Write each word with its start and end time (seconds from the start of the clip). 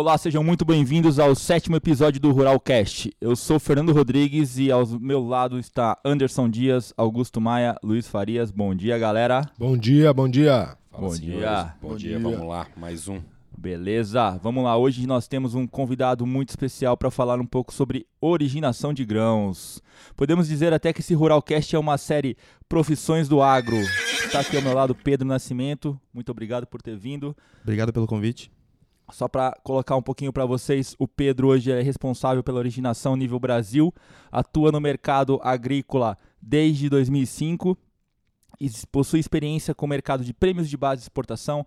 Olá, 0.00 0.16
sejam 0.16 0.44
muito 0.44 0.64
bem-vindos 0.64 1.18
ao 1.18 1.34
sétimo 1.34 1.74
episódio 1.74 2.20
do 2.20 2.30
Ruralcast. 2.30 3.12
Eu 3.20 3.34
sou 3.34 3.58
Fernando 3.58 3.92
Rodrigues 3.92 4.56
e 4.56 4.70
ao 4.70 4.86
meu 4.86 5.26
lado 5.26 5.58
está 5.58 5.98
Anderson 6.04 6.48
Dias, 6.48 6.94
Augusto 6.96 7.40
Maia, 7.40 7.74
Luiz 7.82 8.06
Farias. 8.06 8.52
Bom 8.52 8.72
dia, 8.76 8.96
galera. 8.96 9.50
Bom 9.58 9.76
dia, 9.76 10.14
bom 10.14 10.28
dia. 10.28 10.76
Bom 10.92 11.12
dia. 11.12 11.74
Bom, 11.82 11.96
dia. 11.96 12.16
vamos 12.16 12.46
lá, 12.46 12.68
mais 12.76 13.08
um. 13.08 13.20
Beleza, 13.58 14.38
vamos 14.40 14.62
lá. 14.62 14.76
Hoje 14.76 15.04
nós 15.04 15.26
temos 15.26 15.56
um 15.56 15.66
convidado 15.66 16.24
muito 16.24 16.50
especial 16.50 16.96
para 16.96 17.10
falar 17.10 17.40
um 17.40 17.46
pouco 17.46 17.74
sobre 17.74 18.06
originação 18.20 18.94
de 18.94 19.04
grãos. 19.04 19.82
Podemos 20.16 20.46
dizer 20.46 20.72
até 20.72 20.92
que 20.92 21.00
esse 21.00 21.12
Ruralcast 21.12 21.74
é 21.74 21.78
uma 21.78 21.98
série 21.98 22.36
Profissões 22.68 23.26
do 23.26 23.42
Agro. 23.42 23.80
Está 24.24 24.38
aqui 24.38 24.56
ao 24.56 24.62
meu 24.62 24.74
lado 24.74 24.94
Pedro 24.94 25.26
Nascimento. 25.26 26.00
Muito 26.14 26.30
obrigado 26.30 26.68
por 26.68 26.80
ter 26.80 26.96
vindo. 26.96 27.36
Obrigado 27.64 27.92
pelo 27.92 28.06
convite. 28.06 28.48
Só 29.10 29.26
para 29.26 29.56
colocar 29.62 29.96
um 29.96 30.02
pouquinho 30.02 30.32
para 30.32 30.44
vocês, 30.44 30.94
o 30.98 31.08
Pedro 31.08 31.48
hoje 31.48 31.72
é 31.72 31.80
responsável 31.80 32.42
pela 32.42 32.58
originação 32.58 33.16
nível 33.16 33.38
Brasil, 33.40 33.92
atua 34.30 34.70
no 34.70 34.80
mercado 34.80 35.40
agrícola 35.42 36.18
desde 36.40 36.88
2005 36.90 37.76
e 38.60 38.70
possui 38.92 39.20
experiência 39.20 39.74
com 39.74 39.86
o 39.86 39.88
mercado 39.88 40.24
de 40.24 40.34
prêmios 40.34 40.68
de 40.68 40.76
base 40.76 41.00
de 41.00 41.04
exportação, 41.04 41.64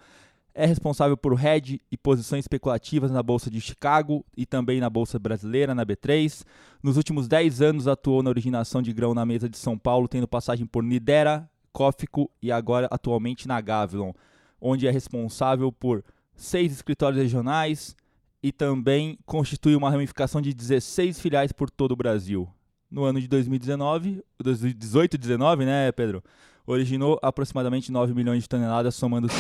é 0.54 0.66
responsável 0.66 1.16
por 1.16 1.34
hedge 1.44 1.82
e 1.90 1.98
posições 1.98 2.44
especulativas 2.44 3.10
na 3.10 3.24
Bolsa 3.24 3.50
de 3.50 3.62
Chicago 3.62 4.26
e 4.36 4.46
também 4.46 4.80
na 4.80 4.90
Bolsa 4.90 5.18
Brasileira, 5.18 5.74
na 5.74 5.86
B3. 5.86 6.44
Nos 6.84 6.98
últimos 6.98 7.28
10 7.28 7.62
anos 7.62 7.88
atuou 7.88 8.22
na 8.22 8.30
originação 8.30 8.82
de 8.82 8.92
grão 8.92 9.14
na 9.14 9.26
mesa 9.26 9.48
de 9.48 9.58
São 9.58 9.78
Paulo, 9.78 10.10
tendo 10.10 10.28
passagem 10.28 10.66
por 10.66 10.84
Nidera, 10.84 11.50
Cófico 11.72 12.30
e 12.42 12.52
agora 12.52 12.88
atualmente 12.92 13.48
na 13.48 13.62
Gavilon, 13.62 14.12
onde 14.60 14.88
é 14.88 14.92
responsável 14.92 15.72
por 15.72 16.04
seis 16.42 16.72
escritórios 16.72 17.22
regionais 17.22 17.96
e 18.42 18.52
também 18.52 19.18
constitui 19.26 19.76
uma 19.76 19.90
ramificação 19.90 20.42
de 20.42 20.54
16 20.54 21.20
filiais 21.20 21.52
por 21.52 21.70
todo 21.70 21.92
o 21.92 21.96
Brasil. 21.96 22.50
No 22.90 23.04
ano 23.04 23.22
de 23.22 23.28
2019, 23.28 24.24
2018 24.40 25.18
19, 25.18 25.66
né, 25.66 25.92
Pedro? 25.92 26.24
Originou 26.66 27.20
aproximadamente 27.22 27.92
9 27.92 28.14
milhões 28.14 28.44
de 28.44 28.50
toneladas, 28.50 28.96
somando-se 28.96 29.36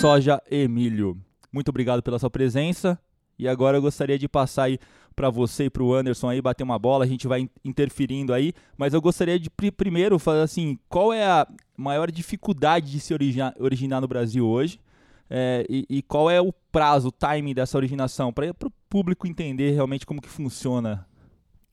soja 0.00 0.42
e 0.50 0.66
milho. 0.68 1.16
Muito 1.52 1.68
obrigado 1.68 2.02
pela 2.02 2.18
sua 2.18 2.30
presença. 2.30 2.98
E 3.38 3.48
agora 3.48 3.76
eu 3.76 3.82
gostaria 3.82 4.18
de 4.18 4.28
passar 4.28 4.64
aí 4.64 4.78
para 5.14 5.30
você 5.30 5.64
e 5.64 5.70
para 5.70 5.82
o 5.82 5.94
Anderson 5.94 6.28
aí 6.28 6.40
bater 6.40 6.64
uma 6.64 6.78
bola, 6.78 7.04
a 7.04 7.08
gente 7.08 7.26
vai 7.26 7.48
interferindo 7.64 8.32
aí, 8.32 8.52
mas 8.76 8.94
eu 8.94 9.00
gostaria 9.00 9.38
de 9.38 9.50
primeiro 9.50 10.18
falar 10.18 10.42
assim, 10.42 10.78
qual 10.88 11.12
é 11.12 11.24
a 11.24 11.46
maior 11.76 12.10
dificuldade 12.10 12.90
de 12.90 13.00
se 13.00 13.14
originar 13.14 14.00
no 14.00 14.08
Brasil 14.08 14.46
hoje? 14.46 14.80
É, 15.34 15.64
e, 15.66 15.86
e, 15.88 16.02
qual 16.02 16.30
é 16.30 16.42
o 16.42 16.52
prazo, 16.52 17.08
o 17.08 17.10
timing 17.10 17.54
dessa 17.54 17.78
originação, 17.78 18.30
para 18.30 18.50
o 18.50 18.70
público 18.90 19.26
entender 19.26 19.70
realmente 19.70 20.04
como 20.04 20.20
que 20.20 20.28
funciona? 20.28 21.06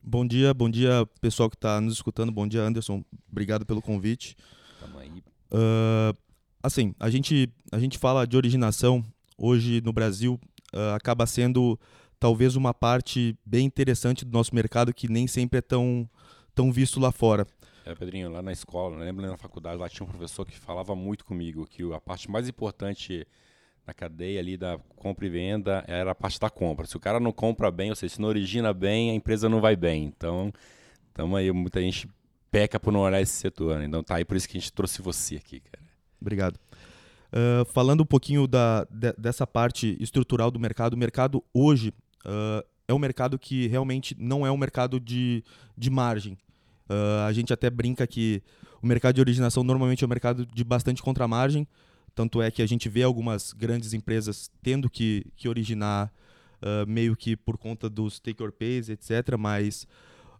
Bom 0.02 0.26
dia, 0.26 0.54
bom 0.54 0.70
dia 0.70 1.06
pessoal 1.20 1.50
que 1.50 1.56
está 1.56 1.78
nos 1.78 1.92
escutando, 1.92 2.32
bom 2.32 2.48
dia 2.48 2.62
Anderson, 2.62 3.04
obrigado 3.30 3.66
pelo 3.66 3.82
convite. 3.82 4.34
Tamo 4.80 4.98
aí. 4.98 5.10
Uh, 5.52 6.16
assim, 6.62 6.94
a 6.98 7.10
gente, 7.10 7.52
a 7.70 7.78
gente 7.78 7.98
fala 7.98 8.26
de 8.26 8.34
originação 8.34 9.04
hoje 9.36 9.82
no 9.84 9.92
Brasil, 9.92 10.40
uh, 10.72 10.94
acaba 10.94 11.26
sendo 11.26 11.78
talvez 12.18 12.56
uma 12.56 12.72
parte 12.72 13.36
bem 13.44 13.66
interessante 13.66 14.24
do 14.24 14.32
nosso 14.32 14.54
mercado 14.54 14.94
que 14.94 15.06
nem 15.06 15.26
sempre 15.26 15.58
é 15.58 15.62
tão, 15.62 16.08
tão 16.54 16.72
visto 16.72 16.98
lá 16.98 17.12
fora. 17.12 17.46
É, 17.84 17.94
Pedrinho, 17.94 18.30
lá 18.30 18.40
na 18.40 18.52
escola, 18.52 18.96
lembro 18.96 19.26
na 19.26 19.36
faculdade, 19.36 19.76
lá 19.76 19.86
tinha 19.86 20.06
um 20.06 20.08
professor 20.08 20.46
que 20.46 20.58
falava 20.58 20.94
muito 20.96 21.26
comigo 21.26 21.66
que 21.66 21.82
a 21.92 22.00
parte 22.00 22.30
mais 22.30 22.48
importante 22.48 23.26
na 23.90 23.94
cadeia 23.94 24.38
ali 24.38 24.56
da 24.56 24.78
compra 24.96 25.26
e 25.26 25.28
venda 25.28 25.84
era 25.86 26.12
a 26.12 26.14
parte 26.14 26.38
da 26.38 26.48
compra. 26.48 26.86
Se 26.86 26.96
o 26.96 27.00
cara 27.00 27.18
não 27.18 27.32
compra 27.32 27.70
bem, 27.70 27.90
ou 27.90 27.96
seja, 27.96 28.14
se 28.14 28.20
não 28.20 28.28
origina 28.28 28.72
bem, 28.72 29.10
a 29.10 29.14
empresa 29.14 29.48
não 29.48 29.60
vai 29.60 29.74
bem. 29.74 30.04
Então, 30.04 30.52
tamo 31.12 31.34
aí, 31.36 31.50
muita 31.50 31.82
gente 31.82 32.08
peca 32.50 32.78
por 32.78 32.92
não 32.92 33.00
olhar 33.00 33.20
esse 33.20 33.32
setor. 33.32 33.78
Né? 33.78 33.86
Então 33.86 34.02
tá 34.02 34.16
aí 34.16 34.24
por 34.24 34.36
isso 34.36 34.48
que 34.48 34.56
a 34.56 34.60
gente 34.60 34.72
trouxe 34.72 35.02
você 35.02 35.36
aqui, 35.36 35.60
cara. 35.60 35.84
Obrigado. 36.20 36.56
Uh, 37.32 37.64
falando 37.66 38.02
um 38.02 38.06
pouquinho 38.06 38.46
da, 38.46 38.86
de, 38.90 39.12
dessa 39.18 39.46
parte 39.46 39.96
estrutural 40.00 40.50
do 40.50 40.60
mercado, 40.60 40.94
o 40.94 40.96
mercado 40.96 41.42
hoje 41.52 41.92
uh, 42.24 42.64
é 42.86 42.94
um 42.94 42.98
mercado 42.98 43.38
que 43.38 43.66
realmente 43.66 44.16
não 44.18 44.46
é 44.46 44.50
um 44.50 44.56
mercado 44.56 45.00
de, 45.00 45.44
de 45.76 45.90
margem. 45.90 46.34
Uh, 46.88 47.26
a 47.26 47.32
gente 47.32 47.52
até 47.52 47.70
brinca 47.70 48.06
que 48.06 48.42
o 48.82 48.86
mercado 48.86 49.14
de 49.14 49.20
originação 49.20 49.62
normalmente 49.62 50.02
é 50.02 50.06
um 50.06 50.10
mercado 50.10 50.46
de 50.46 50.64
bastante 50.64 51.02
contramargem, 51.02 51.66
tanto 52.14 52.42
é 52.42 52.50
que 52.50 52.62
a 52.62 52.66
gente 52.66 52.88
vê 52.88 53.02
algumas 53.02 53.52
grandes 53.52 53.92
empresas 53.92 54.50
tendo 54.62 54.88
que, 54.90 55.26
que 55.36 55.48
originar 55.48 56.12
uh, 56.62 56.86
meio 56.86 57.16
que 57.16 57.36
por 57.36 57.58
conta 57.58 57.88
dos 57.88 58.18
take 58.20 58.42
or 58.42 58.52
pays, 58.52 58.88
etc. 58.88 59.36
Mas 59.38 59.86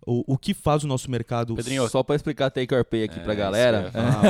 o, 0.07 0.35
o 0.35 0.39
que 0.39 0.55
faz 0.55 0.85
o 0.85 0.87
nosso 0.87 1.11
mercado. 1.11 1.55
Pedrinho, 1.55 1.89
só 1.89 2.03
para 2.03 2.17
explicar 2.17 2.51
take 2.51 2.75
or 2.75 2.85
pay 2.85 3.05
aqui 3.05 3.19
é, 3.19 3.23
para 3.23 3.33
a 3.33 3.37
galera. 3.37 3.91
Ah, 3.95 4.23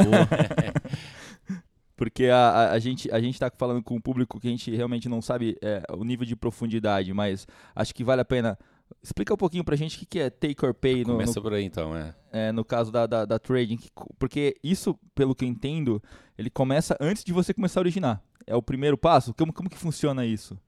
Porque 1.97 2.27
a, 2.27 2.49
a, 2.49 2.73
a, 2.73 2.79
gente 2.79 3.11
a 3.13 3.21
gente 3.21 3.35
está 3.35 3.53
falando 3.55 3.83
com 3.83 3.95
um 3.95 4.01
público 4.01 4.41
que 4.41 4.49
a 4.49 4.51
gente 4.51 4.75
realmente 4.75 5.07
não 5.07 5.21
sabe 5.21 5.59
é, 5.61 5.83
o 5.93 6.03
nível 6.03 6.25
de 6.25 6.35
profundidade, 6.35 7.13
mas 7.13 7.47
acho 7.77 7.95
que 7.95 8.03
vale 8.03 8.23
a 8.23 8.25
pena 8.25 8.59
Explica 9.03 9.33
um 9.33 9.37
pouquinho 9.37 9.65
pra 9.65 9.77
gente 9.77 10.03
o 10.03 10.07
que 10.07 10.19
é 10.19 10.31
take 10.31 10.65
or 10.65 10.75
pay 10.75 11.05
no, 11.05 11.13
Começa 11.13 11.35
no, 11.37 11.43
por 11.43 11.55
aí 11.55 11.65
então, 11.65 11.97
é. 11.97 12.15
é 12.33 12.53
no 12.53 12.65
caso 12.65 12.93
da, 12.93 13.07
da, 13.07 13.25
da, 13.25 13.39
trading, 13.39 13.79
porque 14.19 14.55
isso, 14.63 14.99
pelo 15.15 15.35
que 15.35 15.45
eu 15.45 15.49
entendo, 15.49 16.03
ele 16.37 16.51
começa 16.51 16.97
antes 17.01 17.25
de 17.25 17.33
você 17.33 17.55
começar 17.55 17.81
a 17.81 17.83
originar. 17.83 18.23
É 18.47 18.55
o 18.55 18.63
primeiro 18.63 18.99
passo? 18.99 19.33
Como, 19.35 19.53
como 19.53 19.71
que 19.71 19.79
funciona 19.79 20.27
isso? 20.27 20.59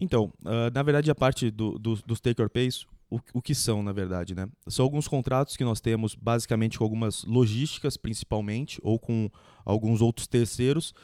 Então, 0.00 0.32
uh, 0.44 0.70
na 0.72 0.82
verdade, 0.82 1.10
a 1.10 1.14
parte 1.14 1.50
do, 1.50 1.78
do, 1.78 1.96
dos 1.96 2.20
take 2.20 2.40
or 2.40 2.50
pays, 2.50 2.86
o, 3.10 3.18
o 3.34 3.42
que 3.42 3.54
são, 3.54 3.82
na 3.82 3.92
verdade, 3.92 4.34
né? 4.34 4.48
São 4.68 4.84
alguns 4.84 5.08
contratos 5.08 5.56
que 5.56 5.64
nós 5.64 5.80
temos, 5.80 6.14
basicamente 6.14 6.78
com 6.78 6.84
algumas 6.84 7.24
logísticas, 7.24 7.96
principalmente, 7.96 8.78
ou 8.82 8.98
com 8.98 9.30
alguns 9.64 10.00
outros 10.00 10.26
terceiros, 10.26 10.94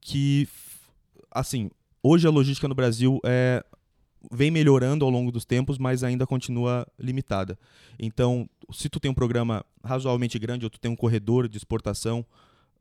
que, 0.00 0.48
assim, 1.30 1.70
hoje 2.02 2.26
a 2.26 2.30
logística 2.30 2.68
no 2.68 2.74
Brasil 2.74 3.20
é 3.24 3.64
vem 4.30 4.50
melhorando 4.50 5.04
ao 5.04 5.10
longo 5.10 5.32
dos 5.32 5.44
tempos, 5.44 5.78
mas 5.78 6.04
ainda 6.04 6.26
continua 6.26 6.86
limitada. 6.98 7.58
Então, 7.98 8.48
se 8.70 8.88
tu 8.88 9.00
tem 9.00 9.10
um 9.10 9.14
programa 9.14 9.64
razoavelmente 9.84 10.38
grande 10.38 10.64
ou 10.64 10.70
tu 10.70 10.78
tem 10.78 10.90
um 10.90 10.96
corredor 10.96 11.48
de 11.48 11.56
exportação 11.56 12.24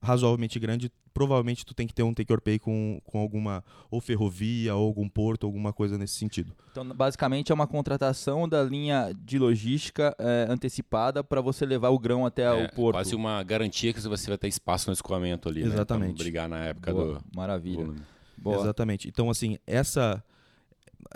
razoavelmente 0.02 0.60
grande, 0.60 0.92
provavelmente 1.14 1.64
tu 1.64 1.76
tem 1.76 1.86
que 1.86 1.94
ter 1.94 2.02
um 2.02 2.14
take 2.14 2.34
or 2.34 2.42
pay 2.42 2.58
com, 2.58 3.00
com 3.06 3.20
alguma 3.20 3.64
ou 3.92 4.02
ferrovia 4.02 4.74
ou 4.76 4.88
algum 4.88 5.08
porto, 5.08 5.46
alguma 5.46 5.72
coisa 5.72 5.98
nesse 5.98 6.16
sentido. 6.16 6.54
Então, 6.72 6.84
basicamente 6.86 7.52
é 7.52 7.56
uma 7.56 7.68
contratação 7.68 8.50
da 8.50 8.64
linha 8.64 9.14
de 9.24 9.38
logística 9.38 10.16
é, 10.18 10.48
antecipada 10.50 11.24
para 11.24 11.40
você 11.40 11.66
levar 11.66 11.90
o 11.90 12.00
grão 12.00 12.26
até 12.26 12.44
é, 12.44 12.52
o 12.52 12.72
porto. 12.74 12.96
Quase 12.96 13.16
uma 13.16 13.44
garantia 13.44 13.94
que 13.94 14.02
você 14.02 14.28
vai 14.28 14.38
ter 14.38 14.48
espaço 14.48 14.90
no 14.90 14.94
escoamento 14.94 15.48
ali, 15.48 15.62
né? 15.62 15.68
Exatamente. 15.68 16.18
Né? 16.18 16.18
brigar 16.18 16.50
na 16.50 16.66
época 16.66 16.92
Boa, 16.92 17.20
do 17.20 17.24
maravilha. 17.36 17.94
Boa. 18.36 18.60
Exatamente. 18.60 19.08
Então, 19.08 19.30
assim, 19.30 19.58
essa 19.68 20.24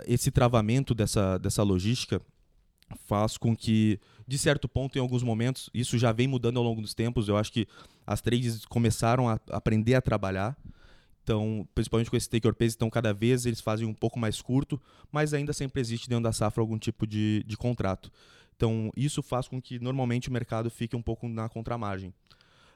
esse 0.06 0.30
travamento 0.30 0.94
dessa, 0.94 1.38
dessa 1.38 1.62
logística 1.62 2.20
faz 3.06 3.36
com 3.36 3.56
que, 3.56 3.98
de 4.26 4.38
certo 4.38 4.68
ponto, 4.68 4.96
em 4.96 5.00
alguns 5.00 5.22
momentos, 5.22 5.68
isso 5.74 5.98
já 5.98 6.12
vem 6.12 6.28
mudando 6.28 6.58
ao 6.58 6.64
longo 6.64 6.80
dos 6.80 6.94
tempos. 6.94 7.28
Eu 7.28 7.36
acho 7.36 7.52
que 7.52 7.66
as 8.06 8.20
trades 8.20 8.64
começaram 8.64 9.28
a 9.28 9.40
aprender 9.50 9.94
a 9.94 10.02
trabalhar. 10.02 10.56
Então, 11.22 11.66
principalmente 11.74 12.08
com 12.08 12.16
esse 12.16 12.30
take 12.30 12.46
or 12.46 12.54
pay, 12.54 12.68
então 12.68 12.88
cada 12.88 13.12
vez 13.12 13.46
eles 13.46 13.60
fazem 13.60 13.84
um 13.84 13.94
pouco 13.94 14.16
mais 14.16 14.40
curto, 14.40 14.80
mas 15.10 15.34
ainda 15.34 15.52
sempre 15.52 15.80
existe 15.80 16.08
dentro 16.08 16.22
da 16.22 16.32
safra 16.32 16.62
algum 16.62 16.78
tipo 16.78 17.04
de, 17.04 17.42
de 17.44 17.56
contrato. 17.56 18.12
Então, 18.54 18.92
isso 18.96 19.22
faz 19.22 19.48
com 19.48 19.60
que 19.60 19.80
normalmente 19.80 20.28
o 20.28 20.32
mercado 20.32 20.70
fique 20.70 20.94
um 20.94 21.02
pouco 21.02 21.28
na 21.28 21.48
contramargem. 21.48 22.14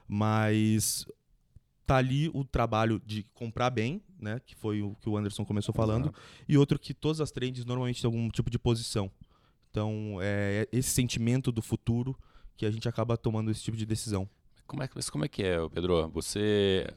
Mas 0.05 1.05
tá 1.85 1.97
ali 1.97 2.29
o 2.33 2.43
trabalho 2.43 3.01
de 3.05 3.23
comprar 3.33 3.69
bem, 3.69 4.01
né, 4.19 4.39
que 4.45 4.55
foi 4.55 4.81
o 4.81 4.95
que 5.01 5.09
o 5.09 5.17
Anderson 5.17 5.43
começou 5.43 5.73
falando, 5.73 6.05
Exato. 6.05 6.19
e 6.47 6.57
outro 6.57 6.79
que 6.79 6.93
todas 6.93 7.19
as 7.19 7.31
trends 7.31 7.65
normalmente 7.65 8.01
têm 8.01 8.07
algum 8.07 8.29
tipo 8.29 8.49
de 8.49 8.59
posição. 8.59 9.11
Então, 9.69 10.17
é 10.21 10.67
esse 10.71 10.89
sentimento 10.89 11.51
do 11.51 11.61
futuro 11.61 12.17
que 12.57 12.65
a 12.65 12.71
gente 12.71 12.87
acaba 12.87 13.17
tomando 13.17 13.49
esse 13.49 13.63
tipo 13.63 13.77
de 13.77 13.85
decisão. 13.85 14.29
Como 14.67 14.83
é, 14.83 14.89
como 15.11 15.25
é 15.25 15.27
que 15.27 15.43
é, 15.43 15.57
Pedro? 15.69 16.09
Você 16.09 16.87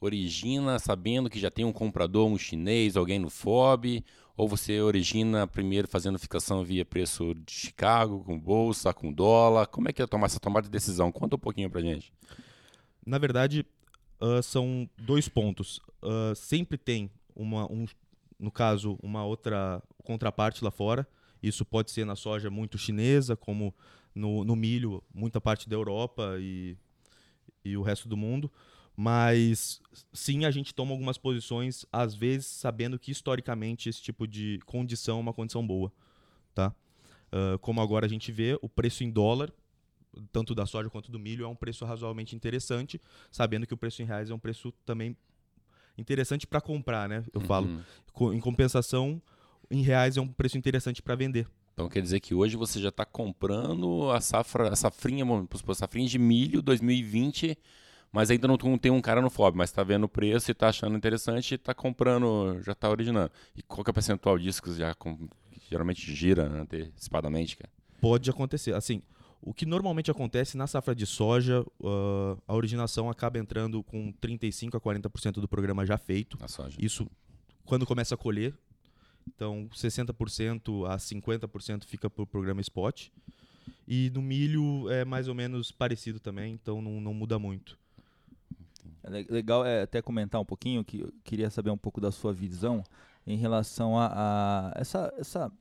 origina 0.00 0.78
sabendo 0.78 1.28
que 1.28 1.38
já 1.38 1.50
tem 1.50 1.64
um 1.64 1.72
comprador, 1.72 2.26
um 2.26 2.38
chinês, 2.38 2.96
alguém 2.96 3.18
no 3.18 3.28
FOB, 3.28 4.04
ou 4.36 4.48
você 4.48 4.80
origina 4.80 5.46
primeiro 5.46 5.86
fazendo 5.86 6.18
fixação 6.18 6.64
via 6.64 6.84
preço 6.84 7.34
de 7.34 7.52
Chicago, 7.52 8.24
com 8.24 8.38
bolsa, 8.38 8.94
com 8.94 9.12
dólar? 9.12 9.66
Como 9.66 9.88
é 9.88 9.92
que 9.92 10.00
é 10.00 10.06
tomar 10.06 10.26
essa 10.26 10.40
tomada 10.40 10.64
de 10.64 10.70
decisão? 10.70 11.12
Conta 11.12 11.36
um 11.36 11.38
pouquinho 11.38 11.68
pra 11.68 11.82
gente. 11.82 12.12
Na 13.04 13.18
verdade, 13.18 13.66
uh, 14.20 14.42
são 14.42 14.88
dois 14.98 15.28
pontos. 15.28 15.80
Uh, 16.02 16.34
sempre 16.34 16.78
tem 16.78 17.10
uma, 17.34 17.70
um, 17.70 17.86
no 18.38 18.50
caso, 18.50 18.98
uma 19.02 19.24
outra 19.24 19.82
contraparte 20.04 20.64
lá 20.64 20.70
fora. 20.70 21.06
Isso 21.42 21.64
pode 21.64 21.90
ser 21.90 22.04
na 22.04 22.16
soja 22.16 22.50
muito 22.50 22.76
chinesa, 22.76 23.34
como 23.36 23.74
no, 24.14 24.44
no 24.44 24.54
milho, 24.54 25.02
muita 25.14 25.40
parte 25.40 25.68
da 25.68 25.76
Europa 25.76 26.36
e, 26.38 26.76
e 27.64 27.76
o 27.76 27.82
resto 27.82 28.08
do 28.08 28.16
mundo. 28.16 28.50
Mas 28.96 29.80
sim, 30.12 30.44
a 30.44 30.50
gente 30.50 30.74
toma 30.74 30.92
algumas 30.92 31.16
posições, 31.16 31.86
às 31.90 32.14
vezes 32.14 32.46
sabendo 32.46 32.98
que 32.98 33.10
historicamente 33.10 33.88
esse 33.88 34.02
tipo 34.02 34.26
de 34.26 34.58
condição 34.66 35.16
é 35.18 35.20
uma 35.20 35.32
condição 35.32 35.66
boa, 35.66 35.90
tá? 36.54 36.74
Uh, 37.32 37.58
como 37.60 37.80
agora 37.80 38.04
a 38.04 38.08
gente 38.08 38.30
vê, 38.30 38.58
o 38.60 38.68
preço 38.68 39.02
em 39.02 39.10
dólar, 39.10 39.50
tanto 40.32 40.54
da 40.54 40.66
soja 40.66 40.90
quanto 40.90 41.10
do 41.10 41.18
milho, 41.18 41.44
é 41.44 41.48
um 41.48 41.54
preço 41.54 41.84
razoavelmente 41.84 42.34
interessante, 42.34 43.00
sabendo 43.30 43.66
que 43.66 43.74
o 43.74 43.76
preço 43.76 44.02
em 44.02 44.04
reais 44.04 44.30
é 44.30 44.34
um 44.34 44.38
preço 44.38 44.72
também 44.84 45.16
interessante 45.96 46.46
para 46.46 46.60
comprar, 46.60 47.08
né? 47.08 47.24
Eu 47.32 47.40
uhum. 47.40 47.46
falo. 47.46 47.84
Em 48.34 48.40
compensação, 48.40 49.20
em 49.70 49.82
reais 49.82 50.16
é 50.16 50.20
um 50.20 50.28
preço 50.28 50.58
interessante 50.58 51.02
para 51.02 51.14
vender. 51.14 51.46
Então 51.74 51.88
quer 51.88 52.02
dizer 52.02 52.20
que 52.20 52.34
hoje 52.34 52.56
você 52.56 52.80
já 52.80 52.88
está 52.90 53.04
comprando 53.04 54.10
a 54.10 54.20
safra, 54.20 54.68
a 54.68 54.76
safrinha, 54.76 55.24
a 55.24 55.74
safrinha 55.74 56.08
de 56.08 56.18
milho 56.18 56.60
2020, 56.60 57.56
mas 58.12 58.30
ainda 58.30 58.48
não 58.48 58.58
tem 58.76 58.90
um 58.90 59.00
cara 59.00 59.22
no 59.22 59.30
FOB, 59.30 59.56
mas 59.56 59.70
está 59.70 59.82
vendo 59.82 60.04
o 60.04 60.08
preço 60.08 60.50
e 60.50 60.52
está 60.52 60.68
achando 60.68 60.96
interessante 60.96 61.52
e 61.52 61.54
está 61.54 61.72
comprando, 61.72 62.60
já 62.62 62.72
está 62.72 62.90
originando. 62.90 63.30
E 63.56 63.62
qual 63.62 63.84
que 63.84 63.90
é 63.90 63.92
o 63.92 63.94
percentual 63.94 64.38
disso 64.38 64.62
que 64.62 64.74
já 64.74 64.94
geralmente 65.70 66.12
gira 66.14 66.48
né, 66.48 66.60
antecipadamente, 66.60 67.56
cara? 67.56 67.70
Pode 68.00 68.28
acontecer. 68.28 68.74
Assim, 68.74 69.02
o 69.42 69.54
que 69.54 69.64
normalmente 69.64 70.10
acontece 70.10 70.56
na 70.56 70.66
safra 70.66 70.94
de 70.94 71.06
soja, 71.06 71.62
uh, 71.80 72.40
a 72.46 72.54
originação 72.54 73.08
acaba 73.08 73.38
entrando 73.38 73.82
com 73.82 74.12
35 74.12 74.76
a 74.76 74.80
40% 74.80 75.34
do 75.34 75.48
programa 75.48 75.86
já 75.86 75.96
feito. 75.96 76.36
Isso 76.78 77.10
quando 77.64 77.86
começa 77.86 78.14
a 78.14 78.18
colher. 78.18 78.54
Então, 79.26 79.68
60% 79.72 80.86
a 80.86 80.96
50% 80.96 81.84
fica 81.84 82.10
para 82.10 82.22
o 82.22 82.26
programa 82.26 82.60
spot. 82.60 83.08
E 83.86 84.10
no 84.10 84.20
milho 84.20 84.90
é 84.90 85.04
mais 85.04 85.28
ou 85.28 85.34
menos 85.34 85.72
parecido 85.72 86.20
também, 86.20 86.54
então 86.54 86.82
não, 86.82 87.00
não 87.00 87.14
muda 87.14 87.38
muito. 87.38 87.78
É 89.02 89.08
legal 89.08 89.64
é 89.64 89.82
até 89.82 90.02
comentar 90.02 90.40
um 90.40 90.44
pouquinho, 90.44 90.84
que 90.84 91.00
eu 91.00 91.12
queria 91.24 91.50
saber 91.50 91.70
um 91.70 91.76
pouco 91.76 92.00
da 92.00 92.12
sua 92.12 92.32
visão 92.32 92.84
em 93.26 93.36
relação 93.36 93.98
a, 93.98 94.10
a 94.12 94.72
essa, 94.76 95.12
essa 95.18 95.52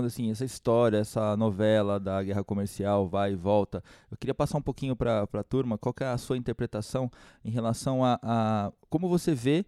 Assim, 0.00 0.30
essa 0.30 0.44
história, 0.44 0.98
essa 0.98 1.36
novela 1.36 2.00
da 2.00 2.22
guerra 2.22 2.42
comercial 2.42 3.06
vai 3.06 3.32
e 3.32 3.36
volta, 3.36 3.82
eu 4.10 4.16
queria 4.16 4.34
passar 4.34 4.58
um 4.58 4.62
pouquinho 4.62 4.96
para 4.96 5.28
a 5.30 5.42
turma 5.42 5.76
qual 5.76 5.94
é 6.00 6.04
a 6.06 6.18
sua 6.18 6.36
interpretação 6.36 7.10
em 7.44 7.50
relação 7.50 8.04
a, 8.04 8.18
a, 8.22 8.72
como 8.88 9.08
você 9.08 9.34
vê 9.34 9.66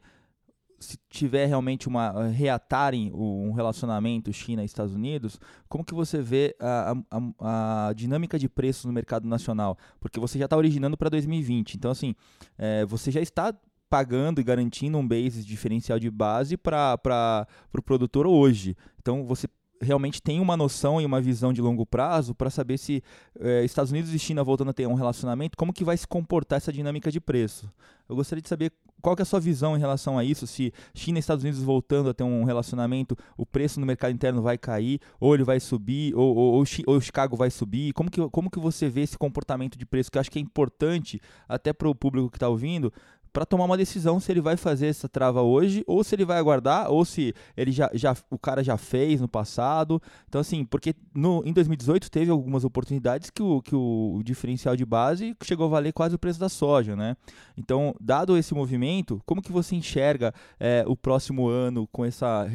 se 0.85 0.99
tiver 1.09 1.47
realmente 1.47 1.89
uma 1.89 2.27
reatarem 2.29 3.11
um 3.15 3.53
relacionamento 3.53 4.33
China 4.33 4.63
e 4.63 4.67
Estados 4.67 4.95
Unidos, 4.95 5.41
como 5.69 5.85
que 5.85 5.95
você 5.95 6.21
vê 6.21 6.55
a, 6.61 6.95
a, 7.11 7.89
a 7.89 7.93
dinâmica 7.95 8.39
de 8.39 8.49
preços 8.49 8.85
no 8.85 8.93
mercado 8.93 9.27
nacional? 9.27 9.79
Porque 9.99 10.21
você 10.21 10.39
já 10.39 10.45
está 10.45 10.57
originando 10.57 10.97
para 10.97 11.09
2020, 11.09 11.75
então 11.75 11.91
assim, 11.91 12.15
é, 12.59 12.85
você 12.85 13.11
já 13.11 13.21
está 13.21 13.55
pagando 13.89 14.41
e 14.41 14.45
garantindo 14.45 14.99
um 14.99 15.07
basis 15.07 15.47
diferencial 15.47 15.99
de 15.99 16.11
base 16.11 16.57
para 16.57 16.99
o 16.99 17.71
pro 17.71 17.83
produtor 17.83 18.27
hoje. 18.27 18.77
Então 18.99 19.25
você 19.25 19.49
realmente 19.85 20.21
tem 20.21 20.41
uma 20.41 20.57
noção 20.57 21.01
e 21.01 21.07
uma 21.07 21.21
visão 21.21 21.53
de 21.53 21.61
longo 21.61 21.87
prazo 21.87 22.35
para 22.35 22.51
saber 22.51 22.79
se 22.79 23.03
eh, 23.39 23.65
Estados 23.65 23.93
Unidos 23.93 24.13
e 24.13 24.19
China 24.19 24.43
voltando 24.43 24.71
a 24.71 24.75
ter 24.75 24.87
um 24.87 24.95
relacionamento, 24.95 25.57
como 25.57 25.73
que 25.73 25.85
vai 25.85 25.97
se 25.97 26.07
comportar 26.07 26.57
essa 26.57 26.73
dinâmica 26.73 27.11
de 27.11 27.21
preço. 27.21 27.71
Eu 28.09 28.17
gostaria 28.17 28.43
de 28.43 28.49
saber 28.49 28.73
qual 29.05 29.15
é 29.19 29.23
a 29.23 29.25
sua 29.25 29.39
visão 29.39 29.77
em 29.77 29.81
relação 29.81 30.19
a 30.19 30.25
isso, 30.25 30.47
se 30.47 30.73
China 30.95 31.19
e 31.19 31.21
Estados 31.21 31.45
Unidos 31.45 31.63
voltando 31.63 32.09
a 32.09 32.15
ter 32.15 32.25
um 32.25 32.45
relacionamento, 32.45 33.15
o 33.37 33.45
preço 33.45 33.79
no 33.79 33.85
mercado 33.85 34.13
interno 34.13 34.41
vai 34.41 34.57
cair, 34.57 34.99
ou 35.21 35.35
ele 35.35 35.45
vai 35.45 35.61
subir, 35.61 36.15
ou, 36.15 36.35
ou, 36.35 36.55
ou, 36.55 36.65
ou 36.87 37.01
Chicago 37.01 37.37
vai 37.37 37.51
subir, 37.51 37.93
como 37.93 38.11
que, 38.11 38.27
como 38.31 38.51
que 38.51 38.59
você 38.59 38.89
vê 38.89 39.03
esse 39.03 39.19
comportamento 39.19 39.77
de 39.77 39.85
preço, 39.85 40.11
que 40.11 40.17
eu 40.17 40.21
acho 40.21 40.31
que 40.31 40.39
é 40.39 40.43
importante 40.43 41.21
até 41.47 41.71
para 41.71 41.87
o 41.87 41.95
público 41.95 42.31
que 42.31 42.37
está 42.39 42.49
ouvindo, 42.49 42.91
para 43.35 43.45
tomar 43.45 43.65
uma 43.65 43.77
decisão 43.77 44.21
se 44.21 44.31
ele 44.31 44.41
vai 44.41 44.57
fazer 44.57 44.87
essa 44.87 45.09
trava 45.09 45.43
hoje 45.43 45.83
ou 45.89 46.05
se 46.05 46.15
ele 46.15 46.25
vai 46.25 46.39
aguardar 46.39 46.89
ou 46.89 47.05
se 47.05 47.35
ele 47.57 47.73
já, 47.73 47.91
já 47.93 48.17
o 48.31 48.39
cara 48.39 48.63
já 48.63 48.77
fez 48.77 49.21
no 49.21 49.27
passado. 49.27 50.01
Então 50.29 50.41
assim, 50.41 50.65
porque 50.65 50.95
no, 51.13 51.43
em 51.45 51.53
2018 51.53 52.09
teve 52.13 52.31
algumas 52.31 52.65
oportunidades 52.65 53.31
que 53.31 53.43
o, 53.43 53.61
que 53.61 53.75
o, 53.75 54.15
o 54.15 54.23
diferencial 54.23 54.77
de 54.77 54.87
base 54.87 55.37
chegou 55.43 55.67
a 55.67 55.69
valer 55.69 55.93
quase 55.93 56.15
o 56.15 56.19
preço 56.19 56.39
da 56.39 56.49
soja, 56.49 56.95
né? 56.95 57.17
Então, 57.57 57.93
dado 58.01 58.39
esse 58.39 58.55
movimento, 58.55 59.21
como 59.27 59.43
que 59.43 59.51
você 59.51 59.75
enxerga 59.75 60.33
é, 60.61 60.85
o 60.87 60.97
próximo 60.97 61.49
ano 61.49 61.89
com 61.89 62.05
essa 62.05 62.49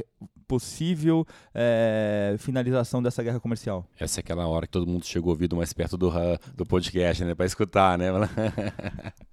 possível 0.47 1.27
é, 1.53 2.35
finalização 2.39 3.03
dessa 3.03 3.21
guerra 3.21 3.39
comercial? 3.39 3.85
Essa 3.99 4.19
é 4.19 4.21
aquela 4.21 4.47
hora 4.47 4.65
que 4.65 4.71
todo 4.71 4.89
mundo 4.89 5.05
chegou 5.05 5.31
ouvido 5.31 5.57
mais 5.57 5.73
perto 5.73 5.97
do, 5.97 6.09
do 6.55 6.65
podcast, 6.65 7.25
né? 7.25 7.35
Para 7.35 7.45
escutar, 7.45 7.97
né? 7.97 8.07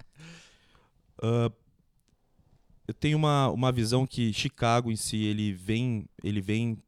Uh, 1.18 1.52
eu 2.86 2.94
tenho 2.94 3.18
uma, 3.18 3.50
uma 3.50 3.72
visão 3.72 4.06
que 4.06 4.32
Chicago 4.32 4.90
em 4.90 4.96
si 4.96 5.24
ele 5.24 5.52
vem 5.52 6.08
ele 6.22 6.40
vem 6.40 6.78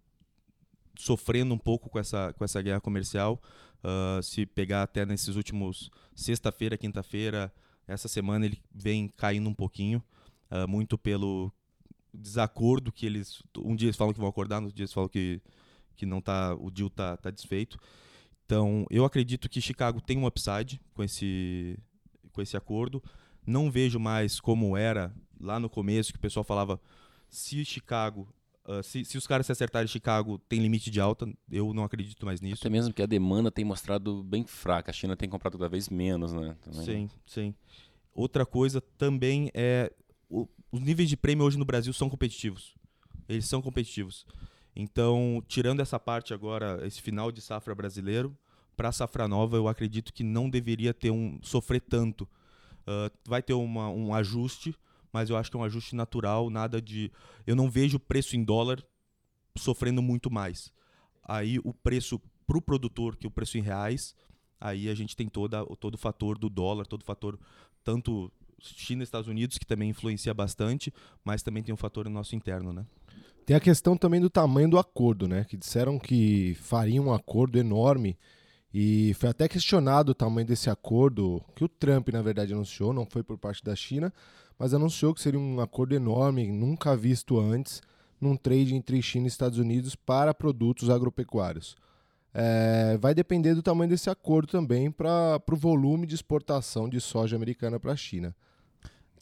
sofrendo 0.96 1.54
um 1.54 1.58
pouco 1.58 1.88
com 1.88 1.98
essa 1.98 2.32
com 2.34 2.44
essa 2.44 2.60
guerra 2.62 2.80
comercial. 2.80 3.40
Uh, 3.78 4.22
se 4.22 4.44
pegar 4.44 4.82
até 4.82 5.06
nesses 5.06 5.36
últimos 5.36 5.90
sexta-feira, 6.14 6.76
quinta-feira, 6.76 7.52
essa 7.86 8.08
semana 8.08 8.44
ele 8.44 8.60
vem 8.74 9.08
caindo 9.16 9.48
um 9.48 9.54
pouquinho, 9.54 10.02
uh, 10.50 10.68
muito 10.68 10.98
pelo 10.98 11.52
desacordo 12.12 12.90
que 12.90 13.06
eles 13.06 13.42
um 13.56 13.76
dia 13.76 13.86
eles 13.86 13.96
falam 13.96 14.12
que 14.12 14.20
vão 14.20 14.28
acordar, 14.28 14.60
no 14.60 14.72
dia 14.72 14.82
eles 14.82 14.92
falam 14.92 15.08
que 15.08 15.40
que 15.96 16.06
não 16.06 16.20
tá 16.20 16.54
o 16.54 16.70
deal 16.70 16.90
tá, 16.90 17.16
tá 17.16 17.30
desfeito. 17.30 17.78
Então, 18.44 18.86
eu 18.88 19.04
acredito 19.04 19.48
que 19.48 19.60
Chicago 19.60 20.00
tem 20.00 20.16
um 20.16 20.26
upside 20.26 20.80
com 20.94 21.02
esse 21.02 21.78
com 22.32 22.40
esse 22.40 22.56
acordo. 22.56 23.02
Não 23.48 23.70
vejo 23.70 23.98
mais 23.98 24.38
como 24.38 24.76
era 24.76 25.14
lá 25.40 25.58
no 25.58 25.70
começo, 25.70 26.12
que 26.12 26.18
o 26.18 26.20
pessoal 26.20 26.44
falava 26.44 26.80
se 27.28 27.64
Chicago 27.64 28.28
Uh, 28.68 28.82
se, 28.82 29.02
se, 29.02 29.16
os 29.16 29.26
caras 29.26 29.46
se 29.46 29.52
acertarem 29.52 29.88
Chicago 29.88 30.38
tem 30.46 30.60
limite 30.60 30.90
de 30.90 31.00
alta, 31.00 31.26
eu 31.50 31.72
não 31.72 31.84
acredito 31.84 32.26
mais 32.26 32.42
nisso. 32.42 32.60
Até 32.60 32.68
mesmo 32.68 32.92
que 32.92 33.00
a 33.00 33.06
demanda 33.06 33.50
tem 33.50 33.64
mostrado 33.64 34.22
bem 34.22 34.44
fraca. 34.46 34.90
A 34.90 34.92
China 34.92 35.16
tem 35.16 35.26
comprado 35.26 35.56
cada 35.56 35.70
vez 35.70 35.88
menos, 35.88 36.34
né? 36.34 36.54
Também. 36.60 36.84
Sim, 36.84 37.10
sim. 37.24 37.54
Outra 38.12 38.44
coisa 38.44 38.82
também 38.98 39.50
é 39.54 39.90
o, 40.28 40.46
os 40.70 40.80
níveis 40.82 41.08
de 41.08 41.16
prêmio 41.16 41.46
hoje 41.46 41.56
no 41.56 41.64
Brasil 41.64 41.94
são 41.94 42.10
competitivos. 42.10 42.74
Eles 43.26 43.46
são 43.46 43.62
competitivos. 43.62 44.26
Então, 44.76 45.42
tirando 45.48 45.80
essa 45.80 45.98
parte 45.98 46.34
agora, 46.34 46.86
esse 46.86 47.00
final 47.00 47.32
de 47.32 47.40
safra 47.40 47.74
brasileiro, 47.74 48.36
para 48.76 48.90
a 48.90 48.92
safra 48.92 49.26
nova, 49.26 49.56
eu 49.56 49.66
acredito 49.66 50.12
que 50.12 50.22
não 50.22 50.50
deveria 50.50 50.92
ter 50.92 51.10
um 51.10 51.38
sofrer 51.42 51.80
tanto 51.80 52.28
Uh, 52.88 53.12
vai 53.28 53.42
ter 53.42 53.52
uma, 53.52 53.90
um 53.90 54.14
ajuste, 54.14 54.74
mas 55.12 55.28
eu 55.28 55.36
acho 55.36 55.50
que 55.50 55.56
é 55.58 55.60
um 55.60 55.64
ajuste 55.64 55.94
natural, 55.94 56.48
nada 56.48 56.80
de. 56.80 57.12
Eu 57.46 57.54
não 57.54 57.70
vejo 57.70 57.98
o 57.98 58.00
preço 58.00 58.34
em 58.34 58.42
dólar 58.42 58.82
sofrendo 59.54 60.00
muito 60.00 60.30
mais. 60.30 60.72
Aí 61.22 61.58
o 61.58 61.74
preço 61.74 62.18
para 62.46 62.56
o 62.56 62.62
produtor, 62.62 63.14
que 63.14 63.26
é 63.26 63.28
o 63.28 63.30
preço 63.30 63.58
em 63.58 63.60
reais, 63.60 64.14
aí 64.58 64.88
a 64.88 64.94
gente 64.94 65.14
tem 65.14 65.28
toda, 65.28 65.62
todo 65.76 65.96
o 65.96 65.98
fator 65.98 66.38
do 66.38 66.48
dólar, 66.48 66.86
todo 66.86 67.02
o 67.02 67.04
fator, 67.04 67.38
tanto 67.84 68.32
China 68.58 69.02
e 69.02 69.04
Estados 69.04 69.28
Unidos, 69.28 69.58
que 69.58 69.66
também 69.66 69.90
influencia 69.90 70.32
bastante, 70.32 70.90
mas 71.22 71.42
também 71.42 71.62
tem 71.62 71.74
um 71.74 71.76
fator 71.76 72.06
no 72.06 72.10
nosso 72.10 72.34
interno, 72.34 72.72
né? 72.72 72.86
Tem 73.44 73.54
a 73.54 73.60
questão 73.60 73.98
também 73.98 74.20
do 74.20 74.30
tamanho 74.30 74.70
do 74.70 74.78
acordo, 74.78 75.28
né? 75.28 75.44
Que 75.44 75.58
disseram 75.58 75.98
que 75.98 76.54
fariam 76.54 77.08
um 77.08 77.12
acordo 77.12 77.58
enorme 77.58 78.16
e 78.72 79.14
foi 79.14 79.30
até 79.30 79.48
questionado 79.48 80.12
o 80.12 80.14
tamanho 80.14 80.46
desse 80.46 80.68
acordo, 80.68 81.42
que 81.54 81.64
o 81.64 81.68
Trump, 81.68 82.08
na 82.10 82.22
verdade, 82.22 82.52
anunciou, 82.52 82.92
não 82.92 83.06
foi 83.06 83.22
por 83.22 83.38
parte 83.38 83.64
da 83.64 83.74
China, 83.74 84.12
mas 84.58 84.74
anunciou 84.74 85.14
que 85.14 85.20
seria 85.20 85.40
um 85.40 85.60
acordo 85.60 85.94
enorme, 85.94 86.50
nunca 86.50 86.96
visto 86.96 87.38
antes, 87.38 87.80
num 88.20 88.36
trade 88.36 88.74
entre 88.74 89.00
China 89.00 89.26
e 89.26 89.28
Estados 89.28 89.58
Unidos 89.58 89.94
para 89.94 90.34
produtos 90.34 90.90
agropecuários. 90.90 91.76
É, 92.34 92.98
vai 93.00 93.14
depender 93.14 93.54
do 93.54 93.62
tamanho 93.62 93.88
desse 93.88 94.10
acordo 94.10 94.48
também 94.48 94.90
para 94.90 95.40
o 95.50 95.56
volume 95.56 96.06
de 96.06 96.14
exportação 96.14 96.88
de 96.88 97.00
soja 97.00 97.36
americana 97.36 97.80
para 97.80 97.92
a 97.92 97.96
China. 97.96 98.34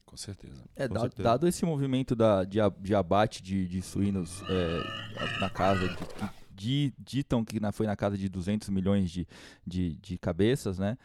Com 0.04 0.16
certeza. 0.16 0.64
É, 0.74 0.88
Com 0.88 0.94
dado, 0.94 1.02
certeza. 1.02 1.22
dado 1.22 1.46
esse 1.46 1.64
movimento 1.64 2.16
da, 2.16 2.42
de, 2.42 2.58
de 2.80 2.94
abate 2.94 3.42
de, 3.42 3.68
de 3.68 3.82
suínos 3.82 4.42
é, 4.48 5.40
na 5.40 5.50
casa 5.50 5.88
de, 5.88 5.96
ditam 6.56 7.44
que 7.44 7.60
na, 7.60 7.72
foi 7.72 7.86
na 7.86 7.94
casa 7.94 8.16
de 8.16 8.28
200 8.28 8.68
milhões 8.70 9.10
de, 9.10 9.26
de, 9.66 9.96
de 9.96 10.18
cabeças, 10.18 10.78
né? 10.78 10.96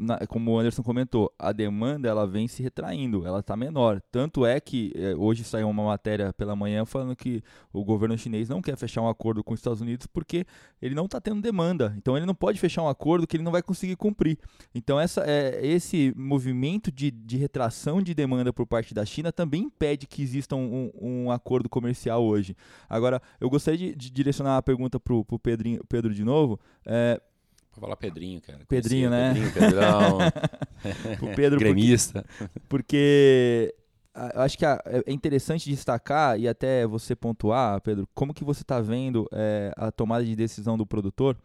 Na, 0.00 0.26
como 0.26 0.52
o 0.52 0.58
Anderson 0.58 0.82
comentou, 0.82 1.30
a 1.38 1.52
demanda 1.52 2.08
ela 2.08 2.26
vem 2.26 2.48
se 2.48 2.62
retraindo, 2.62 3.26
ela 3.26 3.40
está 3.40 3.54
menor. 3.54 4.00
Tanto 4.10 4.46
é 4.46 4.58
que 4.58 4.92
é, 4.96 5.14
hoje 5.14 5.44
saiu 5.44 5.68
uma 5.68 5.84
matéria 5.84 6.32
pela 6.32 6.56
manhã 6.56 6.86
falando 6.86 7.14
que 7.14 7.42
o 7.70 7.84
governo 7.84 8.16
chinês 8.16 8.48
não 8.48 8.62
quer 8.62 8.78
fechar 8.78 9.02
um 9.02 9.08
acordo 9.08 9.44
com 9.44 9.52
os 9.52 9.60
Estados 9.60 9.82
Unidos 9.82 10.06
porque 10.06 10.46
ele 10.80 10.94
não 10.94 11.04
está 11.04 11.20
tendo 11.20 11.42
demanda. 11.42 11.94
Então 11.98 12.16
ele 12.16 12.24
não 12.24 12.34
pode 12.34 12.58
fechar 12.58 12.82
um 12.82 12.88
acordo 12.88 13.26
que 13.26 13.36
ele 13.36 13.44
não 13.44 13.52
vai 13.52 13.62
conseguir 13.62 13.94
cumprir. 13.96 14.38
Então 14.74 14.98
essa, 14.98 15.22
é, 15.26 15.60
esse 15.64 16.14
movimento 16.16 16.90
de, 16.90 17.10
de 17.10 17.36
retração 17.36 18.00
de 18.00 18.14
demanda 18.14 18.54
por 18.54 18.66
parte 18.66 18.94
da 18.94 19.04
China 19.04 19.30
também 19.30 19.64
impede 19.64 20.06
que 20.06 20.22
exista 20.22 20.56
um, 20.56 20.90
um, 20.98 21.30
acordo 21.30 21.68
comercial 21.68 22.24
hoje. 22.24 22.56
Agora, 22.88 23.20
eu 23.38 23.50
gostaria 23.50 23.90
de, 23.90 23.94
de 23.94 24.10
direcionar 24.10 24.56
a 24.56 24.62
pergunta 24.62 24.98
para 24.98 25.14
o 25.14 25.38
Pedro 25.38 26.14
de 26.14 26.24
novo. 26.24 26.58
É, 26.86 27.20
Vou 27.72 27.80
falar 27.82 27.96
Pedrinho, 27.96 28.40
cara. 28.40 28.60
Pedrinho, 28.68 29.10
né? 29.10 29.32
Pedrinho, 29.32 29.52
Pedrão. 29.52 30.18
o 31.22 31.34
Pedro. 31.36 31.58
Gremista. 31.58 32.24
Porque, 32.68 33.72
porque 33.72 33.74
a- 34.14 34.44
acho 34.44 34.58
que 34.58 34.64
a- 34.66 34.82
é 34.84 35.12
interessante 35.12 35.70
destacar 35.70 36.38
e 36.38 36.48
até 36.48 36.86
você 36.86 37.14
pontuar, 37.14 37.80
Pedro, 37.80 38.08
como 38.14 38.34
que 38.34 38.44
você 38.44 38.62
está 38.62 38.80
vendo 38.80 39.28
é, 39.32 39.72
a 39.76 39.90
tomada 39.92 40.24
de 40.24 40.34
decisão 40.34 40.76
do 40.76 40.84
produtor 40.84 41.36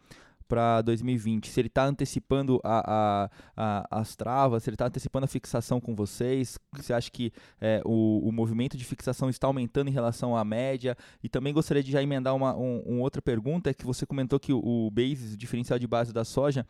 para 0.46 0.82
2020? 0.82 1.48
Se 1.48 1.60
ele 1.60 1.68
está 1.68 1.84
antecipando 1.84 2.60
a, 2.64 3.24
a- 3.24 3.30
a- 3.56 4.00
as 4.00 4.14
travas, 4.16 4.62
se 4.62 4.70
ele 4.70 4.74
está 4.74 4.86
antecipando 4.86 5.24
a 5.24 5.28
fixação 5.28 5.80
com 5.80 5.94
vocês, 5.94 6.58
você 6.72 6.92
acha 6.92 7.10
que 7.10 7.32
é, 7.60 7.80
o, 7.84 8.28
o 8.28 8.32
movimento 8.32 8.76
de 8.76 8.84
fixação 8.84 9.28
está 9.28 9.46
aumentando 9.46 9.88
em 9.88 9.92
relação 9.92 10.36
à 10.36 10.44
média? 10.44 10.96
E 11.22 11.28
também 11.28 11.52
gostaria 11.52 11.82
de 11.82 11.92
já 11.92 12.02
emendar 12.02 12.34
uma 12.34 12.56
um, 12.56 12.82
um 12.86 13.00
outra 13.00 13.20
pergunta, 13.20 13.70
é 13.70 13.74
que 13.74 13.84
você 13.84 14.06
comentou 14.06 14.38
que 14.40 14.52
o, 14.52 14.58
o 14.64 14.90
basis, 14.90 15.34
o 15.34 15.36
diferencial 15.36 15.78
de 15.78 15.86
base 15.86 16.12
da 16.12 16.24
soja, 16.24 16.66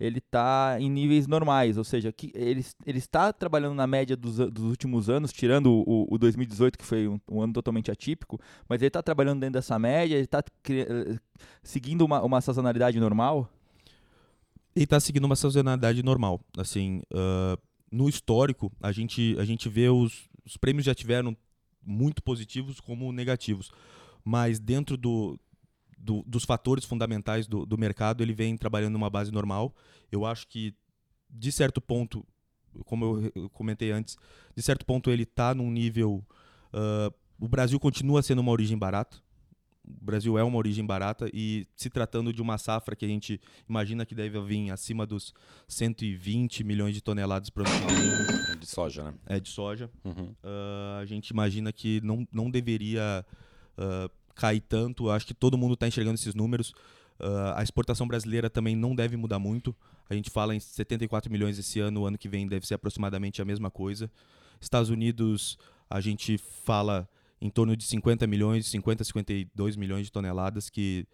ele 0.00 0.18
está 0.18 0.78
em 0.80 0.90
níveis 0.90 1.26
normais, 1.26 1.76
ou 1.76 1.84
seja, 1.84 2.10
que 2.10 2.32
ele, 2.34 2.64
ele 2.86 2.98
está 2.98 3.32
trabalhando 3.32 3.74
na 3.74 3.86
média 3.86 4.16
dos, 4.16 4.36
dos 4.36 4.64
últimos 4.64 5.10
anos, 5.10 5.30
tirando 5.30 5.70
o, 5.70 6.06
o 6.10 6.16
2018, 6.16 6.78
que 6.78 6.84
foi 6.84 7.06
um, 7.06 7.20
um 7.30 7.42
ano 7.42 7.52
totalmente 7.52 7.90
atípico, 7.90 8.40
mas 8.66 8.80
ele 8.80 8.88
está 8.88 9.02
trabalhando 9.02 9.40
dentro 9.40 9.54
dessa 9.54 9.78
média, 9.78 10.14
ele 10.14 10.24
está 10.24 10.42
seguindo 11.62 12.00
uma, 12.02 12.22
uma 12.22 12.40
sazonalidade 12.40 12.98
normal? 12.98 13.46
Ele 14.74 14.86
tá 14.86 14.98
seguindo 14.98 15.24
uma 15.24 15.36
sazonalidade 15.36 16.02
normal. 16.02 16.40
Assim, 16.56 17.02
ah, 17.12 17.58
no 17.92 18.08
histórico, 18.08 18.72
a 18.80 18.92
gente, 18.92 19.36
a 19.38 19.44
gente 19.44 19.68
vê 19.68 19.90
os, 19.90 20.28
os 20.46 20.56
prêmios 20.56 20.86
já 20.86 20.94
tiveram 20.94 21.36
muito 21.84 22.22
positivos 22.22 22.80
como 22.80 23.12
negativos. 23.12 23.70
Mas 24.24 24.58
dentro 24.58 24.96
do, 24.96 25.38
do- 26.02 26.24
dos 26.26 26.44
fatores 26.44 26.84
fundamentais 26.84 27.46
do, 27.46 27.66
do 27.66 27.76
mercado, 27.76 28.22
ele 28.22 28.32
vem 28.32 28.56
trabalhando 28.56 28.94
numa 28.94 29.10
base 29.10 29.30
normal. 29.30 29.74
Eu 30.10 30.24
acho 30.24 30.48
que, 30.48 30.74
de 31.28 31.52
certo 31.52 31.80
ponto, 31.80 32.26
como 32.86 33.30
eu 33.34 33.50
comentei 33.50 33.90
antes, 33.92 34.16
de 34.56 34.62
certo 34.62 34.86
ponto 34.86 35.10
ele 35.10 35.24
está 35.24 35.54
num 35.54 35.70
nível. 35.70 36.24
ah, 36.72 37.12
o 37.38 37.46
Brasil 37.48 37.78
continua 37.80 38.22
sendo 38.22 38.40
uma 38.40 38.50
origem 38.52 38.76
barata. 38.78 39.16
O 39.82 40.04
Brasil 40.04 40.38
é 40.38 40.44
uma 40.44 40.56
origem 40.58 40.84
barata 40.86 41.28
e 41.32 41.66
se 41.74 41.88
tratando 41.90 42.32
de 42.32 42.40
uma 42.40 42.58
safra 42.58 42.94
que 42.94 43.04
a 43.04 43.08
gente 43.08 43.40
imagina 43.68 44.04
que 44.06 44.14
deve 44.14 44.40
vir 44.42 44.70
acima 44.70 45.04
dos 45.06 45.34
120 45.66 46.62
milhões 46.62 46.94
de 46.94 47.00
toneladas 47.00 47.50
para 47.50 47.64
ano 47.64 47.90
vem, 47.90 48.30
De 48.58 48.66
soja, 48.66 49.04
né? 49.04 49.14
é, 49.26 49.40
de 49.40 49.48
soja, 49.48 49.90
Uhum. 50.04 50.34
ah, 50.44 50.98
a 51.02 51.04
gente 51.06 51.28
imagina 51.30 51.72
que 51.72 52.00
não, 52.02 52.26
não 52.30 52.50
deveria 52.50 53.24
ah, 53.76 54.10
cair 54.40 54.60
tanto. 54.62 55.10
Acho 55.10 55.26
que 55.26 55.34
todo 55.34 55.58
mundo 55.58 55.74
está 55.74 55.86
enxergando 55.86 56.14
esses 56.14 56.34
números. 56.34 56.72
Ah, 57.18 57.60
a 57.60 57.62
exportação 57.62 58.08
brasileira 58.08 58.48
também 58.48 58.74
não 58.74 58.94
deve 58.94 59.16
mudar 59.16 59.38
muito. 59.38 59.76
A 60.08 60.14
gente 60.14 60.30
fala 60.30 60.54
em 60.54 60.60
74 60.60 61.30
milhões 61.30 61.58
esse 61.58 61.78
ano, 61.78 62.00
o 62.00 62.06
ano 62.06 62.16
que 62.16 62.28
vem 62.28 62.48
deve 62.48 62.66
ser 62.66 62.74
aproximadamente 62.74 63.42
a 63.42 63.44
mesma 63.44 63.70
coisa. 63.70 64.10
Estados 64.58 64.88
Unidos, 64.88 65.58
a 65.88 66.00
gente 66.00 66.38
fala 66.38 67.06
em 67.40 67.50
torno 67.50 67.76
de 67.76 67.84
50 67.84 68.26
milhões, 68.26 68.66
50, 68.66 69.04
52 69.04 69.76
milhões 69.76 70.06
de 70.06 70.12
toneladas, 70.12 70.70
que 70.70 71.06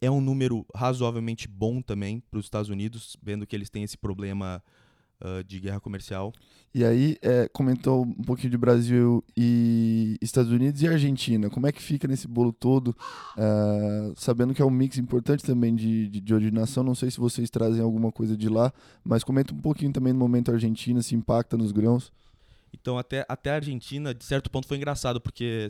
é 0.00 0.10
um 0.10 0.20
número 0.20 0.66
razoavelmente 0.74 1.48
bom 1.48 1.80
também 1.80 2.20
para 2.20 2.38
os 2.38 2.46
Estados 2.46 2.68
Unidos, 2.68 3.16
vendo 3.22 3.46
que 3.46 3.56
eles 3.56 3.70
têm 3.70 3.82
esse 3.82 3.96
problema 3.96 4.62
ah, 5.20 5.42
de 5.46 5.60
guerra 5.60 5.80
comercial. 5.80 6.32
E 6.74 6.84
aí, 6.84 7.16
é, 7.22 7.48
comentou 7.48 8.02
um 8.02 8.24
pouquinho 8.24 8.50
de 8.50 8.58
Brasil 8.58 9.22
e 9.36 10.16
Estados 10.20 10.50
Unidos 10.50 10.82
e 10.82 10.88
Argentina. 10.88 11.48
Como 11.48 11.68
é 11.68 11.72
que 11.72 11.80
fica 11.80 12.08
nesse 12.08 12.26
bolo 12.26 12.52
todo? 12.52 12.96
Ah, 13.36 14.12
sabendo 14.16 14.52
que 14.52 14.60
é 14.60 14.64
um 14.64 14.70
mix 14.70 14.98
importante 14.98 15.44
também 15.44 15.74
de, 15.74 16.08
de, 16.08 16.20
de 16.20 16.34
originação. 16.34 16.82
Não 16.82 16.94
sei 16.94 17.10
se 17.10 17.18
vocês 17.18 17.48
trazem 17.48 17.80
alguma 17.80 18.10
coisa 18.10 18.36
de 18.36 18.48
lá, 18.48 18.72
mas 19.04 19.22
comenta 19.22 19.54
um 19.54 19.60
pouquinho 19.60 19.92
também 19.92 20.12
no 20.12 20.18
momento 20.18 20.50
Argentina, 20.50 21.00
se 21.00 21.14
impacta 21.14 21.56
nos 21.56 21.70
grãos. 21.70 22.12
Então, 22.72 22.98
até, 22.98 23.24
até 23.28 23.52
a 23.52 23.54
Argentina, 23.54 24.12
de 24.12 24.24
certo 24.24 24.50
ponto, 24.50 24.66
foi 24.66 24.76
engraçado, 24.76 25.20
porque 25.20 25.68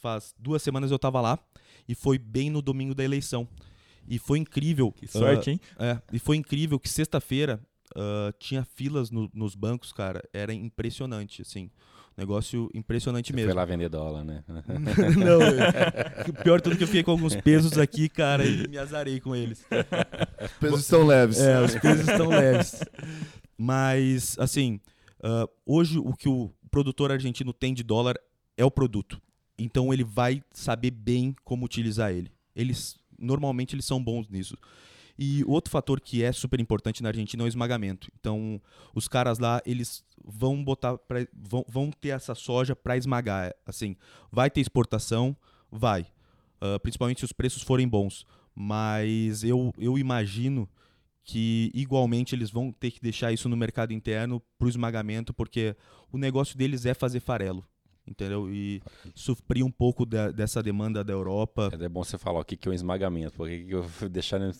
faz 0.00 0.32
duas 0.38 0.62
semanas 0.62 0.90
eu 0.90 0.98
tava 0.98 1.20
lá 1.20 1.38
e 1.88 1.94
foi 1.94 2.18
bem 2.18 2.50
no 2.50 2.62
domingo 2.62 2.94
da 2.94 3.02
eleição. 3.02 3.48
E 4.08 4.18
foi 4.18 4.38
incrível. 4.38 4.92
Que 4.92 5.06
sorte, 5.06 5.50
hein? 5.50 5.60
ah, 5.78 5.86
é, 5.86 6.02
e 6.12 6.18
foi 6.18 6.36
incrível 6.36 6.78
que 6.78 6.88
sexta-feira 6.88 7.60
ah, 7.96 8.32
tinha 8.38 8.64
filas 8.64 9.10
no- 9.10 9.30
nos 9.34 9.54
bancos, 9.54 9.92
cara. 9.92 10.22
Era 10.32 10.52
impressionante, 10.54 11.42
assim. 11.42 11.70
Negócio 12.16 12.68
impressionante 12.74 13.28
Você 13.28 13.32
mesmo. 13.36 13.50
foi 13.50 13.56
lá 13.56 13.64
vender 13.64 13.88
dólar, 13.88 14.24
né? 14.24 14.44
Não, 15.16 15.40
é- 15.42 16.42
pior 16.42 16.60
tudo 16.60 16.76
que 16.76 16.82
eu 16.82 16.86
fiquei 16.88 17.02
com 17.02 17.12
alguns 17.12 17.34
pesos 17.36 17.78
aqui, 17.78 18.08
cara, 18.08 18.44
e 18.44 18.68
me 18.68 18.76
azarei 18.76 19.20
com 19.20 19.34
eles. 19.34 19.64
Os 20.42 20.52
pesos 20.58 20.80
estão 20.80 21.06
leves. 21.06 21.38
É, 21.38 21.60
os 21.62 21.74
pesos 21.76 22.08
estão 22.08 22.28
leves. 22.28 22.80
Mas, 23.56 24.36
assim, 24.38 24.80
ah, 25.22 25.46
hoje 25.64 25.98
o 25.98 26.12
que 26.14 26.28
o 26.28 26.50
produtor 26.70 27.10
argentino 27.12 27.52
tem 27.52 27.72
de 27.74 27.82
dólar 27.82 28.16
é 28.56 28.64
o 28.64 28.70
produto. 28.70 29.20
Então 29.58 29.92
ele 29.92 30.04
vai 30.04 30.42
saber 30.52 30.90
bem 30.90 31.34
como 31.44 31.64
utilizar 31.64 32.10
ele. 32.12 32.30
Eles 32.54 32.98
normalmente 33.18 33.74
eles 33.74 33.84
são 33.84 34.02
bons 34.02 34.28
nisso. 34.28 34.56
E 35.22 35.44
outro 35.46 35.70
fator 35.70 36.00
que 36.00 36.24
é 36.24 36.32
super 36.32 36.58
importante 36.58 37.02
na 37.02 37.10
Argentina 37.10 37.42
é 37.42 37.44
o 37.44 37.48
esmagamento. 37.48 38.10
Então, 38.18 38.58
os 38.94 39.06
caras 39.06 39.38
lá, 39.38 39.60
eles 39.66 40.02
vão 40.24 40.64
botar 40.64 40.96
pra, 40.96 41.26
vão, 41.32 41.62
vão 41.68 41.90
ter 41.90 42.08
essa 42.08 42.34
soja 42.34 42.74
para 42.74 42.96
esmagar, 42.96 43.54
assim, 43.66 43.96
vai 44.32 44.50
ter 44.50 44.62
exportação, 44.62 45.36
vai. 45.70 46.06
Ah, 46.60 46.78
principalmente 46.78 47.20
se 47.20 47.24
os 47.24 47.32
preços 47.32 47.62
forem 47.62 47.88
bons, 47.88 48.26
mas 48.54 49.42
eu, 49.42 49.72
eu 49.78 49.98
imagino 49.98 50.68
que 51.22 51.70
igualmente 51.74 52.34
eles 52.34 52.50
vão 52.50 52.72
ter 52.72 52.90
que 52.90 53.00
deixar 53.00 53.32
isso 53.32 53.48
no 53.48 53.56
mercado 53.56 53.92
interno 53.92 54.42
para 54.58 54.66
o 54.66 54.68
esmagamento, 54.68 55.32
porque 55.32 55.76
o 56.12 56.18
negócio 56.18 56.56
deles 56.56 56.84
é 56.84 56.92
fazer 56.92 57.20
farelo, 57.20 57.64
entendeu? 58.06 58.52
E 58.52 58.82
suprir 59.14 59.64
um 59.64 59.70
pouco 59.70 60.04
da- 60.04 60.30
dessa 60.30 60.62
demanda 60.62 61.02
da 61.04 61.12
Europa. 61.12 61.70
É 61.80 61.88
bom 61.88 62.02
você 62.02 62.18
falar 62.18 62.40
o 62.40 62.44
que 62.44 62.56
que 62.56 62.68
é 62.68 62.70
um 62.70 62.74
esmagamento, 62.74 63.36
porque 63.36 63.64
que 63.64 63.70
eu 63.74 63.82
vou 63.82 64.08
deixar 64.08 64.38
né, 64.40 64.50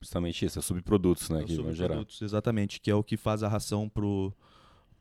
justamente 0.00 0.44
isso, 0.44 0.58
é 0.58 0.62
subprodutos, 0.62 1.30
né? 1.30 1.40
É 1.40 1.44
o 1.44 1.46
Que 1.46 1.56
vão 1.56 1.72
gerar. 1.72 1.88
subprodutos, 1.94 2.22
exatamente, 2.22 2.80
que 2.80 2.90
é 2.90 2.94
o 2.94 3.02
que 3.04 3.16
faz 3.16 3.42
a 3.42 3.48
ração 3.48 3.88
pro, 3.88 4.32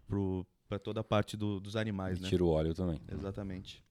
pro, 0.08 0.46
para 0.68 0.78
toda 0.80 1.02
a 1.02 1.04
parte 1.04 1.36
do- 1.36 1.60
dos 1.60 1.76
animais, 1.76 2.20
E 2.20 2.22
né? 2.24 2.30
tira 2.30 2.44
o 2.44 2.50
óleo 2.50 2.74
também. 2.74 3.00
Exatamente. 3.12 3.84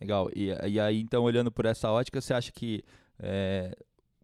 Legal. 0.00 0.30
E, 0.34 0.46
e 0.68 0.78
aí, 0.78 1.00
então, 1.00 1.24
olhando 1.24 1.50
por 1.50 1.64
essa 1.66 1.90
ótica, 1.90 2.20
você 2.20 2.32
acha 2.32 2.52
que 2.52 2.84
é, 3.18 3.76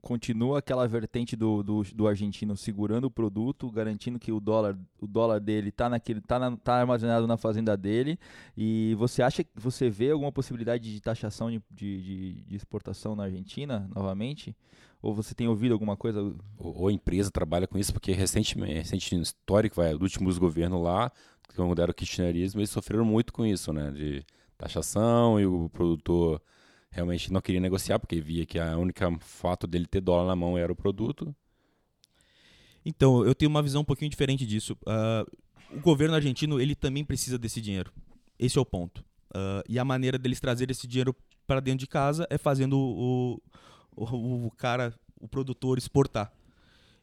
continua 0.05 0.59
aquela 0.59 0.87
vertente 0.87 1.35
do, 1.35 1.63
do, 1.63 1.83
do 1.83 2.07
argentino 2.07 2.57
segurando 2.57 3.07
o 3.07 3.11
produto, 3.11 3.71
garantindo 3.71 4.19
que 4.19 4.31
o 4.31 4.39
dólar, 4.39 4.79
o 5.01 5.07
dólar 5.07 5.41
dele 5.41 5.71
está 5.71 5.89
naquele, 5.89 6.21
tá, 6.21 6.39
na- 6.39 6.57
tá 6.57 6.75
armazenado 6.75 7.27
na 7.27 7.37
fazenda 7.37 7.77
dele? 7.77 8.19
E 8.57 8.95
você 8.99 9.23
acha 9.23 9.43
que 9.43 9.51
você 9.55 9.89
vê 9.89 10.11
alguma 10.11 10.31
possibilidade 10.31 10.93
de 10.93 11.01
taxação 11.01 11.51
de, 11.51 11.63
de, 11.71 12.43
de- 12.45 12.55
exportação 12.55 13.17
na 13.17 13.25
Argentina 13.25 13.89
novamente? 13.95 14.55
Ou 15.03 15.15
você 15.15 15.35
tem 15.35 15.49
ouvido 15.49 15.73
alguma 15.73 15.97
coisa? 15.97 16.35
Ou, 16.59 16.89
a 16.89 16.93
empresa 16.93 17.31
trabalha 17.31 17.67
com 17.67 17.79
isso, 17.79 17.93
porque 17.93 18.13
recentemente, 18.13 18.75
recente 18.75 19.15
histórico, 19.17 19.77
vai, 19.77 19.93
do 19.97 20.03
últimos 20.03 20.39
governos 20.39 20.83
lá, 20.83 21.11
quando 21.57 21.75
deram 21.75 21.91
o 21.91 21.95
kirchnerismo, 21.95 22.61
eles 22.61 22.71
sofreram 22.71 23.05
muito 23.05 23.33
com 23.33 23.45
isso, 23.45 23.73
né? 23.73 23.91
De 23.91 24.25
taxação 24.57 25.41
e 25.41 25.47
o 25.47 25.69
produtor 25.71 26.41
realmente 26.95 27.33
não 27.33 27.41
queria 27.41 27.61
negociar, 27.61 27.99
porque 27.99 28.21
via 28.21 28.47
que 28.47 28.59
a 28.59 28.79
única 28.79 29.11
fato 29.19 29.67
dele 29.67 29.85
ter 29.85 30.01
dólar 30.01 30.29
na 30.29 30.37
mão 30.37 30.57
era 30.57 30.73
o 30.73 30.77
produto. 30.77 31.35
Então, 32.87 33.25
eu 33.25 33.35
tenho 33.35 33.51
uma 33.51 33.63
visão 33.63 33.83
um 33.83 33.85
pouquinho 33.85 34.11
diferente 34.11 34.47
disso. 34.47 34.77
Ah, 34.87 35.27
o 35.73 35.81
governo 35.81 36.15
argentino, 36.15 36.61
ele 36.61 36.77
também 36.77 37.05
precisa 37.05 37.37
desse 37.37 37.61
dinheiro. 37.61 37.93
Esse 38.39 38.59
é 38.59 38.61
o 38.61 38.65
ponto. 38.65 39.05
Ah, 39.35 39.63
e 39.69 39.77
a 39.77 39.85
maneira 39.85 40.17
deles 40.17 40.39
trazer 40.39 40.71
esse 40.71 40.87
dinheiro 40.87 41.15
para 41.47 41.59
dentro 41.59 41.81
de 41.81 41.89
casa 41.89 42.27
é 42.31 42.39
fazendo 42.39 42.79
o, 42.79 43.43
o, 43.97 44.47
o 44.47 44.51
cara, 44.53 44.95
o 45.21 45.27
produtor 45.27 45.79
exportar. 45.79 46.33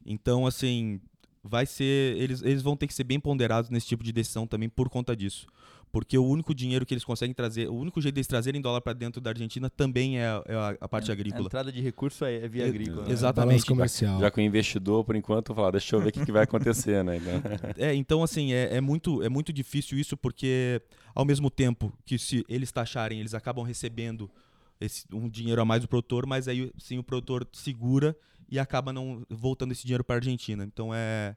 Então, 0.06 0.48
assim, 0.48 1.02
vai 1.44 1.66
ser. 1.66 2.16
Eles, 2.18 2.42
eles 2.42 2.62
vão 2.62 2.78
ter 2.78 2.88
que 2.88 2.94
ser 2.94 3.04
bem 3.04 3.20
ponderados 3.20 3.70
nesse 3.70 3.88
tipo 3.88 4.04
de 4.04 4.14
decisão 4.14 4.48
também 4.48 4.70
por 4.70 4.90
conta 4.90 5.16
disso. 5.16 5.48
Porque 5.92 6.18
o 6.18 6.24
único 6.26 6.56
dinheiro 6.56 6.86
que 6.86 6.94
eles 6.94 7.04
conseguem 7.04 7.34
trazer, 7.34 7.68
o 7.68 7.74
único 7.76 8.00
jeito 8.02 8.16
deles 8.16 8.28
trazerem 8.28 8.62
dólar 8.62 8.80
para 8.80 8.94
dentro 8.94 9.20
da 9.20 9.30
Argentina 9.32 9.70
também 9.70 10.18
é, 10.20 10.26
a- 10.26 10.44
é 10.48 10.56
a, 10.56 10.78
a 10.82 10.88
parte 10.88 11.12
A 11.12 11.14
agrícola. 11.14 11.46
entrada 11.46 11.70
de 11.72 11.82
recurso 11.82 12.24
é, 12.24 12.36
é 12.36 12.48
via 12.48 12.64
Ex- 12.64 12.70
agrícola. 12.76 13.06
né? 13.06 13.12
Exatamente. 13.12 13.66
comercial. 13.66 14.20
Já 14.20 14.32
que 14.32 14.40
o 14.40 14.42
investidor, 14.44 15.04
por 15.04 15.16
enquanto, 15.18 15.54
falar, 15.54 15.72
deixa 15.72 15.96
eu 15.96 16.00
ver 16.02 16.10
o 16.10 16.12
que, 16.14 16.26
que 16.26 16.32
vai 16.32 16.44
acontecer, 16.44 17.04
né? 17.04 17.18
Então, 17.18 17.42
É, 17.78 17.94
então 17.94 18.24
assim, 18.24 18.54
é, 18.54 18.78
é 18.78 18.80
muito, 18.82 19.22
é 19.22 19.28
muito 19.28 19.52
difícil 19.52 20.00
isso 20.00 20.16
porque 20.16 20.82
ao 21.14 21.26
mesmo 21.26 21.50
tempo 21.50 21.92
que 22.06 22.18
se 22.18 22.46
eles 22.48 22.72
taxarem, 22.72 23.20
eles 23.20 23.34
acabam 23.34 23.66
recebendo 23.66 24.32
esse, 24.80 25.06
um 25.14 25.28
dinheiro 25.28 25.62
a 25.62 25.66
mais 25.66 25.82
do 25.82 25.88
produtor, 25.90 26.26
mas 26.26 26.48
aí 26.48 26.72
sim 26.78 26.98
o 26.98 27.04
produtor 27.04 27.46
segura 27.52 28.16
e 28.50 28.58
acaba 28.58 28.94
não 28.94 29.24
voltando 29.30 29.72
esse 29.74 29.84
dinheiro 29.84 30.04
para 30.06 30.16
a 30.16 30.20
Argentina. 30.20 30.64
Então 30.64 30.94
é, 30.94 31.36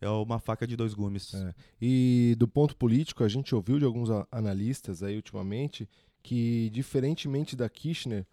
é 0.00 0.08
uma 0.08 0.38
faca 0.38 0.66
de 0.66 0.76
dois 0.76 0.94
gumes. 0.94 1.34
É. 1.34 1.54
E 1.80 2.34
do 2.38 2.48
ponto 2.48 2.74
político, 2.76 3.22
a 3.22 3.28
gente 3.28 3.54
ouviu 3.54 3.78
de 3.78 3.84
alguns 3.84 4.08
analistas 4.30 5.02
aí 5.02 5.16
ultimamente 5.16 5.88
que, 6.22 6.70
diferentemente 6.70 7.54
da 7.54 7.68
Kirchner, 7.68 8.26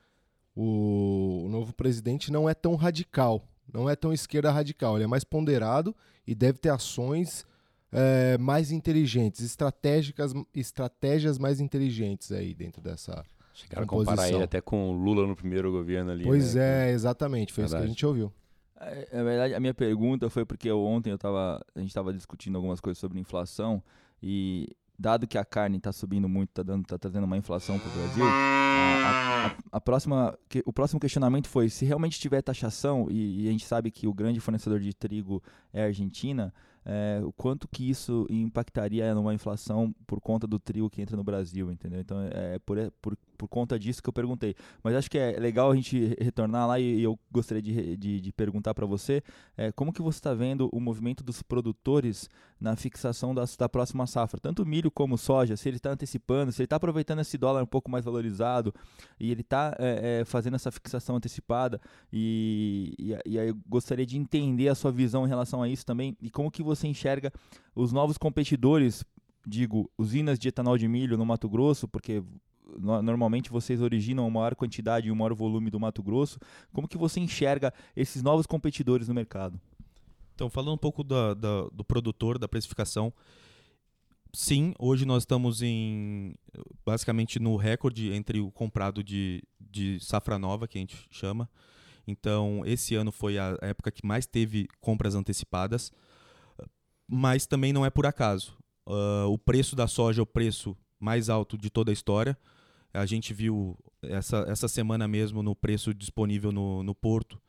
o, 0.56 1.44
o 1.46 1.50
novo 1.50 1.74
presidente 1.74 2.32
não 2.32 2.50
é 2.50 2.54
tão 2.54 2.76
radical 2.76 3.48
Não 3.72 3.90
é 3.90 3.96
tão 3.96 4.12
esquerda 4.12 4.52
radical, 4.52 4.96
ele 4.96 5.04
é 5.04 5.08
mais 5.08 5.24
ponderado 5.24 5.96
e 6.26 6.34
deve 6.34 6.58
ter 6.58 6.70
ações 6.70 7.46
é, 7.92 8.38
mais 8.38 8.72
inteligentes, 8.72 9.42
estratégicas, 9.42 10.34
estratégias 10.54 11.38
mais 11.38 11.60
inteligentes 11.60 12.32
aí 12.32 12.54
dentro 12.54 12.82
dessa. 12.82 13.24
Chegaram 13.54 13.84
a 13.86 13.88
comparar 13.88 14.30
ele 14.30 14.44
até 14.44 14.62
com 14.62 14.90
o 14.90 14.94
Lula 14.94 15.26
no 15.26 15.36
primeiro 15.36 15.72
governo 15.72 16.12
ali. 16.12 16.24
Pois 16.24 16.56
né? 16.56 16.90
é, 16.90 16.94
exatamente, 16.94 17.52
foi 17.52 17.64
Verdade. 17.64 17.84
isso 17.84 17.86
que 17.86 17.92
a 17.92 17.94
gente 17.94 18.06
ouviu. 18.06 18.34
É, 18.80 19.18
na 19.18 19.24
verdade, 19.24 19.54
a 19.56 19.60
minha 19.60 19.74
pergunta 19.74 20.30
foi 20.30 20.46
porque 20.46 20.72
ontem 20.72 21.10
eu 21.10 21.18
tava, 21.18 21.64
a 21.76 21.80
gente 21.80 21.90
estava 21.90 22.14
discutindo 22.14 22.56
algumas 22.56 22.80
coisas 22.80 23.00
sobre 23.00 23.20
inflação 23.20 23.82
e 24.22 24.70
dado 24.98 25.28
que 25.28 25.38
a 25.38 25.46
carne 25.46 25.78
está 25.78 25.92
subindo 25.92 26.28
muito, 26.28 26.62
está 26.62 26.78
tá 26.88 26.98
trazendo 26.98 27.26
uma 27.26 27.38
inflação 27.38 27.78
para 27.78 27.90
o 27.90 27.92
Brasil, 27.92 28.26
a, 28.26 29.46
a, 29.46 29.78
a, 29.78 29.82
próxima, 29.82 30.38
o 30.66 30.74
próximo 30.74 31.00
questionamento 31.00 31.48
foi 31.48 31.70
se 31.70 31.86
realmente 31.86 32.20
tiver 32.20 32.42
taxação 32.42 33.08
e, 33.10 33.44
e, 33.44 33.48
a 33.48 33.52
gente 33.52 33.66
sabe 33.66 33.92
que 33.92 34.08
o 34.08 34.14
grande 34.14 34.40
fornecedor 34.40 34.80
de 34.80 34.94
trigo 34.94 35.42
é 35.72 35.84
a 35.84 35.86
Argentina, 35.86 36.54
é, 36.84 37.22
o 37.24 37.32
quanto 37.32 37.68
que 37.68 37.88
isso 37.88 38.26
impactaria 38.30 39.14
numa 39.14 39.34
inflação 39.34 39.94
por 40.08 40.20
conta 40.20 40.48
do 40.48 40.58
trigo 40.58 40.90
que 40.90 41.02
entra 41.02 41.16
no 41.16 41.24
Brasil, 41.24 41.72
entendeu? 41.72 42.00
Então 42.00 42.20
é, 42.22 42.56
é 42.56 42.60
por, 42.60 42.78
é 42.78 42.90
por, 43.02 43.18
por 43.38 43.48
conta 43.48 43.78
disso 43.78 44.02
que 44.02 44.10
eu 44.10 44.14
perguntei. 44.14 44.56
Mas 44.84 44.96
acho 44.96 45.10
que 45.10 45.18
é 45.18 45.40
legal 45.40 45.72
a 45.72 45.76
gente 45.76 46.16
retornar 46.20 46.68
lá 46.68 46.80
e, 46.80 47.02
eu 47.02 47.18
gostaria 47.32 47.62
de, 47.62 47.96
de, 47.96 48.20
de 48.22 48.32
perguntar 48.34 48.74
para 48.74 48.86
você 48.86 49.22
é, 49.56 49.72
como 49.72 49.94
que 49.94 50.02
você 50.02 50.18
está 50.18 50.34
vendo 50.34 50.70
o 50.72 50.80
movimento 50.80 51.24
dos 51.24 51.42
produtores 51.42 52.30
na 52.60 52.76
fixação 52.76 53.36
das, 53.36 53.56
da 53.56 53.70
próxima 53.70 54.08
safra, 54.08 54.40
tanto 54.40 54.66
milho 54.66 54.90
como 54.90 55.18
soja, 55.18 55.56
se 55.56 55.70
ele 55.70 55.78
está 55.78 55.92
antecipando, 55.92 56.52
se 56.52 56.62
ele 56.62 56.66
está 56.66 56.78
aproveitando 56.78 57.20
esse 57.20 57.38
dólar 57.38 57.64
um 57.64 57.68
pouco 57.68 57.90
mais 57.90 58.04
valorizado 58.04 58.74
e 59.20 59.32
ele 59.32 59.42
está 59.42 59.76
é, 59.78 60.22
é, 60.22 60.26
fazendo 60.26 60.56
essa 60.56 60.72
fixação 60.72 61.16
antecipada 61.16 61.80
e, 62.12 62.96
e, 62.98 63.34
e 63.34 63.40
aí 63.40 63.50
eu 63.50 63.58
gostaria 63.68 64.06
de 64.06 64.18
entender 64.18 64.70
a 64.70 64.76
sua 64.76 64.92
visão 64.92 65.26
em 65.26 65.30
relação 65.30 65.62
a 65.62 65.70
isso 65.70 65.86
também 65.86 66.18
e 66.22 66.30
como 66.30 66.50
que 66.50 66.64
você 66.64 66.88
enxerga 66.88 67.32
os 67.76 67.92
novos 67.92 68.18
competidores, 68.18 69.06
digo, 69.46 69.90
usinas 69.98 70.40
de 70.40 70.48
etanol 70.48 70.78
de 70.78 70.88
milho 70.88 71.18
no 71.18 71.26
Mato 71.26 71.48
Grosso, 71.48 71.88
porque 71.88 72.24
normalmente 72.80 73.50
vocês 73.50 73.82
originam 73.82 74.24
uma 74.26 74.40
maior 74.40 74.56
quantidade 74.56 75.08
e 75.08 75.12
um 75.12 75.16
maior 75.16 75.34
volume 75.34 75.70
do 75.70 75.80
Mato 75.80 76.04
Grosso. 76.04 76.40
Como 76.74 76.88
que 76.88 76.98
você 76.98 77.20
enxerga 77.20 77.74
esses 77.96 78.22
novos 78.22 78.46
competidores 78.46 79.08
no 79.08 79.14
mercado? 79.14 79.60
Então, 80.36 80.50
falando 80.50 80.74
um 80.74 80.78
pouco 80.78 81.04
da, 81.04 81.34
da, 81.34 81.68
do 81.72 81.84
produtor, 81.84 82.38
da 82.38 82.48
precificação, 82.48 83.12
sim, 84.34 84.74
hoje 84.78 85.06
nós 85.06 85.24
estamos 85.24 85.62
em 85.62 86.36
basicamente 86.86 87.40
no 87.40 87.56
recorde 87.56 88.14
entre 88.14 88.40
o 88.40 88.52
comprado 88.52 89.04
de, 89.04 89.42
de 89.60 90.00
safra 90.00 90.38
nova, 90.38 90.68
que 90.68 90.78
a 90.78 90.82
gente 90.82 91.08
chama. 91.10 91.50
Então, 92.08 92.62
esse 92.66 92.96
ano 92.96 93.12
foi 93.12 93.38
a 93.38 93.58
época 93.62 93.92
que 93.92 94.06
mais 94.06 94.26
teve 94.26 94.68
compras 94.80 95.16
antecipadas 95.16 95.92
mas 97.08 97.46
também 97.46 97.72
não 97.72 97.86
é 97.86 97.90
por 97.90 98.06
acaso. 98.06 98.58
Uh, 98.86 99.28
o 99.30 99.38
preço 99.38 99.76
da 99.76 99.88
soja 99.88 100.22
é 100.22 100.24
o 100.24 100.26
preço 100.26 100.76
mais 101.00 101.30
alto 101.30 101.58
de 101.58 101.70
toda 101.70 101.92
a 101.92 101.94
história. 101.94 102.38
A 102.98 103.06
gente 103.06 103.34
viu 103.34 103.78
essa, 104.02 104.46
essa 104.48 104.68
semana 104.68 105.08
mesmo 105.08 105.44
no 105.44 105.56
preço 105.56 105.94
disponível 105.94 106.52
no, 106.52 106.84
no 106.84 106.96
Porto, 106.96 107.40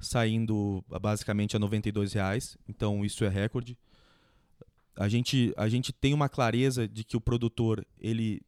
saindo 0.00 0.84
basicamente 1.00 1.56
a 1.56 1.60
R$ 1.60 1.80
reais. 2.12 2.56
Então 2.68 3.04
isso 3.04 3.24
é 3.24 3.28
recorde. 3.28 3.78
A 4.96 5.08
gente, 5.08 5.54
a 5.56 5.68
gente 5.68 5.92
tem 5.92 6.12
uma 6.12 6.28
clareza 6.28 6.86
de 6.86 7.04
que 7.04 7.16
o 7.16 7.20
produtor 7.20 7.86
ele 7.98 8.42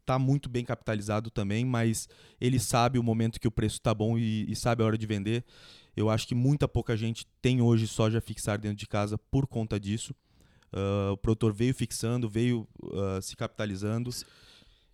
está 0.00 0.18
muito 0.18 0.48
bem 0.48 0.64
capitalizado 0.64 1.30
também, 1.30 1.64
mas 1.64 2.08
ele 2.40 2.60
sabe 2.60 2.98
o 2.98 3.02
momento 3.02 3.40
que 3.40 3.48
o 3.48 3.50
preço 3.50 3.76
está 3.76 3.92
bom 3.92 4.16
e, 4.16 4.50
e 4.50 4.54
sabe 4.54 4.82
a 4.82 4.86
hora 4.86 4.96
de 4.96 5.06
vender. 5.06 5.44
Eu 5.96 6.08
acho 6.08 6.28
que 6.28 6.34
muita 6.34 6.68
pouca 6.68 6.96
gente 6.96 7.26
tem 7.42 7.60
hoje 7.60 7.86
soja 7.88 8.20
fixar 8.20 8.58
dentro 8.58 8.76
de 8.76 8.86
casa 8.86 9.18
por 9.18 9.46
conta 9.46 9.80
disso. 9.80 10.14
Uh, 10.72 11.12
o 11.12 11.16
produtor 11.16 11.52
veio 11.52 11.74
fixando, 11.74 12.28
veio 12.28 12.68
uh, 12.82 13.20
se 13.20 13.34
capitalizando. 13.34 14.10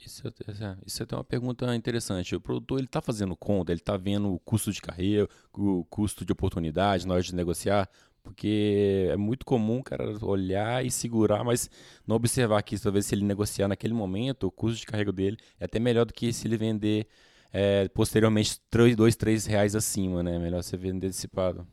Isso, 0.04 0.26
é, 0.26 0.76
isso 0.84 1.02
é 1.02 1.04
até 1.04 1.16
uma 1.16 1.24
pergunta 1.24 1.74
interessante. 1.74 2.34
O 2.34 2.40
produtor 2.40 2.78
ele 2.78 2.86
está 2.86 3.00
fazendo 3.00 3.36
conta, 3.36 3.72
ele 3.72 3.80
está 3.80 3.96
vendo 3.96 4.32
o 4.32 4.38
custo 4.40 4.72
de 4.72 4.80
carreira, 4.80 5.28
o 5.52 5.84
custo 5.84 6.24
de 6.24 6.32
oportunidade 6.32 7.06
na 7.06 7.14
hora 7.14 7.22
de 7.22 7.34
negociar, 7.34 7.88
porque 8.22 9.08
é 9.10 9.16
muito 9.16 9.44
comum 9.44 9.82
cara 9.82 10.16
olhar 10.24 10.84
e 10.84 10.90
segurar, 10.90 11.44
mas 11.44 11.70
não 12.06 12.16
observar 12.16 12.62
que 12.62 12.78
talvez 12.78 13.06
se 13.06 13.14
ele 13.14 13.24
negociar 13.24 13.68
naquele 13.68 13.94
momento, 13.94 14.46
o 14.46 14.50
custo 14.50 14.80
de 14.80 14.86
carrego 14.86 15.12
dele 15.12 15.36
é 15.58 15.64
até 15.64 15.78
melhor 15.78 16.04
do 16.04 16.12
que 16.12 16.32
se 16.32 16.46
ele 16.46 16.56
vender 16.56 17.06
é, 17.52 17.88
posteriormente 17.88 18.60
dois, 18.96 19.14
três 19.14 19.44
reais 19.46 19.74
acima, 19.74 20.22
né? 20.22 20.38
Melhor 20.38 20.62
você 20.62 20.76
vender 20.76 21.08
antecipado. 21.08 21.66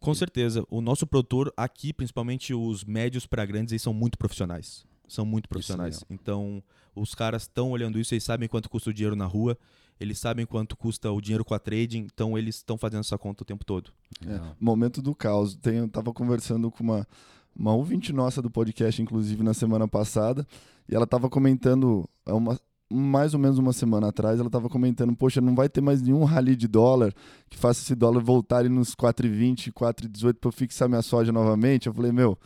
Com 0.00 0.12
certeza. 0.12 0.66
O 0.68 0.80
nosso 0.80 1.06
produtor 1.06 1.52
aqui, 1.56 1.92
principalmente 1.92 2.52
os 2.52 2.84
médios 2.84 3.24
para 3.24 3.46
grandes, 3.46 3.72
eles 3.72 3.82
são 3.82 3.94
muito 3.94 4.18
profissionais. 4.18 4.84
São 5.08 5.24
muito 5.24 5.48
profissionais. 5.48 6.04
Então, 6.08 6.62
os 6.94 7.14
caras 7.14 7.42
estão 7.42 7.70
olhando 7.70 7.98
isso, 7.98 8.14
eles 8.14 8.24
sabem 8.24 8.48
quanto 8.48 8.68
custa 8.70 8.90
o 8.90 8.92
dinheiro 8.92 9.16
na 9.16 9.26
rua, 9.26 9.58
eles 9.98 10.18
sabem 10.18 10.44
quanto 10.44 10.76
custa 10.76 11.10
o 11.10 11.20
dinheiro 11.20 11.44
com 11.44 11.54
a 11.54 11.58
trading, 11.58 12.08
então 12.12 12.36
eles 12.36 12.56
estão 12.56 12.76
fazendo 12.76 13.00
essa 13.00 13.18
conta 13.18 13.42
o 13.42 13.46
tempo 13.46 13.64
todo. 13.64 13.92
É, 14.26 14.40
momento 14.58 15.00
do 15.00 15.14
caos. 15.14 15.54
Tem, 15.54 15.76
eu 15.76 15.88
tava 15.88 16.12
conversando 16.12 16.70
com 16.70 16.82
uma, 16.82 17.06
uma 17.54 17.74
ouvinte 17.74 18.12
nossa 18.12 18.42
do 18.42 18.50
podcast, 18.50 19.00
inclusive, 19.00 19.42
na 19.42 19.54
semana 19.54 19.86
passada, 19.86 20.46
e 20.88 20.94
ela 20.94 21.04
estava 21.04 21.30
comentando 21.30 22.08
é 22.26 22.32
uma, 22.32 22.58
mais 22.90 23.34
ou 23.34 23.40
menos 23.40 23.58
uma 23.58 23.72
semana 23.72 24.08
atrás, 24.08 24.38
ela 24.38 24.48
estava 24.48 24.68
comentando: 24.68 25.14
Poxa, 25.16 25.40
não 25.40 25.54
vai 25.54 25.68
ter 25.68 25.80
mais 25.80 26.02
nenhum 26.02 26.24
rally 26.24 26.54
de 26.54 26.68
dólar 26.68 27.14
que 27.48 27.56
faça 27.56 27.80
esse 27.80 27.94
dólar 27.94 28.22
voltar 28.22 28.68
nos 28.68 28.94
4,20, 28.94 29.72
4,18 29.72 30.34
para 30.34 30.48
eu 30.48 30.52
fixar 30.52 30.88
minha 30.88 31.02
soja 31.02 31.32
novamente. 31.32 31.86
Eu 31.86 31.94
falei: 31.94 32.12
Meu, 32.12 32.38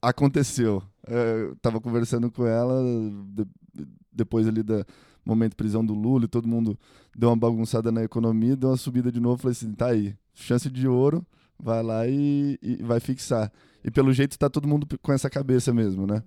aconteceu. 0.00 0.82
Eu 1.06 1.56
tava 1.56 1.80
conversando 1.80 2.30
com 2.30 2.46
ela 2.46 2.82
de, 3.28 3.46
depois 4.12 4.46
ali 4.46 4.62
da 4.62 4.84
momento 5.26 5.50
de 5.50 5.56
prisão 5.56 5.84
do 5.84 5.92
Lula 5.92 6.24
e 6.24 6.28
todo 6.28 6.46
mundo 6.46 6.78
deu 7.14 7.28
uma 7.28 7.36
bagunçada 7.36 7.90
na 7.90 8.04
economia, 8.04 8.54
deu 8.54 8.70
uma 8.70 8.76
subida 8.76 9.10
de 9.10 9.18
novo. 9.18 9.42
Falei 9.42 9.52
assim: 9.52 9.72
Tá 9.72 9.88
aí, 9.88 10.16
chance 10.32 10.70
de 10.70 10.86
ouro, 10.86 11.26
vai 11.58 11.82
lá 11.82 12.06
e, 12.06 12.58
e 12.62 12.76
vai 12.76 13.00
fixar. 13.00 13.52
E 13.84 13.90
pelo 13.90 14.12
jeito 14.12 14.32
está 14.32 14.48
todo 14.48 14.68
mundo 14.68 14.86
com 15.02 15.12
essa 15.12 15.28
cabeça 15.28 15.74
mesmo, 15.74 16.06
né? 16.06 16.22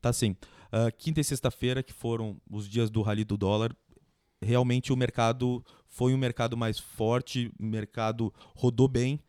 Tá 0.00 0.12
sim. 0.12 0.36
Uh, 0.72 0.90
quinta 0.96 1.20
e 1.20 1.24
sexta-feira, 1.24 1.82
que 1.82 1.92
foram 1.92 2.36
os 2.50 2.68
dias 2.68 2.90
do 2.90 3.02
rally 3.02 3.24
do 3.24 3.36
dólar, 3.36 3.74
realmente 4.40 4.92
o 4.92 4.96
mercado 4.96 5.64
foi 5.88 6.14
um 6.14 6.18
mercado 6.18 6.56
mais 6.56 6.78
forte, 6.78 7.52
o 7.58 7.64
mercado 7.64 8.32
rodou 8.54 8.88
bem. 8.88 9.20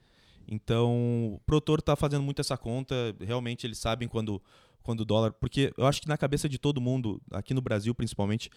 Então, 0.47 1.33
o 1.35 1.39
produtor 1.45 1.79
está 1.79 1.95
fazendo 1.95 2.23
muito 2.23 2.41
essa 2.41 2.57
conta, 2.57 2.95
realmente 3.19 3.65
eles 3.65 3.77
sabem 3.77 4.07
quando, 4.07 4.41
quando 4.83 5.01
o 5.01 5.05
dólar. 5.05 5.31
Porque 5.33 5.73
eu 5.77 5.85
acho 5.85 6.01
que 6.01 6.07
na 6.07 6.17
cabeça 6.17 6.47
de 6.47 6.57
todo 6.57 6.81
mundo, 6.81 7.21
aqui 7.31 7.53
no 7.53 7.61
Brasil 7.61 7.93
principalmente, 7.93 8.49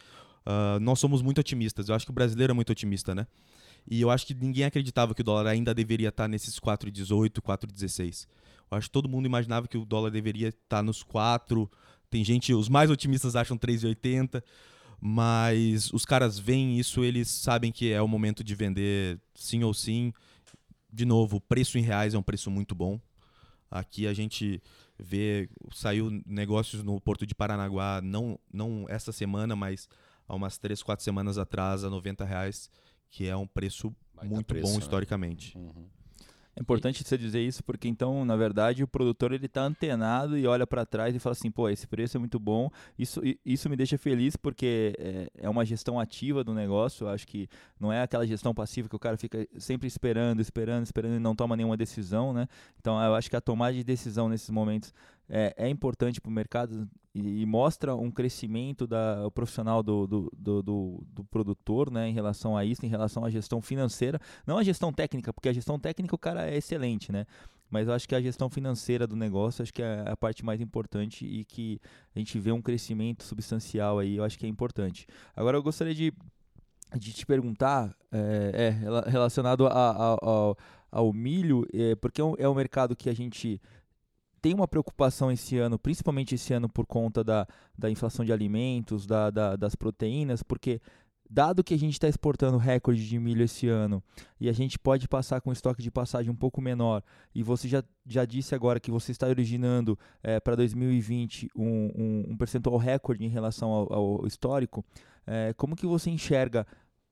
uh, 0.47 0.81
nós 0.81 0.99
somos 0.99 1.23
muito 1.23 1.39
otimistas. 1.39 1.89
Eu 1.89 1.95
acho 1.95 2.05
que 2.05 2.11
o 2.11 2.15
brasileiro 2.15 2.53
é 2.53 2.55
muito 2.55 2.71
otimista, 2.71 3.15
né? 3.15 3.27
E 3.89 4.01
eu 4.01 4.11
acho 4.11 4.27
que 4.27 4.35
ninguém 4.35 4.65
acreditava 4.65 5.15
que 5.15 5.21
o 5.21 5.25
dólar 5.25 5.47
ainda 5.47 5.75
deveria 5.75 6.09
estar 6.09 6.27
nesses 6.27 6.59
4,18, 6.59 7.41
4,16. 7.41 8.27
Eu 8.71 8.79
acho 8.79 8.89
que 8.89 8.93
todo 8.93 9.09
mundo 9.09 9.27
imaginava 9.27 9.69
que 9.69 9.77
o 9.77 9.85
dólar 9.85 10.11
deveria 10.11 10.49
estar 10.49 10.83
nos 10.83 11.03
4, 11.03 11.71
tem 12.11 12.25
gente, 12.25 12.55
os 12.55 12.69
mais 12.69 12.91
otimistas 12.91 13.37
acham 13.37 13.59
3,80, 13.59 14.43
mas 15.01 15.93
os 15.93 16.05
caras 16.05 16.39
veem 16.39 16.79
isso, 16.79 17.05
eles 17.05 17.29
sabem 17.29 17.71
que 17.71 17.93
é 17.93 18.01
o 18.01 18.09
momento 18.09 18.43
de 18.43 18.55
vender 18.55 19.21
sim 19.35 19.63
ou 19.63 19.75
sim. 19.75 20.13
De 20.91 21.05
novo, 21.05 21.37
o 21.37 21.41
preço 21.41 21.77
em 21.77 21.83
reais 21.83 22.15
é 22.15 22.19
um 22.19 22.23
preço 22.23 22.51
muito 22.51 22.75
bom. 22.75 22.99
Aqui 23.71 24.07
a 24.07 24.15
gente 24.15 24.63
vê, 24.99 25.49
saiu 25.73 26.11
negócios 26.27 26.83
no 26.83 27.01
Porto 27.01 27.27
de 27.27 27.35
Paranaguá, 27.35 28.01
não, 28.03 28.39
não 28.53 28.87
essa 28.89 29.13
semana, 29.13 29.57
mas 29.57 29.89
há 30.29 30.35
umas 30.35 30.59
3, 30.59 30.83
4 30.83 31.05
semanas 31.05 31.39
atrás, 31.39 31.85
a 31.85 31.91
90 31.91 32.25
reais, 32.25 32.71
que 33.11 33.27
é 33.27 33.37
um 33.37 33.47
preço 33.47 33.95
muito 34.23 34.47
preço, 34.47 34.67
bom 34.67 34.73
né? 34.73 34.79
historicamente. 34.79 35.57
Uhum. 35.57 35.89
É 36.57 36.61
importante 36.61 37.03
você 37.03 37.19
dizer 37.19 37.41
isso 37.41 37.65
porque 37.65 37.89
então, 37.89 38.25
na 38.25 38.37
verdade, 38.37 38.85
o 38.85 38.89
produtor 38.89 39.33
ele 39.33 39.47
está 39.47 39.63
antenado 39.63 40.39
e 40.39 40.47
olha 40.47 40.67
para 40.67 40.87
trás 40.87 41.15
e 41.15 41.19
fala 41.19 41.33
assim, 41.33 41.51
pô, 41.51 41.69
esse 41.69 41.87
preço 41.87 42.17
é 42.17 42.21
muito 42.21 42.39
bom. 42.39 42.71
Isso, 42.99 43.21
isso 43.45 43.69
me 43.69 43.77
deixa 43.77 43.99
feliz 43.99 44.37
porque 44.37 44.95
é, 44.99 45.31
é 45.39 45.49
uma 45.49 45.65
gestão 45.65 45.99
ativa 45.99 46.45
do 46.45 46.55
negócio. 46.55 47.05
Eu 47.05 47.09
acho 47.09 47.27
que 47.27 47.49
não 47.81 47.93
é 47.93 48.03
aquela 48.03 48.27
gestão 48.27 48.55
passiva 48.55 48.89
que 48.89 48.95
o 48.95 48.99
cara 48.99 49.17
fica 49.17 49.49
sempre 49.59 49.89
esperando, 49.89 50.41
esperando, 50.41 50.85
esperando 50.85 51.17
e 51.17 51.19
não 51.19 51.35
toma 51.35 51.57
nenhuma 51.57 51.77
decisão, 51.77 52.33
né? 52.33 52.47
Então, 52.79 53.03
eu 53.03 53.15
acho 53.15 53.29
que 53.29 53.37
a 53.37 53.41
tomada 53.41 53.73
de 53.73 53.83
decisão 53.83 54.29
nesses 54.29 54.51
momentos 54.51 54.93
é, 55.29 55.55
é 55.57 55.69
importante 55.69 56.21
para 56.21 56.29
o 56.29 56.33
mercado 56.33 56.89
e, 57.15 57.43
e, 57.43 57.47
mostra 57.47 57.95
um 57.95 58.11
crescimento 58.11 58.87
da, 58.87 59.31
profissional 59.31 59.83
do, 59.83 60.07
do, 60.07 60.33
do, 60.37 60.63
do, 60.63 61.05
do 61.07 61.25
produtor 61.25 61.91
né, 61.91 62.09
em 62.09 62.13
relação 62.13 62.57
a 62.57 62.65
isso, 62.65 62.85
em 62.85 62.89
relação 62.89 63.25
à 63.25 63.31
gestão 63.31 63.61
financeira. 63.63 64.21
Não 64.47 64.59
a 64.59 64.63
gestão 64.65 64.93
técnica, 64.93 65.33
porque 65.33 65.49
a 65.49 65.53
gestão 65.53 65.79
técnica 65.79 66.15
o 66.15 66.19
cara 66.19 66.49
é 66.51 66.57
excelente, 66.57 67.13
né? 67.13 67.25
Mas 67.71 67.89
acho 67.89 68.09
que 68.09 68.15
a 68.15 68.21
gestão 68.21 68.51
financeira 68.51 69.07
do 69.07 69.17
negócio 69.17 69.63
acho 69.63 69.73
que 69.73 69.83
é 69.83 70.05
a 70.07 70.17
parte 70.17 70.45
mais 70.45 70.61
importante 70.61 71.25
e 71.25 71.45
que 71.45 71.81
a 72.15 72.19
gente 72.19 72.39
vê 72.39 72.53
um 72.53 72.61
crescimento 72.63 73.25
substancial 73.25 73.99
aí, 73.99 74.17
eu 74.17 74.25
acho 74.25 74.39
que 74.39 74.47
é 74.47 74.49
importante. 74.49 75.07
Agora 75.35 75.57
eu 75.57 75.63
gostaria 75.63 75.95
de 75.95 76.13
de 76.97 77.13
te 77.13 77.27
perguntar, 77.27 77.93
é, 78.13 78.67
é, 78.67 78.71
rela- 78.71 79.05
relacionado 79.09 79.67
a- 79.67 79.73
a- 79.73 80.17
ao, 80.23 80.57
ao 80.93 81.13
milho, 81.13 81.67
é, 81.73 81.97
porque 81.97 82.21
é 82.21 82.25
um, 82.25 82.35
é 82.39 82.49
um 82.49 82.55
mercado 82.55 82.95
que 82.95 83.11
a 83.11 83.15
gente 83.15 83.61
tem 84.45 84.53
uma 84.53 84.69
preocupação 84.69 85.33
esse 85.33 85.57
ano, 85.57 85.79
principalmente 85.79 86.35
esse 86.35 86.53
ano 86.53 86.69
por 86.69 86.85
conta 86.85 87.25
da, 87.25 87.47
da 87.79 87.91
inflação 87.91 88.23
de 88.27 88.31
alimentos, 88.31 89.07
da, 89.07 89.31
da- 89.31 89.57
das 89.57 89.75
proteínas, 89.75 90.43
porque 90.43 90.83
dado 91.31 91.65
que 91.65 91.73
a 91.73 91.79
gente 91.79 91.95
está 91.95 92.07
exportando 92.07 92.59
recorde 92.59 93.09
de 93.09 93.19
milho 93.19 93.43
esse 93.43 93.67
ano 93.69 94.03
e 94.39 94.47
a 94.47 94.53
gente 94.53 94.79
pode 94.79 95.09
passar 95.09 95.41
com 95.41 95.51
estoque 95.51 95.83
de 95.83 95.91
passagem 95.91 96.31
um 96.31 96.37
pouco 96.37 96.61
menor, 96.61 97.03
e 97.35 97.43
você 97.43 97.67
já, 97.67 97.83
já 98.07 98.27
disse 98.27 98.55
agora 98.55 98.79
que 98.79 98.91
você 98.91 99.13
está 99.13 99.27
originando 99.27 99.99
para 100.45 100.55
2020 100.57 101.49
um, 101.57 101.65
um, 101.97 102.25
um 102.33 102.37
percentual 102.37 102.77
recorde 102.77 103.25
em 103.25 103.29
relação 103.29 103.71
ao, 103.71 103.93
ao 103.95 104.27
histórico, 104.27 104.85
é, 105.27 105.55
como 105.55 105.75
que 105.75 105.87
você 105.87 106.11
enxerga 106.11 106.67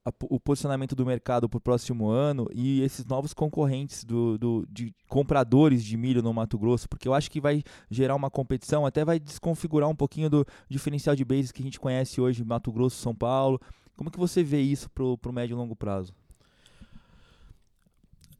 a 0.04 0.12
o 0.24 0.40
posicionamento 0.40 0.96
do 0.96 1.06
mercado 1.06 1.48
para 1.48 1.58
o 1.58 1.60
próximo 1.60 2.08
ano 2.08 2.48
e 2.52 2.80
esses 2.82 3.04
novos 3.06 3.32
concorrentes 3.32 4.04
do, 4.04 4.36
do- 4.36 4.66
de 4.68 4.92
compradores 5.08 5.84
de 5.84 5.96
milho 5.96 6.22
no 6.22 6.32
Mato 6.34 6.58
Grosso? 6.58 6.88
Porque 6.88 7.06
eu 7.06 7.14
acho 7.14 7.30
que 7.30 7.40
vai 7.40 7.62
gerar 7.90 8.14
uma 8.16 8.30
competição, 8.30 8.84
até 8.84 9.04
vai 9.04 9.20
desconfigurar 9.20 9.88
um 9.88 9.94
pouquinho 9.94 10.28
do 10.28 10.46
diferencial 10.68 11.14
de 11.14 11.24
bases 11.24 11.52
que 11.52 11.62
a 11.62 11.64
gente 11.64 11.78
conhece 11.78 12.20
hoje, 12.20 12.44
Mato 12.44 12.72
Grosso, 12.72 12.96
São 13.00 13.14
Paulo. 13.14 13.60
Como 13.96 14.10
que 14.10 14.18
você 14.18 14.42
vê 14.42 14.60
isso 14.60 14.90
para 14.90 15.04
o 15.04 15.32
médio 15.32 15.54
e 15.54 15.56
longo 15.56 15.76
prazo? 15.76 16.12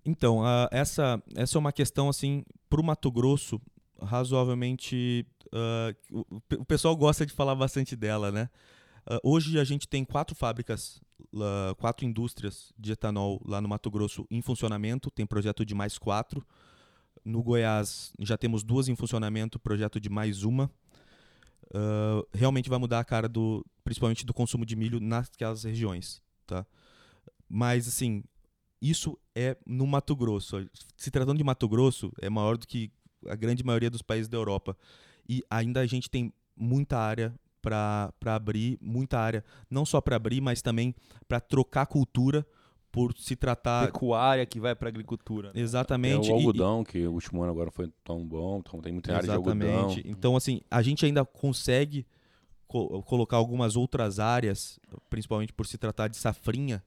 Então, 0.05 0.45
ah, 0.45 0.69
essa, 0.73 1.23
essa 1.37 1.57
é 1.57 1.61
uma 1.61 1.73
questão, 1.73 2.09
assim, 2.09 2.43
pro 2.69 2.83
Mato 2.83 3.11
Grosso, 3.11 3.61
razoavelmente. 4.01 5.25
ah, 5.53 5.95
o, 6.11 6.27
o 6.59 6.65
pessoal 6.65 6.97
gosta 6.97 7.25
de 7.25 7.33
falar 7.33 7.55
bastante 7.55 7.95
dela, 7.95 8.33
né? 8.33 8.49
Ah, 9.07 9.19
hoje 9.23 9.59
a 9.59 9.65
gente 9.65 9.89
tem 9.89 10.05
quatro 10.05 10.35
fábricas, 10.35 11.01
lá, 11.33 11.75
quatro 11.79 12.05
indústrias 12.05 12.73
de 12.79 12.93
etanol 12.93 13.41
lá 13.45 13.61
no 13.61 13.69
Mato 13.69 13.91
Grosso 13.91 14.27
em 14.31 14.43
funcionamento, 14.43 15.11
tem 15.11 15.27
projeto 15.27 15.65
de 15.65 15.75
mais 15.75 15.99
quatro. 15.99 16.45
No 17.25 17.43
Goiás 17.43 18.13
já 18.21 18.37
temos 18.37 18.63
duas 18.63 18.89
em 18.89 18.97
funcionamento, 18.97 19.59
projeto 19.59 20.01
de 20.01 20.09
mais 20.09 20.43
uma. 20.43 20.71
Ah, 21.75 22.23
realmente 22.33 22.69
vai 22.69 22.79
mudar 22.79 23.01
a 23.01 23.05
cara 23.05 23.29
do, 23.29 23.65
principalmente 23.85 24.25
do 24.25 24.35
consumo 24.35 24.65
de 24.65 24.77
milho 24.77 25.01
naquelas 25.01 25.65
regiões, 25.65 26.23
tá? 26.47 26.67
Mas 27.49 27.89
assim, 27.89 28.25
isso 28.81 29.19
é 29.35 29.57
no 29.67 29.87
Mato 29.87 30.17
Grosso. 30.17 30.69
Se 30.97 31.11
tratando 31.11 31.39
de 31.39 31.45
Mato 31.45 31.69
Grosso, 31.69 32.13
é 32.21 32.31
maior 32.31 32.57
do 32.57 32.67
que 32.67 32.91
a 33.29 33.37
grande 33.37 33.65
maioria 33.65 33.91
dos 33.91 34.03
países 34.03 34.29
da 34.29 34.37
Europa. 34.37 34.77
E 35.29 35.43
ainda 35.49 35.81
a 35.81 35.87
gente 35.87 36.11
tem 36.11 36.33
muita 36.57 36.99
área 36.99 37.35
para 37.63 38.13
abrir, 38.27 38.77
muita 38.83 39.19
área, 39.19 39.45
não 39.71 39.87
só 39.87 40.01
para 40.01 40.17
abrir, 40.17 40.41
mas 40.41 40.61
também 40.61 40.95
para 41.29 41.41
trocar 41.41 41.87
cultura 41.87 42.45
por 42.91 43.15
se 43.17 43.35
tratar 43.35 43.87
Pecuária 43.87 44.45
que 44.45 44.61
vai 44.61 44.75
para 44.75 44.89
agricultura. 44.89 45.49
né? 45.49 45.61
É 45.61 45.61
exatamente 45.63 46.31
o 46.31 46.35
e- 46.35 46.37
e- 46.37 46.39
algodão, 46.41 46.85
que 46.85 47.07
o 47.07 47.13
último 47.13 47.41
ano 47.43 47.53
agora 47.53 47.71
foi 47.71 47.91
tão 48.05 48.27
bom, 48.27 48.59
então 48.59 48.81
tem 48.83 48.93
muita 48.93 49.13
área 49.15 49.23
de 49.29 49.31
algodão. 49.35 49.57
Exatamente. 49.67 50.03
Então, 50.07 50.37
assim, 50.37 50.61
a 50.71 50.83
gente 50.83 51.07
ainda 51.07 51.25
consegue 51.25 52.05
co- 52.67 53.03
colocar 53.05 53.37
algumas 53.39 53.77
outras 53.77 54.19
áreas, 54.19 54.79
principalmente 55.09 55.53
por 55.55 55.67
se 55.67 55.79
tratar 55.79 56.09
de 56.09 56.19
safrinha, 56.19 56.83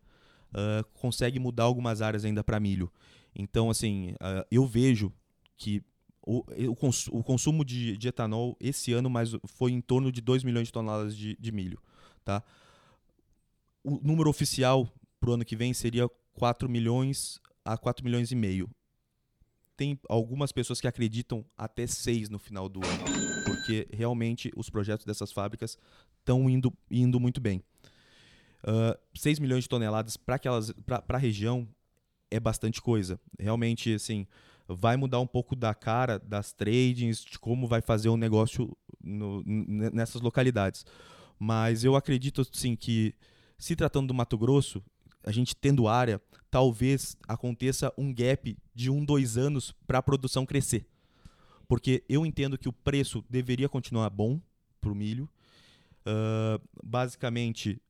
ah, 0.54 0.84
consegue 0.94 1.40
mudar 1.40 1.64
algumas 1.64 2.02
áreas 2.04 2.24
ainda 2.24 2.44
para 2.44 2.60
milho. 2.60 2.92
Então, 3.36 3.70
assim, 3.72 4.14
ah, 4.20 4.46
eu 4.52 4.66
vejo 4.68 5.12
que 5.58 5.82
o, 6.26 6.44
o, 6.70 6.76
cons- 6.76 7.08
o 7.10 7.24
consumo 7.24 7.64
de, 7.64 7.98
de 7.98 8.08
etanol 8.08 8.58
esse 8.60 8.92
ano 8.94 9.10
mais, 9.10 9.32
foi 9.46 9.72
em 9.72 9.82
torno 9.82 10.12
de 10.12 10.22
2 10.22 10.44
milhões 10.44 10.68
de 10.68 10.74
toneladas 10.74 11.16
de, 11.16 11.38
de 11.40 11.52
milho. 11.52 11.80
Tá? 12.24 12.44
O 13.84 14.00
número 14.02 14.30
oficial 14.30 14.90
para 15.20 15.30
o 15.30 15.34
ano 15.34 15.46
que 15.46 15.56
vem 15.56 15.74
seria 15.74 16.10
4 16.34 16.68
milhões 16.68 17.40
a 17.64 17.78
4 17.78 18.04
milhões 18.04 18.32
e 18.32 18.36
meio 18.36 18.70
tem 19.78 20.00
algumas 20.08 20.52
pessoas 20.52 20.80
que 20.80 20.88
acreditam 20.88 21.46
até 21.58 21.86
seis 21.86 22.30
no 22.30 22.40
final 22.40 22.70
do 22.70 22.80
ano, 22.80 23.44
porque 23.44 23.88
realmente 23.92 24.52
os 24.56 24.70
projetos 24.70 25.06
dessas 25.06 25.32
fábricas 25.32 25.78
estão 26.20 26.50
indo, 26.50 26.74
indo 26.90 27.20
muito 27.20 27.42
bem. 27.42 27.62
Ah, 28.64 28.98
6 29.14 29.38
milhões 29.40 29.66
de 29.66 29.70
toneladas 29.70 30.18
para 30.18 30.40
a 31.10 31.18
região 31.18 31.68
é 32.32 32.40
bastante 32.40 32.82
coisa. 32.82 33.20
Realmente, 33.38 33.94
assim, 33.94 34.26
vai 34.68 34.98
mudar 34.98 35.20
um 35.20 35.28
pouco 35.28 35.56
da 35.56 35.74
cara 35.74 36.20
das 36.20 36.52
tradings, 36.54 37.24
de 37.24 37.38
como 37.40 37.68
vai 37.68 37.82
fazer 37.82 38.10
o 38.10 38.18
negócio 38.18 38.76
no- 39.04 39.44
nessas 39.46 40.22
localidades. 40.22 40.86
Mas 41.38 41.84
eu 41.84 41.96
acredito, 41.96 42.42
assim, 42.42 42.76
que 42.76 43.14
se 43.58 43.76
tratando 43.76 44.08
do 44.08 44.14
Mato 44.14 44.38
Grosso, 44.38 44.84
a 45.24 45.32
gente 45.32 45.56
tendo 45.56 45.88
área, 45.88 46.22
talvez 46.50 47.18
aconteça 47.28 47.94
um 47.98 48.14
gap 48.14 48.58
de 48.74 48.90
um, 48.90 49.04
dois 49.04 49.38
anos 49.38 49.74
para 49.86 50.00
a 50.00 50.04
produção 50.04 50.46
crescer. 50.46 50.88
Porque 51.68 52.04
eu 52.08 52.26
entendo 52.26 52.58
que 52.58 52.70
o 52.70 52.74
preço 52.74 53.24
deveria 53.30 53.68
continuar 53.68 54.10
bom 54.10 54.40
para 54.80 54.92
o 54.92 54.96
milho. 54.96 55.28
Ah, 56.06 56.60
basicamente, 56.84 57.82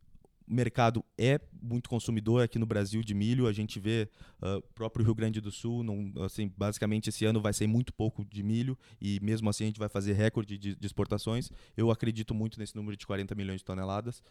o 0.47 0.53
mercado 0.53 1.03
é 1.17 1.39
muito 1.62 1.89
consumidor 1.89 2.43
aqui 2.43 2.60
no 2.60 2.65
Brasil 2.65 3.01
de 3.03 3.13
milho. 3.13 3.47
A 3.47 3.53
gente 3.53 3.79
vê 3.79 4.08
ah, 4.41 4.58
o 4.58 4.62
próprio 4.73 5.03
Rio 5.03 5.15
Grande 5.15 5.41
do 5.41 5.51
Sul, 5.51 5.84
não, 5.84 6.12
assim, 6.23 6.51
basicamente 6.55 7.10
esse 7.10 7.25
ano 7.25 7.41
vai 7.41 7.51
ser 7.53 7.65
muito 7.67 7.91
pouco 7.93 8.23
de 8.25 8.43
milho 8.43 8.77
e 9.01 9.19
mesmo 9.21 9.49
assim 9.49 9.63
a 9.63 9.67
gente 9.67 9.79
vai 9.79 9.89
fazer 9.89 10.13
recorde 10.13 10.58
de, 10.58 10.75
de 10.75 10.86
exportações. 10.86 11.49
Eu 11.75 11.89
acredito 11.91 12.34
muito 12.36 12.60
nesse 12.60 12.75
número 12.75 12.95
de 12.95 13.05
40 13.08 13.34
milhões 13.36 13.62
de 13.62 13.65
toneladas. 13.65 14.21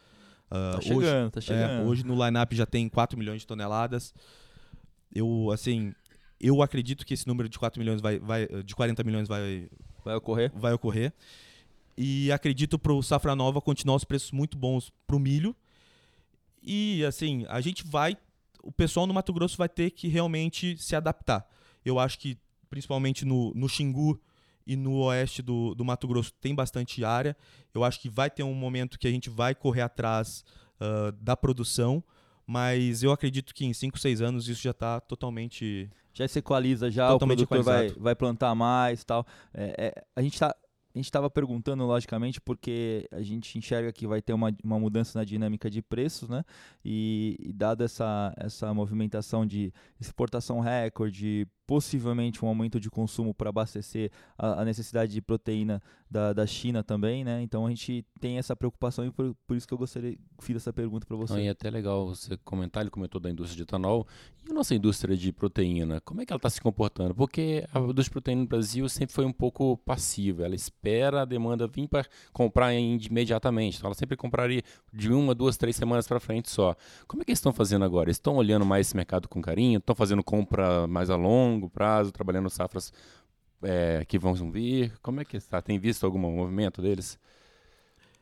Ah, 0.49 0.71
Tá 0.73 0.77
hoje- 0.79 0.87
chegando, 0.87 1.31
tá 1.31 1.39
é, 1.39 1.41
chegando. 1.41 1.87
hoje 1.89 2.05
no 2.05 2.13
line-up 2.25 2.55
já 2.55 2.65
tem 2.65 2.87
4 2.87 3.17
milhões 3.17 3.41
de 3.41 3.47
toneladas. 3.47 4.13
Eu, 5.13 5.49
assim, 5.51 5.93
eu 6.39 6.61
acredito 6.61 7.05
que 7.05 7.13
esse 7.13 7.27
número 7.27 7.47
de 7.49 7.57
4 7.57 7.79
milhões 7.79 8.01
vai, 8.01 8.19
vai 8.19 8.47
de 8.63 8.75
40 8.75 9.03
milhões 9.03 9.27
vai, 9.27 9.67
Vai 10.03 10.15
ocorrer? 10.15 10.51
vai 10.55 10.73
ocorrer. 10.73 11.13
E 11.97 12.31
acredito 12.31 12.77
pro 12.77 13.01
Safra 13.01 13.35
Nova 13.35 13.61
continuar 13.61 13.95
os 13.95 14.03
preços 14.03 14.31
muito 14.31 14.57
bons 14.57 14.91
pro 15.07 15.17
milho. 15.19 15.55
E 16.65 17.05
assim, 17.05 17.45
a 17.47 17.61
gente 17.61 17.85
vai 17.85 18.17
o 18.63 18.71
pessoal 18.71 19.05
no 19.05 19.13
Mato 19.13 19.31
Grosso 19.31 19.55
vai 19.55 19.69
ter 19.69 19.91
que 19.91 20.07
realmente 20.07 20.75
se 20.77 20.95
adaptar. 20.95 21.47
Eu 21.85 21.99
acho 21.99 22.17
que 22.17 22.35
principalmente 22.67 23.23
no, 23.23 23.53
no 23.53 23.69
Xingu 23.69 24.19
e 24.65 24.75
no 24.75 25.03
oeste 25.03 25.43
do, 25.43 25.75
do 25.75 25.85
Mato 25.85 26.07
Grosso 26.07 26.33
tem 26.41 26.55
bastante 26.55 27.05
área. 27.05 27.37
Eu 27.71 27.83
acho 27.83 27.99
que 27.99 28.09
vai 28.09 28.29
ter 28.29 28.41
um 28.41 28.55
momento 28.55 28.97
que 28.97 29.07
a 29.07 29.11
gente 29.11 29.29
vai 29.29 29.53
correr 29.53 29.81
atrás 29.81 30.43
ah, 30.79 31.13
da 31.21 31.37
produção, 31.37 32.03
mas 32.45 33.03
eu 33.03 33.11
acredito 33.11 33.53
que 33.53 33.65
em 33.65 33.73
5, 33.73 33.97
6 33.97 34.21
anos 34.21 34.47
isso 34.47 34.61
já 34.61 34.71
está 34.71 34.99
totalmente. 34.99 35.89
já 36.13 36.27
se 36.27 36.39
equaliza 36.39 36.91
já, 36.91 37.07
Totalmente 37.09 37.43
o 37.43 37.47
produtor 37.47 37.73
vai, 37.73 37.89
vai 37.89 38.15
plantar 38.15 38.53
mais 38.55 39.01
e 39.01 39.05
tal. 39.05 39.25
É, 39.53 39.75
é, 39.77 40.03
a 40.15 40.21
gente 40.21 40.39
tá 40.39 40.55
a 40.95 40.97
gente 40.97 41.05
estava 41.05 41.29
perguntando, 41.29 41.83
logicamente, 41.83 42.39
porque 42.39 43.05
a 43.11 43.21
gente 43.21 43.57
enxerga 43.57 43.91
que 43.91 44.07
vai 44.07 44.21
ter 44.21 44.31
uma, 44.31 44.55
uma 44.63 44.79
mudança 44.79 45.19
na 45.19 45.25
dinâmica 45.25 45.69
de 45.69 45.81
preços, 45.81 46.29
né? 46.29 46.45
E, 46.85 47.35
e 47.37 47.51
dada 47.51 47.83
essa, 47.83 48.33
essa 48.37 48.73
movimentação 48.73 49.45
de 49.45 49.73
exportação 49.99 50.61
recorde, 50.61 51.45
possivelmente 51.65 52.43
um 52.43 52.47
aumento 52.47 52.79
de 52.79 52.89
consumo 52.89 53.33
para 53.33 53.49
abastecer 53.49 54.11
a, 54.37 54.61
a 54.61 54.65
necessidade 54.65 55.11
de 55.11 55.21
proteína 55.21 55.81
da, 56.09 56.33
da 56.33 56.45
China 56.45 56.83
também, 56.83 57.23
né? 57.23 57.41
Então 57.41 57.65
a 57.65 57.69
gente 57.69 58.05
tem 58.19 58.37
essa 58.37 58.55
preocupação 58.55 59.05
e 59.05 59.11
por, 59.11 59.35
por 59.47 59.57
isso 59.57 59.67
que 59.67 59.73
eu 59.73 59.77
gostaria 59.77 60.17
fiz 60.39 60.57
essa 60.57 60.73
pergunta 60.73 61.05
para 61.05 61.15
você. 61.15 61.39
E 61.39 61.47
é 61.47 61.49
até 61.49 61.69
legal 61.69 62.07
você 62.07 62.37
comentar, 62.37 62.83
ele 62.83 62.89
comentou 62.89 63.19
da 63.19 63.29
indústria 63.29 63.57
de 63.57 63.63
etanol. 63.63 64.07
E 64.47 64.51
a 64.51 64.53
nossa 64.53 64.75
indústria 64.75 65.17
de 65.17 65.31
proteína, 65.31 65.99
como 66.01 66.21
é 66.21 66.25
que 66.25 66.31
ela 66.31 66.37
está 66.37 66.49
se 66.49 66.61
comportando? 66.61 67.15
Porque 67.15 67.65
a 67.73 67.79
indústria 67.79 68.03
de 68.03 68.11
proteína 68.11 68.41
no 68.41 68.47
Brasil 68.47 68.87
sempre 68.89 69.13
foi 69.13 69.25
um 69.25 69.31
pouco 69.31 69.77
passiva. 69.77 70.45
Ela 70.45 70.55
espera 70.55 71.21
a 71.21 71.25
demanda 71.25 71.67
vir 71.67 71.87
para 71.87 72.05
comprar 72.31 72.73
imediatamente. 72.73 73.77
Então 73.77 73.87
ela 73.87 73.95
sempre 73.95 74.15
compraria 74.15 74.61
de 74.93 75.11
uma, 75.11 75.33
duas, 75.33 75.57
três 75.57 75.75
semanas 75.75 76.07
para 76.07 76.19
frente 76.19 76.49
só. 76.49 76.75
Como 77.07 77.21
é 77.21 77.25
que 77.25 77.31
eles 77.31 77.39
estão 77.39 77.53
fazendo 77.53 77.85
agora? 77.85 78.11
Estão 78.11 78.35
olhando 78.35 78.65
mais 78.65 78.87
esse 78.87 78.95
mercado 78.95 79.27
com 79.27 79.41
carinho? 79.41 79.79
Estão 79.79 79.95
fazendo 79.95 80.23
compra 80.23 80.85
mais 80.87 81.09
a 81.09 81.15
longo 81.15 81.54
prazo, 81.69 82.11
trabalhando 82.11 82.49
safras 82.49 82.91
é, 83.61 84.03
que 84.05 84.17
vão 84.19 84.33
vir? 84.51 84.93
Como 85.01 85.19
é 85.21 85.25
que 85.25 85.37
está? 85.37 85.61
Tem 85.61 85.79
visto 85.79 86.05
algum 86.05 86.19
movimento 86.19 86.81
deles? 86.81 87.19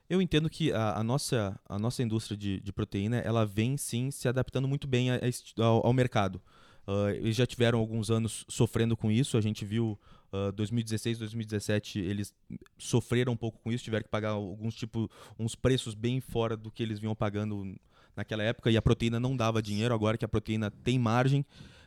Eu 0.09 0.21
entendo 0.21 0.49
que 0.49 0.71
a, 0.71 0.97
a 0.99 1.03
nossa, 1.03 1.59
a 1.67 1.79
nossa 1.79 2.03
indústria 2.03 2.37
de, 2.37 2.59
de 2.59 2.71
proteína 2.73 3.17
ela 3.19 3.45
vem 3.45 3.77
sim 3.77 4.11
se 4.11 4.27
adaptando 4.27 4.67
muito 4.67 4.87
bem 4.87 5.09
a- 5.11 5.15
a 5.15 5.63
ao, 5.63 5.87
ao 5.87 5.93
mercado. 5.93 6.41
Ah, 6.85 7.11
eles 7.13 7.35
já 7.35 7.45
tiveram 7.45 7.79
alguns 7.79 8.11
anos 8.11 8.45
sofrendo 8.47 8.95
com 8.97 9.09
isso. 9.09 9.37
A 9.37 9.41
gente 9.41 9.65
viu 9.65 9.97
ah, 10.31 10.51
2016, 10.51 11.17
2017 11.19 11.99
eles 11.99 12.33
sofreram 12.77 13.33
um 13.33 13.37
pouco 13.37 13.59
com 13.63 13.71
isso, 13.71 13.83
tiveram 13.83 14.03
que 14.03 14.09
pagar 14.09 14.31
alguns 14.31 14.75
tipo 14.75 15.09
uns 15.39 15.55
preços 15.55 15.95
bem 15.95 16.19
fora 16.19 16.55
do 16.57 16.69
que 16.69 16.83
eles 16.83 16.99
vinham 16.99 17.15
pagando 17.15 17.75
naquela 18.15 18.43
época 18.43 18.69
e 18.69 18.77
a 18.77 18.81
proteína 18.81 19.19
não 19.19 19.35
dava 19.35 19.61
dinheiro. 19.61 19.93
Agora 19.95 20.17
que 20.17 20.25
a 20.25 20.29
proteína 20.29 20.69
tem 20.69 20.99
margem, 20.99 21.45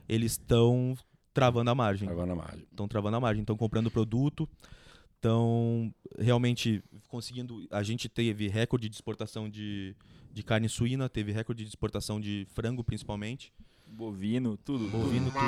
eles 0.09 0.33
estão 0.33 0.97
travando 1.37 1.71
a 1.71 1.75
margem 1.75 2.09
Agora 2.09 2.27
na 2.27 2.35
margem. 2.35 2.65
estão 2.71 2.89
travando 2.89 3.17
a 3.17 3.21
margem, 3.21 3.43
estão 3.43 3.57
comprando 3.57 3.91
produto, 3.91 4.49
Então, 5.19 5.93
realmente, 6.19 6.83
conseguindo. 7.09 7.67
A 7.71 7.83
gente 7.83 8.09
teve 8.09 8.49
recorde 8.49 8.89
de 8.89 8.95
exportação 8.95 9.49
de, 9.49 9.95
de 10.33 10.43
carne 10.43 10.69
suína, 10.69 11.09
teve 11.09 11.33
recorde 11.33 11.63
de 11.65 11.69
exportação 11.69 12.21
de 12.21 12.47
frango, 12.51 12.83
principalmente. 12.85 13.53
Bovino, 13.89 14.57
tudo. 14.59 14.89
Bovino, 14.89 15.31
tudo. 15.31 15.41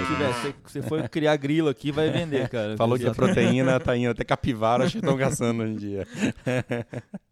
Se 0.00 0.12
tiver, 0.12 0.54
você- 0.64 0.82
for 0.82 1.08
criar 1.08 1.36
grilo 1.36 1.68
aqui, 1.68 1.90
vai 1.92 2.10
vender, 2.10 2.48
cara. 2.48 2.76
Falou 2.76 2.98
que 2.98 3.04
a 3.06 3.14
Porque- 3.14 3.32
proteína 3.32 3.78
tá 3.80 3.96
indo 3.96 4.10
até 4.10 4.24
capivara, 4.24 4.84
acho 4.84 4.92
que 4.92 4.98
estão 4.98 5.16
gastando 5.16 5.62
hoje 5.62 5.72
em 5.72 5.76
dia. 5.76 6.06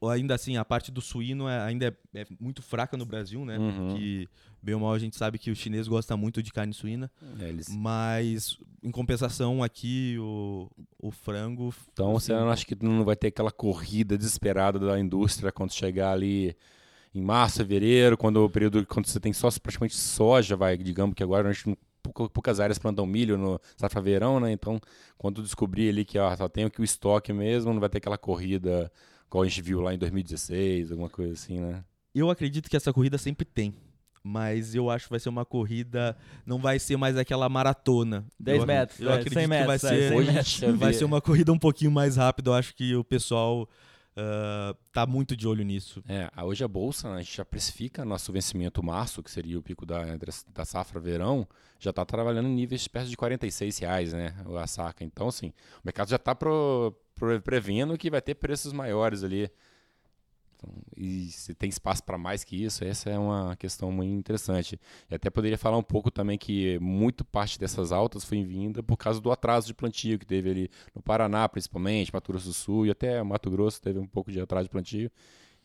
O- 0.00 0.08
ainda 0.08 0.34
assim, 0.34 0.56
a 0.56 0.64
parte 0.64 0.90
do 0.90 1.00
suíno 1.00 1.48
é- 1.48 1.60
ainda 1.62 1.86
é, 2.14 2.20
é 2.22 2.26
muito 2.40 2.62
fraca 2.62 2.96
no 2.96 3.04
Brasil, 3.06 3.44
né? 3.44 3.58
Uhum. 3.58 3.94
Que, 3.94 4.28
bem 4.62 4.74
ou 4.74 4.80
mal, 4.80 4.92
a 4.92 4.98
gente 4.98 5.16
sabe 5.16 5.38
que 5.38 5.50
o 5.50 5.56
chinês 5.56 5.86
gosta 5.86 6.16
muito 6.16 6.42
de 6.42 6.52
carne 6.52 6.72
suína. 6.72 7.10
É, 7.38 7.48
eles... 7.48 7.68
Mas, 7.68 8.58
em 8.82 8.90
compensação, 8.90 9.62
aqui 9.62 10.16
o, 10.18 10.68
o 10.98 11.10
frango. 11.10 11.74
Então 11.92 12.16
assim, 12.16 12.26
você 12.26 12.32
não 12.34 12.48
acha 12.50 12.64
que 12.66 12.76
não 12.82 13.04
vai 13.04 13.16
ter 13.16 13.28
aquela 13.28 13.52
corrida 13.52 14.16
desesperada 14.18 14.78
da 14.78 14.98
indústria 14.98 15.52
quando 15.52 15.72
chegar 15.72 16.12
ali 16.12 16.56
em 17.14 17.22
março, 17.22 17.58
fevereiro, 17.58 18.16
quando 18.16 18.44
o 18.44 18.50
período 18.50 18.84
quando 18.86 19.06
você 19.06 19.20
tem 19.20 19.32
só 19.32 19.48
praticamente 19.62 19.94
soja, 19.94 20.56
vai, 20.56 20.76
digamos 20.76 21.14
que 21.14 21.22
agora 21.22 21.48
a 21.48 21.52
gente 21.52 21.78
poucas 22.32 22.60
áreas 22.60 22.78
plantam 22.78 23.06
milho 23.06 23.38
no 23.38 23.58
safra 23.76 24.00
verão, 24.00 24.38
né? 24.38 24.52
Então, 24.52 24.78
quando 25.16 25.42
descobrir 25.42 25.88
ali 25.88 26.04
que 26.04 26.18
ó, 26.18 26.36
só 26.36 26.48
tem 26.48 26.64
aqui 26.64 26.80
o 26.80 26.84
estoque 26.84 27.32
mesmo, 27.32 27.72
não 27.72 27.80
vai 27.80 27.88
ter 27.88 27.98
aquela 27.98 28.18
corrida 28.18 28.92
igual 29.34 29.42
a 29.42 29.48
gente 29.48 29.62
viu 29.62 29.80
lá 29.80 29.92
em 29.92 29.98
2016, 29.98 30.92
alguma 30.92 31.10
coisa 31.10 31.32
assim, 31.32 31.58
né? 31.58 31.82
Eu 32.14 32.30
acredito 32.30 32.70
que 32.70 32.76
essa 32.76 32.92
corrida 32.92 33.18
sempre 33.18 33.44
tem. 33.44 33.74
Mas 34.22 34.74
eu 34.74 34.88
acho 34.88 35.06
que 35.06 35.10
vai 35.10 35.18
ser 35.20 35.28
uma 35.28 35.44
corrida. 35.44 36.16
Não 36.46 36.58
vai 36.58 36.78
ser 36.78 36.96
mais 36.96 37.16
aquela 37.16 37.48
maratona. 37.48 38.24
10 38.38 38.60
eu, 38.60 38.66
metros, 38.66 39.00
Eu 39.00 39.10
é, 39.10 39.14
acredito 39.14 39.34
100 39.34 39.42
que 39.42 39.48
vai 39.48 39.66
metros, 39.66 39.84
é, 39.84 39.88
ser. 39.88 40.08
100 40.08 40.16
Hoje 40.16 40.28
a 40.28 40.32
metros. 40.32 40.52
gente 40.52 40.60
já 40.60 40.72
vai 40.72 40.92
ser 40.94 41.04
uma 41.04 41.20
corrida 41.20 41.52
um 41.52 41.58
pouquinho 41.58 41.90
mais 41.90 42.16
rápida. 42.16 42.50
Eu 42.50 42.54
acho 42.54 42.74
que 42.74 42.94
o 42.94 43.02
pessoal 43.02 43.68
ah, 44.16 44.74
tá 44.92 45.06
muito 45.06 45.36
de 45.36 45.46
olho 45.46 45.64
nisso. 45.64 46.02
É, 46.08 46.28
a- 46.34 46.44
hoje 46.44 46.62
a 46.64 46.68
bolsa, 46.68 47.08
né, 47.10 47.16
a 47.16 47.22
gente 47.22 47.36
já 47.36 47.44
precifica 47.44 48.04
nosso 48.04 48.32
vencimento 48.32 48.82
março, 48.82 49.22
que 49.22 49.30
seria 49.30 49.58
o 49.58 49.62
pico 49.62 49.84
da, 49.86 50.02
da 50.52 50.64
safra 50.64 51.00
verão, 51.00 51.46
já 51.78 51.90
está 51.90 52.04
trabalhando 52.04 52.48
em 52.48 52.54
níveis 52.54 52.86
perto 52.88 53.08
de 53.08 53.16
46 53.16 53.78
reais, 53.78 54.12
né, 54.12 54.34
a 54.60 54.66
saca. 54.66 55.04
Então, 55.04 55.28
assim, 55.28 55.48
o 55.48 55.80
mercado 55.84 56.08
já 56.08 56.16
está 56.16 56.34
prevendo 57.44 57.96
que 57.98 58.10
vai 58.10 58.20
ter 58.22 58.34
preços 58.34 58.72
maiores 58.72 59.22
ali. 59.22 59.50
Então, 60.64 60.82
e 60.96 61.26
se 61.30 61.54
tem 61.54 61.68
espaço 61.68 62.02
para 62.02 62.16
mais 62.18 62.44
que 62.44 62.64
isso, 62.64 62.84
essa 62.84 63.10
é 63.10 63.18
uma 63.18 63.54
questão 63.56 63.90
muito 63.92 64.12
interessante. 64.12 64.80
E 65.10 65.14
até 65.14 65.30
poderia 65.30 65.58
falar 65.58 65.76
um 65.76 65.82
pouco 65.82 66.10
também 66.10 66.38
que 66.38 66.78
muito 66.78 67.24
parte 67.24 67.58
dessas 67.58 67.92
altas 67.92 68.24
foi 68.24 68.42
vinda 68.42 68.82
por 68.82 68.96
causa 68.96 69.20
do 69.20 69.30
atraso 69.30 69.66
de 69.66 69.74
plantio 69.74 70.18
que 70.18 70.26
teve 70.26 70.50
ali 70.50 70.70
no 70.94 71.02
Paraná, 71.02 71.48
principalmente, 71.48 72.12
Mato 72.12 72.32
Grosso 72.32 72.48
do 72.48 72.54
Sul 72.54 72.86
e 72.86 72.90
até 72.90 73.22
Mato 73.22 73.50
Grosso 73.50 73.80
teve 73.80 73.98
um 73.98 74.06
pouco 74.06 74.30
de 74.32 74.40
atraso 74.40 74.64
de 74.64 74.70
plantio. 74.70 75.10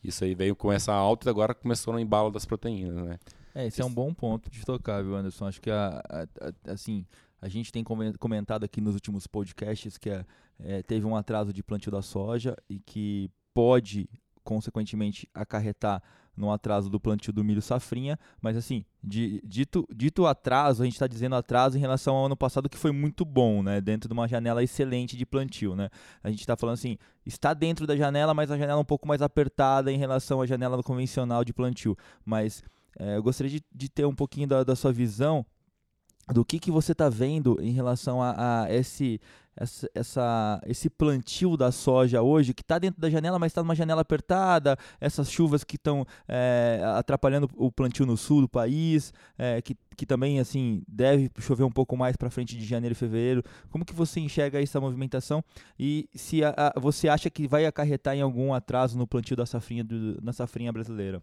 Isso 0.02 0.24
aí 0.24 0.34
veio 0.34 0.56
com 0.56 0.72
essa 0.72 0.92
alta 0.92 1.28
e 1.28 1.30
agora 1.30 1.54
começou 1.54 1.92
no 1.92 2.00
embalo 2.00 2.30
das 2.30 2.46
proteínas, 2.46 3.04
né? 3.04 3.18
É, 3.54 3.66
esse 3.66 3.82
é 3.82 3.84
um 3.84 3.92
bom 3.92 4.14
ponto 4.14 4.48
de 4.50 4.64
tocar, 4.64 5.02
viu, 5.02 5.14
Anderson? 5.16 5.46
Acho 5.46 5.60
que, 5.60 5.70
a, 5.70 6.00
a- 6.08 6.22
a- 6.68 6.72
assim, 6.72 7.04
a 7.42 7.48
gente 7.48 7.70
tem 7.72 7.82
comen- 7.84 8.12
comentado 8.14 8.64
aqui 8.64 8.80
nos 8.80 8.94
últimos 8.94 9.26
podcasts 9.26 9.98
que 9.98 10.08
é, 10.08 10.24
é, 10.58 10.82
teve 10.82 11.04
um 11.04 11.16
atraso 11.16 11.52
de 11.52 11.62
plantio 11.62 11.90
da 11.92 12.00
soja 12.00 12.56
e 12.68 12.78
que 12.78 13.28
pode, 13.52 14.08
consequentemente, 14.44 15.28
acarretar 15.34 16.02
no 16.36 16.50
atraso 16.50 16.88
do 16.88 16.98
plantio 16.98 17.32
do 17.32 17.44
milho 17.44 17.60
safrinha, 17.60 18.18
mas 18.40 18.56
assim, 18.56 18.84
de- 19.02 19.42
dito, 19.44 19.86
dito 19.94 20.26
atraso, 20.26 20.82
a 20.82 20.86
gente 20.86 20.94
está 20.94 21.06
dizendo 21.06 21.34
atraso 21.34 21.76
em 21.76 21.80
relação 21.80 22.16
ao 22.16 22.26
ano 22.26 22.36
passado 22.36 22.68
que 22.68 22.78
foi 22.78 22.92
muito 22.92 23.24
bom, 23.24 23.62
né? 23.62 23.80
Dentro 23.80 24.08
de 24.08 24.12
uma 24.14 24.26
janela 24.26 24.62
excelente 24.62 25.16
de 25.16 25.26
plantio, 25.26 25.76
né? 25.76 25.90
A 26.22 26.30
gente 26.30 26.40
está 26.40 26.56
falando 26.56 26.74
assim, 26.74 26.96
está 27.26 27.52
dentro 27.52 27.86
da 27.86 27.94
janela, 27.96 28.32
mas 28.32 28.50
a 28.50 28.56
janela 28.56 28.80
um 28.80 28.84
pouco 28.84 29.06
mais 29.06 29.20
apertada 29.20 29.92
em 29.92 29.98
relação 29.98 30.40
à 30.40 30.46
janela 30.46 30.82
convencional 30.82 31.44
de 31.44 31.52
plantio. 31.52 31.96
Mas 32.24 32.62
é, 32.98 33.16
eu 33.16 33.22
gostaria 33.22 33.50
de, 33.50 33.62
de 33.74 33.88
ter 33.88 34.06
um 34.06 34.14
pouquinho 34.14 34.48
da, 34.48 34.64
da 34.64 34.74
sua 34.74 34.92
visão 34.92 35.44
do 36.32 36.44
que, 36.44 36.58
que 36.58 36.70
você 36.70 36.92
está 36.92 37.08
vendo 37.08 37.58
em 37.60 37.72
relação 37.72 38.22
a, 38.22 38.62
a 38.62 38.72
esse, 38.72 39.20
essa, 39.60 39.88
essa- 39.94 40.60
esse 40.66 40.88
plantio 40.90 41.56
da 41.56 41.70
soja 41.70 42.22
hoje, 42.22 42.52
que 42.54 42.62
está 42.62 42.78
dentro 42.78 43.00
da 43.00 43.08
janela, 43.10 43.38
mas 43.38 43.50
está 43.52 43.62
numa 43.62 43.74
janela 43.76 44.00
apertada, 44.00 44.76
essas 45.00 45.30
chuvas 45.30 45.62
que 45.62 45.76
estão 45.76 46.04
atrapalhando 46.96 47.48
o 47.56 47.70
plantio 47.70 48.06
no 48.06 48.16
sul 48.16 48.40
do 48.40 48.48
país, 48.48 49.12
é, 49.38 49.60
que, 49.62 49.76
que 49.96 50.06
também 50.06 50.40
assim 50.40 50.82
deve 50.88 51.30
chover 51.38 51.64
um 51.64 51.70
pouco 51.70 51.96
mais 51.96 52.16
para 52.16 52.30
frente 52.30 52.56
de 52.56 52.64
janeiro 52.64 52.92
e 52.92 52.96
fevereiro. 52.96 53.42
Como 53.70 53.84
que 53.84 53.92
você 53.94 54.18
enxerga 54.20 54.60
essa 54.62 54.80
movimentação 54.80 55.44
e 55.78 56.08
se 56.14 56.42
a- 56.42 56.54
a- 56.56 56.80
você 56.80 57.08
acha 57.08 57.28
que 57.30 57.46
vai 57.46 57.66
acarretar 57.66 58.14
em 58.16 58.22
algum 58.22 58.52
atraso 58.54 58.96
no 58.98 59.06
plantio 59.06 59.36
da 59.36 59.44
safrinha 59.46 59.84
do- 59.84 60.18
na 60.22 60.32
safrinha 60.32 60.72
brasileira? 60.72 61.22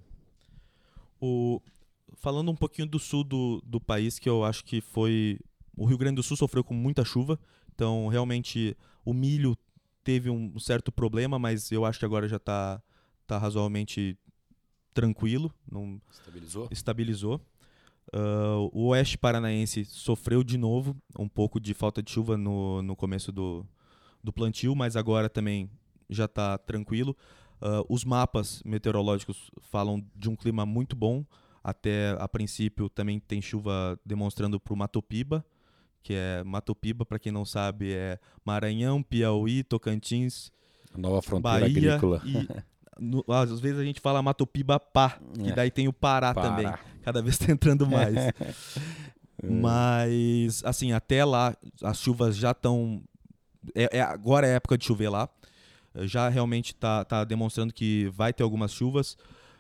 O, 1.20 1.60
falando 2.16 2.52
um 2.52 2.56
pouquinho 2.56 2.88
do 2.88 3.00
sul 3.00 3.24
do, 3.24 3.62
do 3.66 3.80
país, 3.82 4.20
que 4.20 4.30
eu 4.30 4.44
acho 4.44 4.64
que 4.64 4.82
foi. 4.82 5.40
O 5.76 5.86
Rio 5.86 5.98
Grande 5.98 6.16
do 6.16 6.24
Sul 6.24 6.38
sofreu 6.38 6.64
com 6.64 6.74
muita 6.74 7.04
chuva, 7.06 7.40
então 7.78 8.08
realmente 8.08 8.76
o 9.06 9.14
milho 9.14 9.56
teve 10.04 10.32
um, 10.32 10.58
certo 10.58 10.92
problema, 10.92 11.38
mas 11.38 11.72
eu 11.72 11.86
acho 11.86 12.00
que 12.00 12.06
agora 12.06 12.28
já 12.28 12.38
está 12.38 12.82
tá 13.28 13.38
razoavelmente 13.38 14.18
tranquilo, 14.96 15.54
não 15.72 16.02
Estabilizou? 16.12 16.68
estabilizou. 16.72 17.42
Ah, 18.12 18.58
o 18.74 18.88
Oeste 18.88 19.16
Paranaense 19.16 19.86
sofreu 19.86 20.44
de 20.44 20.58
novo 20.58 20.98
um 21.20 21.30
pouco 21.30 21.60
de 21.60 21.74
falta 21.76 22.02
de 22.02 22.10
chuva 22.10 22.36
no, 22.36 22.82
no 22.82 22.96
começo 22.96 23.32
do, 23.32 23.64
do 24.24 24.34
plantio, 24.34 24.76
mas 24.76 24.96
agora 24.96 25.30
também 25.30 25.70
já 26.10 26.26
está 26.26 26.58
tranquilo. 26.58 27.16
Ah, 27.62 27.84
os 27.88 28.04
mapas 28.04 28.64
meteorológicos 28.66 29.52
falam 29.62 30.04
de 30.16 30.30
um 30.30 30.36
clima 30.36 30.66
muito 30.66 30.96
bom. 30.96 31.24
Até 31.64 32.16
a 32.18 32.28
princípio 32.28 32.90
também 32.90 33.20
tem 33.20 33.40
chuva 33.40 34.00
demonstrando 34.04 34.60
para 34.60 34.74
o 34.74 34.78
Matopiba, 34.78 35.46
que 36.08 36.14
é 36.14 36.42
Matopiba, 36.46 37.06
para 37.06 37.20
quem 37.20 37.34
não 37.34 37.44
sabe, 37.44 37.92
é 37.94 38.18
Maranhão, 38.46 39.04
Piauí, 39.04 39.62
Tocantins, 39.62 40.54
A 40.94 40.98
nova 40.98 41.22
fronteira 41.22 41.60
Bahia 41.60 41.96
agrícola. 41.96 42.22
e 42.24 42.48
no- 42.98 43.26
às 43.28 43.60
vezes 43.60 43.78
a 43.78 43.84
gente 43.84 44.00
fala 44.00 44.22
Matopiba 44.22 44.80
Pá, 44.80 45.20
que 45.38 45.50
É. 45.50 45.52
daí 45.54 45.70
tem 45.70 45.86
o 45.90 45.92
Pará, 45.92 46.34
Pará. 46.34 46.50
também. 46.50 46.74
Cada 47.04 47.22
vez 47.22 47.38
tá 47.38 47.52
entrando 47.52 47.86
mais. 47.86 48.16
Mas, 49.44 50.64
assim, 50.66 50.94
até 50.94 51.24
lá, 51.26 51.56
as 51.84 52.00
chuvas 52.00 52.36
já 52.38 52.52
estão. 52.52 53.02
É, 53.76 53.98
é- 53.98 54.02
agora 54.02 54.48
é 54.48 54.56
época 54.56 54.78
de 54.78 54.86
chover 54.86 55.10
lá. 55.10 55.30
Já 56.02 56.30
realmente 56.30 56.74
tá, 56.74 57.04
tá 57.04 57.24
demonstrando 57.24 57.74
que 57.74 58.08
vai 58.16 58.32
ter 58.32 58.44
algumas 58.44 58.72
chuvas. 58.72 59.18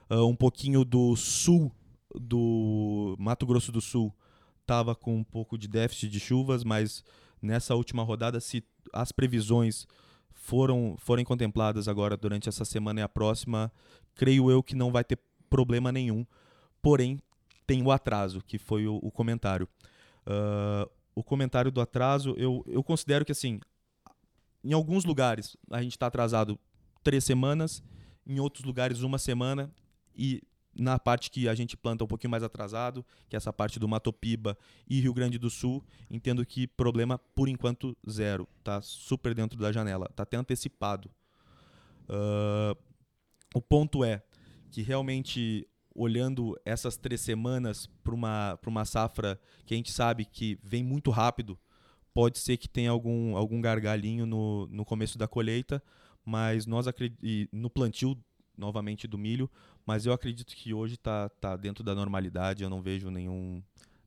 Ah, 0.10 0.23
um 0.23 0.36
pouquinho 0.36 0.86
do 0.86 1.15
sul 1.15 1.71
do 2.15 3.15
Mato 3.19 3.45
Grosso 3.45 3.71
do 3.71 3.81
Sul 3.81 4.13
tava 4.67 4.93
com 4.93 5.15
um 5.15 5.23
pouco 5.23 5.58
de 5.58 5.67
déficit 5.67 6.10
de 6.10 6.19
chuvas, 6.19 6.63
mas 6.63 7.03
nessa 7.41 7.73
última 7.73 8.03
rodada, 8.03 8.39
se 8.41 8.63
as 8.93 9.12
previsões 9.12 9.88
foram 10.30 10.95
forem 10.99 11.25
contempladas 11.25 11.88
agora 11.88 12.15
durante 12.15 12.47
essa 12.49 12.65
semana 12.65 12.99
e 12.99 13.03
a 13.03 13.10
próxima, 13.10 13.71
creio 14.13 14.51
eu 14.51 14.62
que 14.62 14.75
não 14.75 14.91
vai 14.91 15.03
ter 15.03 15.17
problema 15.49 15.91
nenhum. 15.91 16.25
Porém, 16.82 17.19
tem 17.65 17.82
o 17.82 17.91
atraso, 17.91 18.41
que 18.45 18.58
foi 18.60 18.86
o, 18.86 18.99
o 19.01 19.10
comentário. 19.10 19.67
Ah, 20.25 20.88
o 21.15 21.23
comentário 21.23 21.71
do 21.71 21.82
atraso, 21.82 22.36
eu, 22.38 22.63
eu 22.67 22.84
considero 22.84 23.25
que 23.25 23.32
assim, 23.32 23.60
em 24.63 24.73
alguns 24.73 25.03
lugares 25.03 25.58
a 25.71 25.82
gente 25.82 25.93
está 25.93 26.08
atrasado 26.08 26.60
três 27.03 27.23
semanas, 27.23 27.82
em 28.25 28.39
outros 28.39 28.65
lugares 28.65 29.01
uma 29.01 29.17
semana, 29.17 29.71
e 30.15 30.43
na 30.77 30.99
parte 30.99 31.31
que 31.31 31.49
a 31.49 31.55
gente 31.55 31.75
planta 31.75 32.03
um 32.03 32.07
pouquinho 32.07 32.31
mais 32.31 32.43
atrasado, 32.43 33.05
que 33.27 33.35
é 33.35 33.37
essa 33.37 33.51
parte 33.51 33.79
do 33.79 33.87
Matopiba 33.87 34.57
e 34.87 34.99
Rio 34.99 35.13
Grande 35.13 35.37
do 35.37 35.49
Sul, 35.49 35.83
entendo 36.09 36.45
que 36.45 36.67
problema 36.67 37.17
por 37.17 37.49
enquanto 37.49 37.97
zero, 38.09 38.47
tá 38.63 38.81
super 38.81 39.33
dentro 39.33 39.57
da 39.57 39.71
janela, 39.71 40.07
tá 40.15 40.23
até 40.23 40.37
antecipado. 40.37 41.09
Ah, 42.07 42.75
o 43.53 43.61
ponto 43.61 44.03
é 44.03 44.21
que 44.71 44.81
realmente 44.81 45.67
olhando 45.95 46.55
essas 46.63 46.95
três 46.95 47.21
semanas 47.21 47.87
para 48.03 48.13
uma, 48.13 48.59
uma 48.67 48.85
safra 48.85 49.39
que 49.65 49.73
a 49.73 49.77
gente 49.77 49.91
sabe 49.91 50.25
que 50.25 50.59
vem 50.61 50.83
muito 50.83 51.09
rápido, 51.09 51.57
pode 52.13 52.37
ser 52.37 52.57
que 52.57 52.69
tenha 52.69 52.91
algum, 52.91 53.35
algum 53.35 53.59
gargalinho 53.59 54.25
no, 54.25 54.67
no 54.67 54.85
começo 54.85 55.17
da 55.17 55.27
colheita, 55.27 55.81
mas 56.23 56.67
nós 56.67 56.85
no 57.51 57.69
plantio 57.69 58.15
novamente 58.57 59.07
do 59.07 59.17
milho, 59.17 59.49
mas 59.88 60.06
eu 60.06 60.12
acredito 60.13 60.54
que 60.56 60.73
hoje 60.73 60.95
está 60.95 61.30
tá 61.30 61.56
dentro 61.56 61.84
da 61.84 61.95
normalidade, 61.95 62.62
eu 62.62 62.69
não 62.69 62.82
vejo 62.82 63.10
nenhum, 63.10 63.63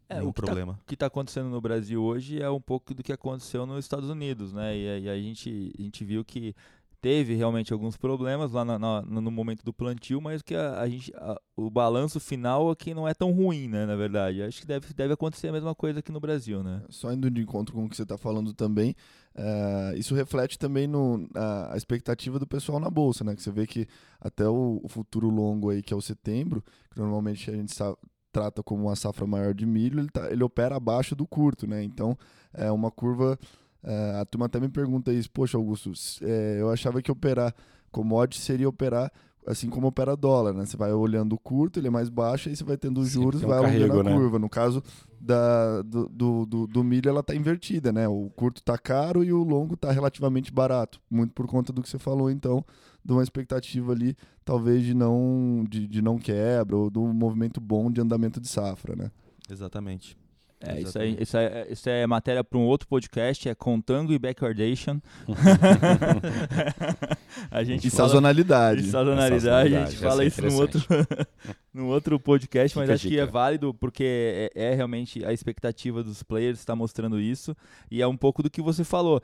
É, 0.08 0.16
nenhum 0.16 0.28
o 0.28 0.32
tá- 0.32 0.42
problema. 0.42 0.78
O 0.82 0.86
que 0.86 0.94
está 0.94 1.06
acontecendo 1.06 1.48
no 1.48 1.60
Brasil 1.60 2.02
hoje 2.02 2.40
é 2.40 2.50
um 2.50 2.60
pouco 2.60 2.92
do 2.94 3.02
que 3.02 3.12
aconteceu 3.12 3.64
nos 3.64 3.82
Estados 3.84 4.10
Unidos, 4.10 4.52
né? 4.52 4.76
E, 4.76 4.88
aí 4.88 5.08
a 5.08 5.16
gente, 5.18 5.72
a 5.78 5.82
gente 5.82 6.04
viu 6.04 6.22
que 6.24 6.54
teve 7.00 7.34
realmente 7.34 7.72
alguns 7.72 7.96
problemas 7.96 8.52
lá 8.52 8.64
na, 8.64 9.02
no 9.02 9.30
momento 9.30 9.64
do 9.64 9.72
plantio, 9.72 10.20
mas 10.20 10.42
que 10.42 10.54
a, 10.54 10.80
a 10.80 10.88
gente, 10.88 11.12
a, 11.16 11.40
o 11.56 11.70
balanço 11.70 12.20
final 12.20 12.70
aqui 12.70 12.92
não 12.92 13.08
é 13.08 13.14
tão 13.14 13.32
ruim, 13.32 13.68
né, 13.68 13.86
na 13.86 13.96
verdade. 13.96 14.42
Acho 14.42 14.60
que 14.60 14.66
deve, 14.66 14.92
deve 14.92 15.14
acontecer 15.14 15.48
a 15.48 15.52
mesma 15.52 15.74
coisa 15.74 16.00
aqui 16.00 16.12
no 16.12 16.20
Brasil, 16.20 16.62
né? 16.62 16.82
Só 16.90 17.12
indo 17.12 17.30
de 17.30 17.40
encontro 17.40 17.74
com 17.74 17.84
o 17.84 17.88
que 17.88 17.96
você 17.96 18.02
está 18.02 18.18
falando 18.18 18.52
também, 18.52 18.94
uh, 19.34 19.96
isso 19.96 20.14
reflete 20.14 20.58
também 20.58 20.86
no, 20.86 21.26
a, 21.34 21.74
a, 21.74 21.76
expectativa 21.76 22.38
do 22.38 22.46
pessoal 22.46 22.78
na 22.78 22.90
bolsa, 22.90 23.24
né? 23.24 23.34
Que 23.34 23.42
você 23.42 23.50
vê 23.50 23.66
que 23.66 23.86
até 24.20 24.46
o, 24.46 24.80
o 24.82 24.88
futuro 24.88 25.30
longo 25.30 25.70
aí, 25.70 25.82
que 25.82 25.94
é 25.94 25.96
o 25.96 26.02
setembro, 26.02 26.62
que 26.90 26.98
normalmente 26.98 27.50
a 27.50 27.54
gente 27.54 27.74
sabe, 27.74 27.96
trata 28.30 28.62
como 28.62 28.84
uma 28.84 28.96
safra 28.96 29.26
maior 29.26 29.54
de 29.54 29.66
milho, 29.66 30.00
ele, 30.00 30.10
tá, 30.10 30.30
ele 30.30 30.44
opera 30.44 30.76
abaixo 30.76 31.14
do 31.14 31.26
curto, 31.26 31.66
né? 31.66 31.82
Então 31.82 32.16
é 32.52 32.70
uma 32.70 32.90
curva 32.90 33.38
Uh, 33.82 34.20
a 34.20 34.24
turma 34.24 34.46
até 34.46 34.60
me 34.60 34.68
pergunta 34.68 35.12
isso, 35.12 35.30
poxa, 35.30 35.56
Augusto, 35.56 35.92
é, 36.22 36.58
eu 36.60 36.70
achava 36.70 37.00
que 37.00 37.10
operar 37.10 37.54
commodity 37.90 38.40
seria 38.40 38.68
operar 38.68 39.10
assim 39.46 39.68
como 39.68 39.86
opera 39.86 40.16
dólar, 40.16 40.52
né? 40.52 40.64
Você 40.64 40.76
vai 40.76 40.92
olhando 40.92 41.34
o 41.34 41.38
curto, 41.38 41.78
ele 41.78 41.88
é 41.88 41.90
mais 41.90 42.08
baixo, 42.08 42.48
aí 42.48 42.56
você 42.56 42.64
vai 42.64 42.76
tendo 42.76 43.04
juros, 43.04 43.42
um 43.42 43.48
vai 43.48 43.58
alongando 43.58 44.00
a 44.00 44.04
né? 44.04 44.12
curva. 44.12 44.38
No 44.38 44.48
caso 44.48 44.82
da, 45.20 45.82
do, 45.82 46.08
do, 46.08 46.46
do, 46.46 46.66
do 46.66 46.84
milho, 46.84 47.08
ela 47.08 47.20
está 47.20 47.34
invertida, 47.34 47.92
né? 47.92 48.06
O 48.06 48.30
curto 48.36 48.58
está 48.58 48.76
caro 48.76 49.24
e 49.24 49.32
o 49.32 49.42
longo 49.42 49.74
está 49.74 49.90
relativamente 49.90 50.52
barato. 50.52 51.00
Muito 51.10 51.32
por 51.32 51.46
conta 51.46 51.72
do 51.72 51.82
que 51.82 51.88
você 51.88 51.98
falou, 51.98 52.30
então, 52.30 52.64
de 53.04 53.12
uma 53.12 53.22
expectativa 53.22 53.92
ali, 53.92 54.16
talvez 54.44 54.84
de 54.84 54.94
não, 54.94 55.64
de, 55.68 55.86
de 55.86 56.02
não 56.02 56.18
quebra, 56.18 56.76
ou 56.76 56.90
do 56.90 57.00
movimento 57.06 57.60
bom 57.60 57.90
de 57.90 58.00
andamento 58.00 58.40
de 58.40 58.48
safra, 58.48 58.94
né? 58.94 59.10
Exatamente. 59.50 60.16
É, 60.62 60.78
isso, 60.78 60.98
aí, 60.98 61.16
isso, 61.18 61.38
é, 61.38 61.66
isso 61.70 61.88
é 61.88 62.06
matéria 62.06 62.44
para 62.44 62.58
um 62.58 62.66
outro 62.66 62.86
podcast, 62.86 63.48
é 63.48 63.54
Contango 63.54 64.12
e 64.12 64.18
Backwardation. 64.18 65.00
a 67.50 67.64
gente 67.64 67.86
e 67.86 67.90
sazonalidade. 67.90 68.82
E 68.82 68.90
sazonalidade, 68.90 69.74
a 69.74 69.86
gente 69.86 69.96
fala 69.96 70.22
isso 70.22 70.42
num 70.42 70.54
outro, 70.56 70.82
num 71.72 71.86
outro 71.86 72.20
podcast, 72.20 72.76
mas 72.76 72.90
acho 72.90 73.08
que 73.08 73.18
é 73.18 73.24
válido 73.24 73.72
porque 73.72 74.50
é, 74.54 74.54
é, 74.54 74.74
realmente 74.74 75.24
a 75.24 75.32
expectativa 75.32 76.02
dos 76.02 76.22
players 76.22 76.58
está 76.58 76.76
mostrando 76.76 77.18
isso. 77.18 77.56
E 77.90 78.02
é 78.02 78.06
um 78.06 78.16
pouco 78.16 78.42
do 78.42 78.50
que 78.50 78.60
você 78.60 78.84
falou 78.84 79.22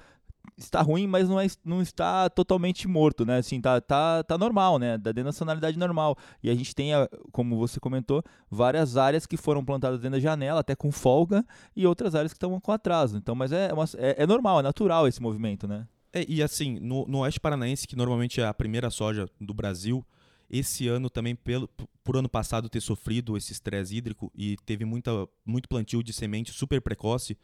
está 0.56 0.82
ruim, 0.82 1.06
mas 1.06 1.28
não, 1.28 1.40
é, 1.40 1.46
não 1.64 1.82
está 1.82 2.28
totalmente 2.30 2.88
morto, 2.88 3.24
né? 3.24 3.38
Assim, 3.38 3.60
tá, 3.60 3.80
tá, 3.80 4.22
tá 4.22 4.38
normal, 4.38 4.78
né? 4.78 4.98
Da 4.98 5.12
nacionalidade 5.22 5.78
normal. 5.78 6.16
E 6.42 6.50
a 6.50 6.54
gente 6.54 6.74
tem, 6.74 6.90
como 7.32 7.56
você 7.56 7.80
comentou, 7.80 8.22
várias 8.50 8.96
áreas 8.96 9.26
que 9.26 9.36
foram 9.36 9.64
plantadas 9.64 10.00
dentro 10.00 10.18
da 10.18 10.20
janela, 10.20 10.60
até 10.60 10.74
com 10.74 10.90
folga, 10.92 11.44
e 11.74 11.86
outras 11.86 12.14
áreas 12.14 12.32
que 12.32 12.36
estão 12.36 12.58
com 12.60 12.72
atraso. 12.72 13.16
Então, 13.16 13.34
mas 13.34 13.52
é, 13.52 13.70
é, 13.98 14.22
é, 14.22 14.26
normal, 14.26 14.60
é 14.60 14.62
natural 14.62 15.06
esse 15.06 15.20
movimento, 15.20 15.66
né? 15.66 15.86
É, 16.12 16.24
e 16.28 16.42
assim, 16.42 16.78
no, 16.80 17.06
no 17.06 17.18
Oeste 17.18 17.40
Paranaense, 17.40 17.86
que 17.86 17.96
normalmente 17.96 18.40
é 18.40 18.46
a 18.46 18.54
primeira 18.54 18.90
soja 18.90 19.28
do 19.40 19.52
Brasil, 19.52 20.04
esse 20.48 20.88
ano 20.88 21.10
também, 21.10 21.34
pelo, 21.34 21.68
por 22.04 22.16
ano 22.16 22.28
passado 22.28 22.68
ter 22.68 22.80
sofrido 22.80 23.36
esse 23.36 23.52
estresse 23.52 23.96
hídrico 23.96 24.30
e 24.34 24.56
teve 24.64 24.84
muita, 24.84 25.10
muito 25.44 25.68
plantio 25.68 26.02
de 26.02 26.12
semente 26.12 26.52
super 26.52 26.80
precoce, 26.80 27.36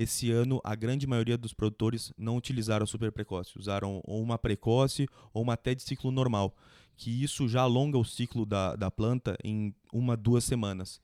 esse 0.00 0.30
ano 0.32 0.62
a 0.64 0.74
grande 0.74 1.06
maioria 1.06 1.36
dos 1.36 1.52
produtores 1.52 2.10
não 2.16 2.38
utilizaram 2.38 2.84
a 2.84 2.86
super 2.86 3.12
precoce, 3.12 3.58
usaram 3.58 4.00
ou 4.04 4.22
uma 4.22 4.38
precoce 4.38 5.06
ou 5.30 5.42
uma 5.42 5.52
até 5.52 5.74
de 5.74 5.82
ciclo 5.82 6.10
normal, 6.10 6.56
que 6.96 7.22
isso 7.22 7.46
já 7.46 7.60
alonga 7.60 7.98
o 7.98 8.04
ciclo 8.04 8.46
da, 8.46 8.74
da 8.76 8.90
planta 8.90 9.36
em 9.44 9.74
uma, 9.92 10.16
duas 10.16 10.44
semanas. 10.44 11.02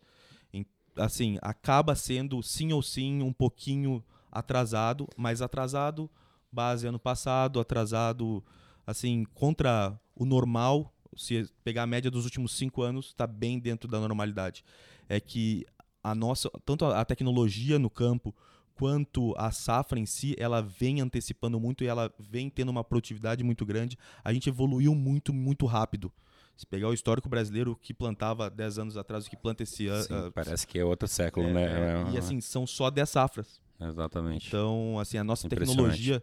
Em, 0.51 0.65
assim, 0.97 1.37
acaba 1.43 1.95
sendo 1.95 2.43
sim 2.43 2.73
ou 2.73 2.83
sim 2.83 3.23
um 3.23 3.35
pouquinho 3.35 4.03
atrasado, 4.33 5.07
mas 5.15 5.43
atrasado 5.43 6.11
base 6.51 6.87
ano 6.87 6.99
passado, 6.99 7.61
atrasado 7.61 8.43
assim 8.87 9.27
contra 9.35 10.01
o 10.15 10.25
normal, 10.25 10.91
se 11.15 11.51
pegar 11.63 11.83
a 11.83 11.87
média 11.87 12.11
dos 12.11 12.25
últimos 12.25 12.57
cinco 12.57 12.81
anos, 12.81 13.09
está 13.09 13.27
bem 13.27 13.59
dentro 13.59 13.91
da 13.91 14.01
normalidade. 14.01 14.65
É 15.07 15.21
que 15.21 15.67
a 16.03 16.15
nossa, 16.15 16.51
tanto 16.65 16.87
a 16.87 17.05
tecnologia 17.05 17.79
no 17.79 17.91
campo 17.91 18.35
quanto 18.77 19.35
a 19.39 19.51
safra 19.51 19.99
em 19.99 20.07
si, 20.07 20.37
ela 20.39 20.61
vem 20.61 21.01
antecipando 21.01 21.59
muito 21.59 21.83
e 21.83 21.87
ela 21.87 22.13
vem 22.19 22.51
tendo 22.51 22.69
uma 22.69 22.85
produtividade 22.85 23.43
muito 23.43 23.65
grande. 23.65 23.99
A 24.23 24.33
gente 24.33 24.49
evoluiu 24.49 24.95
muito, 24.95 25.33
muito 25.33 25.67
rápido. 25.67 26.13
Se 26.57 26.67
pegar 26.67 26.89
o 26.89 26.95
histórico 26.95 27.29
brasileiro 27.29 27.77
que 27.83 27.93
plantava 27.93 28.49
10 28.49 28.79
anos 28.79 28.97
atrás, 28.97 29.27
o 29.27 29.31
que 29.31 29.37
planta 29.37 29.63
esse 29.63 29.89
ano. 29.89 30.29
Uh, 30.29 30.33
parece 30.33 30.67
que 30.67 30.79
é 30.79 30.85
outro 30.85 31.09
século, 31.09 31.47
é, 31.49 31.53
né? 31.53 31.65
É, 31.65 32.15
e 32.15 32.19
assim, 32.19 32.41
são 32.41 32.67
só 32.67 32.91
10 32.91 33.09
safras. 33.09 33.61
Exatamente. 33.81 34.49
Então, 34.49 34.99
assim, 34.99 35.19
a 35.19 35.25
nossa 35.25 35.49
tecnologia. 35.49 36.23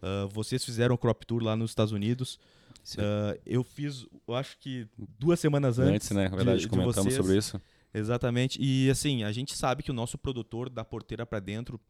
Uh, 0.00 0.28
vocês 0.28 0.64
fizeram 0.64 0.94
o 0.94 0.98
crop 0.98 1.26
tour 1.26 1.42
lá 1.42 1.56
nos 1.56 1.72
Estados 1.72 1.92
Unidos. 1.92 2.38
Uh, 2.94 3.38
eu 3.44 3.62
fiz, 3.64 4.06
eu 4.26 4.34
acho 4.34 4.56
que 4.58 4.86
duas 5.18 5.38
semanas 5.38 5.78
antes. 5.78 5.94
Antes, 5.94 6.10
né? 6.12 6.28
Na 6.28 6.36
verdade, 6.36 6.60
de, 6.60 6.68
comentamos 6.68 7.12
de 7.12 7.16
sobre 7.16 7.36
isso. 7.36 7.60
Exatamente. 7.92 8.58
E 8.60 8.90
assim, 8.90 9.22
a 9.24 9.32
gente 9.32 9.56
sabe 9.56 9.82
que 9.82 9.90
o 9.90 9.94
nosso 9.94 10.18
produtor 10.18 10.68
da 10.68 10.84
porteira 10.84 11.24
para 11.24 11.40
dentro, 11.40 11.80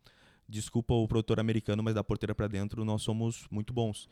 desculpa 0.48 0.94
o 0.94 1.06
produtor 1.08 1.40
americano, 1.40 1.82
mas 1.82 1.94
da 1.94 2.04
porteira 2.04 2.34
para 2.34 2.48
dentro 2.48 2.84
nós 2.84 3.02
somos 3.02 3.46
muito 3.50 3.72
bons. 3.72 4.08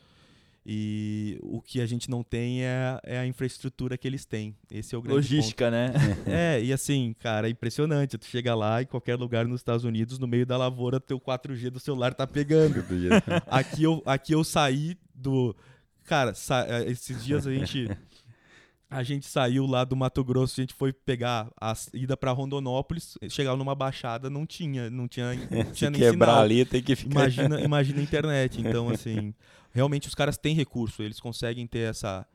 E 0.69 1.39
o 1.41 1.61
que 1.61 1.79
a 1.79 1.85
gente 1.85 2.09
não 2.09 2.21
tem 2.21 2.65
é, 2.65 2.99
é, 3.03 3.19
a 3.19 3.25
infraestrutura 3.25 3.97
que 3.97 4.05
eles 4.05 4.25
têm. 4.25 4.53
Esse 4.69 4.93
é 4.93 4.97
o 4.97 5.01
grande 5.01 5.15
Logística, 5.15 5.63
ponto. 5.63 5.71
né? 5.71 5.93
é, 6.57 6.61
e 6.61 6.73
assim, 6.73 7.15
cara, 7.19 7.47
é 7.47 7.51
impressionante. 7.51 8.17
Tu 8.17 8.25
chega 8.25 8.53
lá 8.53 8.81
em 8.81 8.85
qualquer 8.85 9.15
lugar 9.15 9.47
nos 9.47 9.61
Estados 9.61 9.85
Unidos, 9.85 10.19
no 10.19 10.27
meio 10.27 10.45
da 10.45 10.57
lavoura, 10.57 10.99
teu 10.99 11.21
4G 11.21 11.69
do 11.69 11.79
celular 11.79 12.13
tá 12.13 12.27
pegando. 12.27 12.83
aqui, 13.47 13.83
eu, 13.83 14.03
aqui 14.05 14.33
eu 14.33 14.43
saí 14.43 14.97
do. 15.15 15.55
Cara, 16.03 16.33
sa... 16.33 16.65
Eh, 16.67 16.91
esses 16.91 17.23
dias 17.23 17.47
a 17.47 17.53
gente 17.53 17.87
a 18.89 19.03
gente 19.03 19.27
saiu 19.27 19.65
lá 19.65 19.83
do 19.83 19.95
Mato 19.95 20.23
Grosso, 20.23 20.59
a 20.59 20.63
gente 20.63 20.73
foi 20.73 20.93
pegar 20.93 21.49
a 21.59 21.73
ida 21.93 22.15
para 22.15 22.31
Rondonópolis, 22.31 23.17
chegava 23.29 23.57
numa 23.57 23.75
baixada, 23.75 24.29
não 24.29 24.45
tinha, 24.45 24.89
não 24.89 25.07
tinha, 25.07 25.33
não 25.51 25.71
tinha 25.71 25.89
nem 25.89 26.01
quebrar 26.01 26.27
sinal. 26.27 26.43
ali, 26.43 26.65
tem 26.65 26.81
que 26.81 26.95
ficar. 26.95 27.11
Imagina, 27.11 27.59
imagina 27.61 27.99
a 27.99 28.03
internet. 28.03 28.61
Então, 28.61 28.89
assim, 28.89 29.33
realmente 29.73 30.07
os 30.07 30.15
caras 30.15 30.37
têm 30.37 30.55
recurso, 30.55 31.03
eles 31.03 31.19
conseguem 31.19 31.67
ter 31.67 31.89
essa 31.89 32.25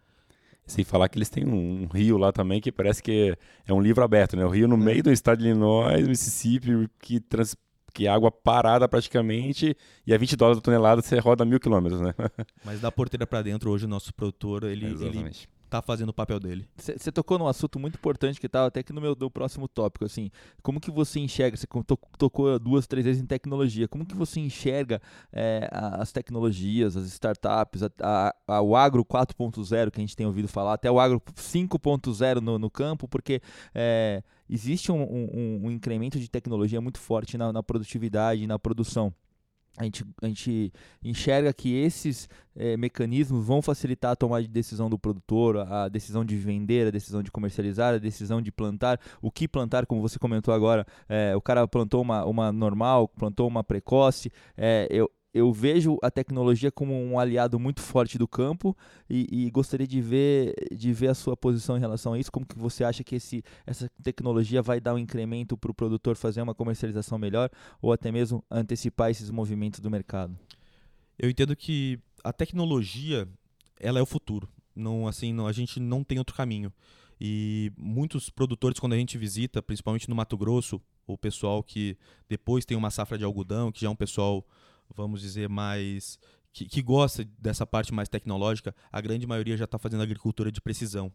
sem 0.65 0.85
falar 0.85 1.09
que 1.09 1.19
eles 1.19 1.29
têm 1.29 1.45
um, 1.45 1.83
um, 1.83 1.87
rio 1.87 2.17
lá 2.17 2.31
também 2.31 2.61
que 2.61 2.71
parece 2.71 3.03
que 3.03 3.37
é 3.67 3.73
um 3.73 3.81
livro 3.81 4.05
aberto, 4.05 4.37
né? 4.37 4.45
O 4.45 4.49
rio 4.49 4.69
no 4.69 4.77
é. 4.77 4.79
meio 4.79 5.03
do 5.03 5.11
estado 5.11 5.39
de 5.39 5.49
Illinois, 5.49 6.07
Mississippi, 6.07 6.89
que, 7.01 7.19
trans, 7.19 7.57
que 7.93 8.07
é 8.07 8.11
água 8.11 8.31
parada 8.31 8.89
praticamente 8.89 9.77
e 10.07 10.15
a 10.15 10.19
20 10.19 10.37
dólares 10.37 10.59
a 10.59 10.63
tonelada 10.63 11.03
você 11.03 11.19
roda 11.19 11.45
mil 11.45 11.59
quilômetros, 11.59 12.01
né? 12.01 12.15
Mas 12.65 12.81
da 12.81 12.93
porteira 12.93 13.27
para 13.27 13.43
dentro, 13.43 13.71
hoje 13.71 13.87
o 13.87 13.89
nosso 13.89 14.15
produtor, 14.15 14.63
ele, 14.63 14.87
ele 14.87 15.33
tá 15.73 15.81
fazendo 15.81 16.11
o 16.11 16.13
papel 16.13 16.39
dele. 16.39 16.69
Você 16.77 17.11
tocou 17.11 17.39
num 17.39 17.47
assunto 17.47 17.79
muito 17.79 17.95
importante 17.95 18.39
que 18.39 18.47
tá 18.47 18.67
até 18.67 18.81
aqui 18.81 18.93
no 18.93 19.01
meu 19.01 19.15
do 19.15 19.31
próximo 19.31 19.67
tópico, 19.67 20.05
assim, 20.05 20.31
como 20.63 20.79
que 20.79 20.91
você 20.91 21.19
enxerga, 21.19 21.57
você 21.57 21.67
tocou 22.19 22.59
duas, 22.59 22.87
três 22.87 23.07
vezes 23.07 23.23
em 23.23 23.27
tecnologia, 23.27 23.89
como 23.89 24.05
que 24.05 24.15
você 24.15 24.39
enxerga 24.39 25.01
é, 25.33 25.71
as 25.73 26.13
tecnologias, 26.13 26.95
as 26.95 27.07
startups, 27.07 27.83
a, 27.83 27.91
a, 28.03 28.35
a, 28.47 28.61
o 28.61 28.77
agro 28.77 29.03
4.0 29.03 29.91
que 29.91 29.99
a 29.99 30.03
gente 30.03 30.15
tem 30.15 30.27
ouvido 30.27 30.47
falar, 30.47 30.75
até 30.75 30.91
o 30.91 31.01
agro 31.01 31.23
5.0 31.35 32.41
no, 32.41 32.59
no 32.59 32.71
campo, 32.71 33.09
porque 33.09 33.41
é, 33.75 34.23
existe 34.51 34.93
um, 34.93 35.03
um, 35.03 35.61
um, 35.65 35.71
incremento 35.71 36.21
de 36.21 36.29
tecnologia 36.29 36.83
muito 36.83 36.99
forte 36.99 37.39
na, 37.39 37.51
na 37.51 37.63
produtividade 37.63 38.43
e 38.43 38.47
na 38.47 38.59
produção 38.59 39.15
a 39.79 39.85
gente, 39.85 40.05
a 40.21 40.27
gente 40.27 40.73
enxerga 41.03 41.53
que 41.53 41.75
esses 41.75 42.29
é, 42.55 42.77
mecanismos 42.77 43.45
vão 43.45 43.63
facilitar 43.63 44.13
a 44.13 44.17
tomada 44.17 44.43
de 44.43 44.49
decisão 44.49 44.91
do 44.91 44.99
produtor, 44.99 45.59
a 45.59 45.89
decisão 45.89 46.25
de 46.25 46.37
vender, 46.37 46.89
a 46.89 46.91
decisão 46.91 47.23
de 47.23 47.31
comercializar, 47.31 47.95
a 47.95 47.99
decisão 47.99 48.43
de 48.43 48.53
plantar, 48.53 49.01
o 49.21 49.31
que 49.31 49.49
plantar, 49.49 49.87
como 49.87 50.03
você 50.03 50.19
comentou 50.19 50.53
agora, 50.53 50.87
é, 51.09 51.35
o 51.35 51.41
cara 51.41 51.67
plantou 51.67 52.03
uma, 52.03 52.25
uma 52.27 52.53
normal, 52.53 53.09
plantou 53.09 53.49
uma 53.49 53.65
precoce, 53.65 54.31
é, 54.57 54.87
eu, 54.91 55.11
eu 55.35 55.51
vejo 55.53 55.99
a 56.03 56.11
tecnologia 56.11 56.71
como 56.71 56.95
um 56.95 57.19
aliado 57.19 57.59
muito 57.59 57.81
forte 57.81 58.19
do 58.19 58.29
campo 58.29 58.77
e, 59.09 59.27
e, 59.31 59.51
gostaria 59.51 59.87
de 59.87 60.01
ver, 60.01 60.55
de 60.71 60.93
ver 60.93 61.09
a 61.09 61.15
sua 61.15 61.37
posição 61.37 61.77
em 61.77 61.81
relação 61.81 62.13
a 62.13 62.19
isso. 62.19 62.31
Como 62.31 62.45
que 62.45 62.59
você 62.59 62.85
acha 62.85 63.03
que 63.03 63.15
esse, 63.15 63.43
essa 63.67 63.91
tecnologia 64.03 64.61
vai 64.61 64.79
dar 64.79 64.95
um 64.95 64.99
incremento 64.99 65.57
para 65.57 65.71
o 65.71 65.75
produtor 65.75 66.17
fazer 66.17 66.43
uma 66.43 66.55
comercialização 66.55 67.19
melhor 67.19 67.49
ou 67.81 67.93
até 67.93 68.13
mesmo 68.13 68.45
antecipar 68.51 69.11
esses 69.11 69.31
movimentos 69.31 69.81
do 69.81 69.91
mercado? 69.91 70.37
Eu 71.19 71.31
entendo 71.31 71.57
que 71.57 71.99
a 72.23 72.33
tecnologia 72.33 73.27
ela 73.81 73.99
é 73.99 74.03
o 74.03 74.07
futuro. 74.07 74.49
Não, 74.75 75.07
assim, 75.07 75.33
não, 75.33 75.47
a 75.47 75.53
gente 75.53 75.81
não 75.81 76.05
tem 76.05 76.19
outro 76.19 76.35
caminho. 76.35 76.73
E 77.21 77.73
muitos 77.79 78.29
produtores, 78.29 78.79
quando 78.79 78.95
a 78.95 78.97
gente 78.97 79.17
visita, 79.17 79.63
principalmente 79.63 80.09
no 80.09 80.15
Mato 80.15 80.37
Grosso, 80.37 80.81
o 81.07 81.17
pessoal 81.17 81.63
que 81.63 81.97
depois 82.29 82.65
tem 82.65 82.77
uma 82.77 82.91
safra 82.91 83.17
de 83.17 83.25
algodão, 83.25 83.71
que 83.71 83.81
já 83.81 83.87
é 83.87 83.91
um 83.91 83.97
pessoal 83.97 84.45
vamos 84.95 85.21
dizer, 85.21 85.49
mais. 85.49 86.19
Que, 86.53 86.67
que 86.67 86.83
gosta 86.83 87.27
dessa 87.39 87.67
parte 87.67 87.95
mais 87.95 88.11
tecnológica, 88.11 88.75
a 88.91 89.01
grande 89.01 89.27
maioria 89.27 89.57
já 89.57 89.65
está 89.65 89.79
fazendo 89.79 90.03
agricultura 90.03 90.53
de 90.53 90.61
precisão. 90.61 91.11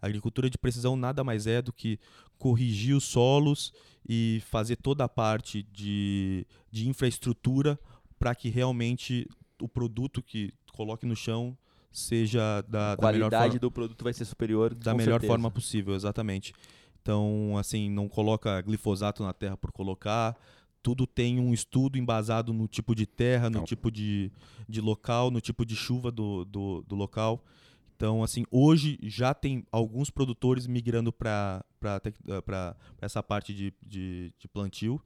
A 0.00 0.06
agricultura 0.06 0.48
de 0.48 0.56
precisão 0.56 0.94
nada 0.94 1.24
mais 1.24 1.48
é 1.48 1.60
do 1.60 1.72
que 1.72 1.98
corrigir 2.38 2.94
os 2.94 3.02
solos 3.02 3.72
e 4.08 4.40
fazer 4.48 4.76
toda 4.76 5.02
a 5.02 5.08
parte 5.08 5.64
de, 5.64 6.46
de 6.70 6.88
infraestrutura 6.88 7.76
para 8.18 8.34
que 8.34 8.48
realmente 8.48 9.28
o 9.60 9.68
produto 9.68 10.22
que 10.22 10.52
coloque 10.72 11.04
no 11.04 11.16
chão 11.16 11.58
seja 11.90 12.62
da, 12.68 12.92
A 12.92 12.96
da 12.96 13.12
melhor 13.12 13.30
qualidade 13.30 13.44
forma 13.44 13.58
do 13.58 13.70
produto 13.70 14.04
vai 14.04 14.12
ser 14.12 14.24
superior 14.24 14.74
da 14.74 14.94
melhor 14.94 15.14
certeza. 15.14 15.32
forma 15.32 15.50
possível, 15.50 15.94
exatamente. 15.94 16.54
Então, 17.02 17.56
assim, 17.58 17.90
não 17.90 18.08
coloca 18.08 18.60
glifosato 18.60 19.22
na 19.22 19.32
terra 19.32 19.56
por 19.56 19.72
colocar. 19.72 20.36
Tudo 20.82 21.06
tem 21.06 21.38
um 21.38 21.52
estudo 21.52 21.98
embasado 21.98 22.52
no 22.52 22.66
tipo 22.68 22.94
de 22.94 23.06
terra, 23.06 23.50
no 23.50 23.58
Não. 23.58 23.64
tipo 23.64 23.90
de, 23.90 24.30
de 24.68 24.80
local, 24.80 25.30
no 25.30 25.40
tipo 25.40 25.64
de 25.66 25.74
chuva 25.76 26.10
do, 26.10 26.44
do, 26.44 26.82
do 26.86 26.94
local. 26.94 27.44
Então, 27.96 28.22
assim, 28.22 28.44
hoje 28.50 28.96
já 29.02 29.34
tem 29.34 29.64
alguns 29.72 30.08
produtores 30.08 30.68
migrando 30.68 31.12
para 31.12 31.64
essa 33.00 33.22
parte 33.22 33.52
de, 33.52 33.74
de, 33.84 34.32
de 34.38 34.46
plantio. 34.48 35.02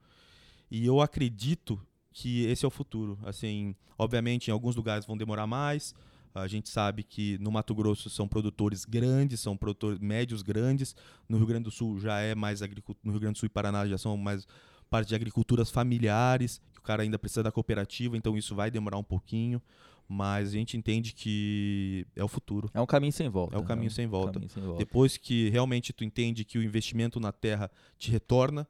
E 0.70 0.85
eu 0.85 1.01
acredito 1.01 1.81
que 2.12 2.45
esse 2.45 2.64
é 2.64 2.68
o 2.68 2.70
futuro. 2.70 3.18
Assim, 3.25 3.75
obviamente, 3.99 4.49
em 4.49 4.53
alguns 4.53 4.77
lugares 4.77 5.07
vão 5.07 5.16
demorar 5.16 5.47
mais. 5.47 5.95
A 6.35 6.47
gente 6.47 6.68
sabe 6.68 7.03
que 7.03 7.37
no 7.39 7.51
Mato 7.51 7.75
Grosso 7.75 8.09
são 8.09 8.27
produtores 8.27 8.85
grandes, 8.85 9.41
são 9.41 9.57
produtores 9.57 9.99
médios 9.99 10.43
grandes. 10.43 10.95
No 11.29 11.37
Rio 11.37 11.47
Grande 11.47 11.64
do 11.64 11.70
Sul 11.70 11.99
já 11.99 12.20
é 12.20 12.35
mais 12.35 12.62
agricultura. 12.62 13.01
No 13.05 13.12
Rio 13.12 13.20
Grande 13.20 13.35
do 13.35 13.39
Sul 13.39 13.47
e 13.47 13.51
Paraná 13.51 13.87
já 13.87 13.99
são 13.99 14.16
mais 14.16 14.47
parte 14.93 15.09
de 15.09 15.14
agriculturas 15.14 15.70
familiares, 15.70 16.61
que 16.70 16.78
o 16.78 16.82
cara 16.82 17.03
ainda 17.03 17.18
precisa 17.18 17.43
da 17.43 17.51
cooperativa, 17.51 18.14
então 18.14 18.36
isso 18.36 18.55
vai 18.55 18.70
demorar 18.70 18.99
um 18.99 19.03
pouquinho. 19.03 19.61
Mas 20.07 20.51
a 20.51 20.53
gente 20.53 20.76
entende 20.76 21.14
que 21.14 22.07
é 22.14 22.22
o 22.22 22.28
futuro. 22.28 22.68
É 22.74 22.80
um 22.80 22.84
caminho 22.84 23.12
sem 23.12 23.30
volta. 23.30 23.57
É 23.57 23.59
um 23.59 23.64
caminho 23.64 23.90
sem 23.90 24.07
volta. 24.07 24.34
caminho 24.34 24.51
sem 24.51 24.62
volta. 24.62 24.78
Depois 24.78 25.16
que 25.16 25.49
realmente 25.49 25.95
tu 25.95 26.05
entende 26.05 26.45
que 26.45 26.59
o 26.59 26.62
investimento 26.62 27.18
na 27.18 27.32
terra 27.32 27.70
te 27.97 28.11
retorna, 28.11 28.68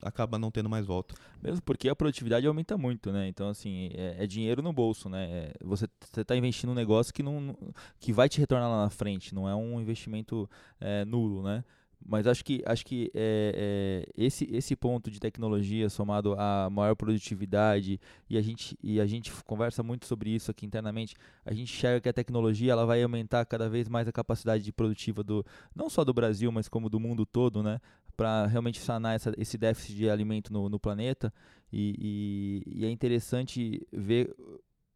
acaba 0.00 0.38
não 0.38 0.52
tendo 0.52 0.68
mais 0.68 0.86
volta. 0.86 1.14
Mesmo 1.42 1.60
porque 1.62 1.88
a 1.88 1.96
produtividade 1.96 2.46
aumenta 2.46 2.78
muito, 2.78 3.10
né? 3.10 3.26
Então, 3.26 3.48
assim, 3.48 3.90
é, 3.94 4.22
é 4.22 4.26
dinheiro 4.28 4.62
no 4.62 4.72
bolso, 4.72 5.08
né? 5.08 5.24
É, 5.24 5.54
você 5.64 5.88
está 6.16 6.36
investindo 6.36 6.68
num 6.68 6.76
negócio 6.76 7.12
que, 7.12 7.22
não, 7.22 7.56
que 7.98 8.12
vai 8.12 8.28
te 8.28 8.38
retornar 8.38 8.70
lá 8.70 8.84
na 8.84 8.90
frente, 8.90 9.34
não 9.34 9.48
é 9.48 9.56
um 9.56 9.80
investimento 9.80 10.48
é, 10.80 11.04
nulo, 11.04 11.42
né? 11.42 11.64
Mas 12.04 12.26
acho 12.26 12.44
que, 12.44 12.62
acho 12.66 12.84
que 12.84 13.10
é, 13.14 14.04
é, 14.16 14.24
esse, 14.24 14.48
esse 14.50 14.74
ponto 14.74 15.10
de 15.10 15.20
tecnologia 15.20 15.88
somado 15.88 16.34
à 16.38 16.68
maior 16.70 16.96
produtividade, 16.96 18.00
e 18.28 18.36
a, 18.36 18.42
gente, 18.42 18.76
e 18.82 19.00
a 19.00 19.06
gente 19.06 19.32
conversa 19.44 19.82
muito 19.82 20.06
sobre 20.06 20.30
isso 20.30 20.50
aqui 20.50 20.66
internamente, 20.66 21.14
a 21.44 21.52
gente 21.52 21.72
enxerga 21.72 22.00
que 22.00 22.08
a 22.08 22.12
tecnologia 22.12 22.72
ela 22.72 22.86
vai 22.86 23.02
aumentar 23.02 23.44
cada 23.44 23.68
vez 23.68 23.88
mais 23.88 24.08
a 24.08 24.12
capacidade 24.12 24.64
de 24.64 24.72
produtiva 24.72 25.22
do 25.22 25.44
não 25.74 25.88
só 25.88 26.04
do 26.04 26.14
Brasil, 26.14 26.50
mas 26.50 26.68
como 26.68 26.88
do 26.88 26.98
mundo 26.98 27.24
todo, 27.26 27.62
né? 27.62 27.80
Para 28.16 28.46
realmente 28.46 28.80
sanar 28.80 29.14
essa, 29.14 29.32
esse 29.38 29.56
déficit 29.56 29.94
de 29.94 30.10
alimento 30.10 30.52
no, 30.52 30.68
no 30.68 30.78
planeta. 30.78 31.32
E, 31.72 32.64
e, 32.66 32.80
e 32.80 32.84
é 32.84 32.90
interessante 32.90 33.86
ver 33.92 34.34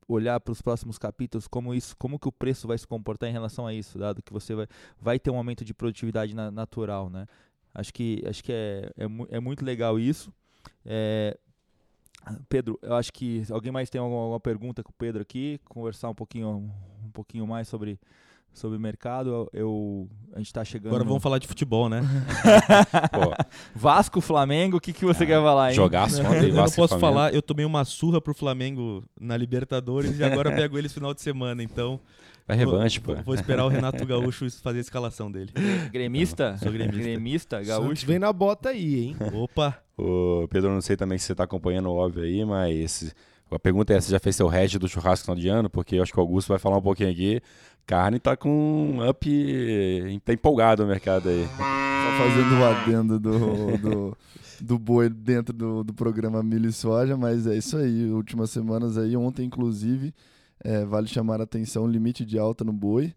olhar 0.08 0.40
para 0.40 0.52
os 0.52 0.62
próximos 0.62 0.98
capítulos 0.98 1.46
como 1.46 1.74
isso 1.74 1.96
como 1.96 2.18
que 2.18 2.28
o 2.28 2.32
preço 2.32 2.66
vai 2.66 2.76
se 2.78 2.86
comportar 2.86 3.28
em 3.28 3.32
relação 3.32 3.66
a 3.66 3.74
isso 3.74 3.98
dado 3.98 4.22
que 4.22 4.32
você 4.32 4.54
vai, 4.54 4.66
vai 5.00 5.18
ter 5.18 5.30
um 5.30 5.36
aumento 5.36 5.64
de 5.64 5.74
produtividade 5.74 6.34
na, 6.34 6.50
natural 6.50 7.10
né? 7.10 7.26
Acho 7.74 7.92
que 7.92 8.22
acho 8.26 8.42
que 8.44 8.52
é, 8.52 8.90
é, 8.96 9.36
é 9.36 9.40
muito 9.40 9.64
legal 9.64 9.98
isso. 9.98 10.32
É, 10.86 11.36
Pedro 12.48 12.78
eu 12.82 12.94
acho 12.94 13.12
que 13.12 13.42
alguém 13.50 13.72
mais 13.72 13.90
tem 13.90 14.00
alguma, 14.00 14.22
alguma 14.22 14.40
pergunta 14.40 14.82
com 14.82 14.90
o 14.90 14.94
Pedro 14.94 15.22
aqui? 15.22 15.60
Conversar 15.64 16.08
um 16.08 16.14
pouquinho 16.14 16.70
um 17.04 17.10
pouquinho 17.10 17.46
mais 17.46 17.68
sobre 17.68 17.98
sobre 18.54 18.78
mercado 18.78 19.50
eu, 19.52 20.08
a 20.32 20.38
gente 20.38 20.46
está 20.46 20.64
chegando 20.64 20.92
Agora 20.92 21.04
vamos 21.04 21.22
falar 21.22 21.38
de 21.38 21.46
futebol, 21.46 21.88
né? 21.88 22.00
Vasco 23.74 24.20
Flamengo 24.20 24.76
o 24.76 24.80
que 24.80 24.92
que 24.92 25.04
você 25.04 25.26
quer 25.26 25.40
falar 25.42 25.70
hein 25.70 25.74
jogaço 25.74 26.22
ontem, 26.22 26.44
Eu 26.48 26.48
não 26.48 26.54
Vasco 26.62 26.76
posso 26.76 26.98
Flamengo. 26.98 27.00
falar, 27.00 27.34
eu 27.34 27.42
tomei 27.42 27.66
uma 27.66 27.84
surra 27.84 28.20
pro 28.20 28.32
Flamengo 28.34 29.04
na 29.20 29.36
Libertadores 29.36 30.18
e 30.18 30.24
agora 30.24 30.50
eu 30.50 30.56
pego 30.56 30.78
eles 30.78 30.92
final 30.92 31.12
de 31.12 31.20
semana, 31.20 31.62
então 31.62 32.00
Vai 32.46 32.56
revanche, 32.58 33.00
pô. 33.00 33.14
vou, 33.14 33.24
vou 33.24 33.34
esperar 33.34 33.64
o 33.64 33.68
Renato 33.68 34.04
Gaúcho 34.04 34.48
fazer 34.62 34.78
a 34.78 34.80
escalação 34.82 35.32
dele. 35.32 35.50
gremista 35.90 36.56
Sou 36.58 36.70
gremista. 36.70 37.02
gremista 37.02 37.56
Santos 37.56 37.68
gaúcho 37.68 38.06
vem 38.06 38.18
na 38.18 38.32
bota 38.32 38.68
aí, 38.68 39.00
hein? 39.06 39.16
Opa! 39.32 39.78
Ô, 39.96 40.46
Pedro, 40.48 40.70
não 40.70 40.80
sei 40.82 40.96
também 40.96 41.16
se 41.16 41.24
você 41.24 41.34
tá 41.34 41.44
acompanhando, 41.44 41.90
óbvio, 41.90 42.22
aí, 42.22 42.44
mas 42.44 43.14
a 43.50 43.58
pergunta 43.58 43.94
é: 43.94 44.00
você 44.00 44.10
já 44.10 44.18
fez 44.18 44.36
seu 44.36 44.52
hedge 44.52 44.78
do 44.78 44.88
churrasco 44.88 45.30
no 45.30 45.36
final 45.36 45.42
de 45.42 45.48
ano? 45.48 45.70
Porque 45.70 45.96
eu 45.96 46.02
acho 46.02 46.12
que 46.12 46.18
o 46.18 46.20
Augusto 46.20 46.48
vai 46.48 46.58
falar 46.58 46.76
um 46.76 46.82
pouquinho 46.82 47.10
aqui. 47.10 47.40
Carne 47.86 48.18
tá 48.18 48.36
com 48.36 48.48
um 48.50 49.08
up. 49.08 50.20
tá 50.24 50.32
empolgado 50.32 50.82
no 50.82 50.88
mercado 50.88 51.28
aí. 51.28 51.46
Só 51.46 52.24
fazendo 52.24 52.60
o 52.60 52.64
adendo 52.64 53.20
do, 53.20 53.78
do, 53.78 54.18
do 54.60 54.78
boi 54.78 55.08
dentro 55.08 55.52
do, 55.52 55.84
do 55.84 55.92
programa 55.92 56.42
Milho 56.42 56.68
e 56.68 56.72
Soja, 56.72 57.16
mas 57.16 57.46
é 57.46 57.56
isso 57.56 57.76
aí. 57.76 58.10
Últimas 58.10 58.50
semanas 58.50 58.96
aí, 58.96 59.16
ontem 59.16 59.44
inclusive, 59.44 60.14
é, 60.62 60.84
vale 60.84 61.06
chamar 61.06 61.40
a 61.40 61.44
atenção 61.44 61.84
o 61.84 61.88
limite 61.88 62.24
de 62.24 62.38
alta 62.38 62.64
no 62.64 62.72
boi. 62.72 63.14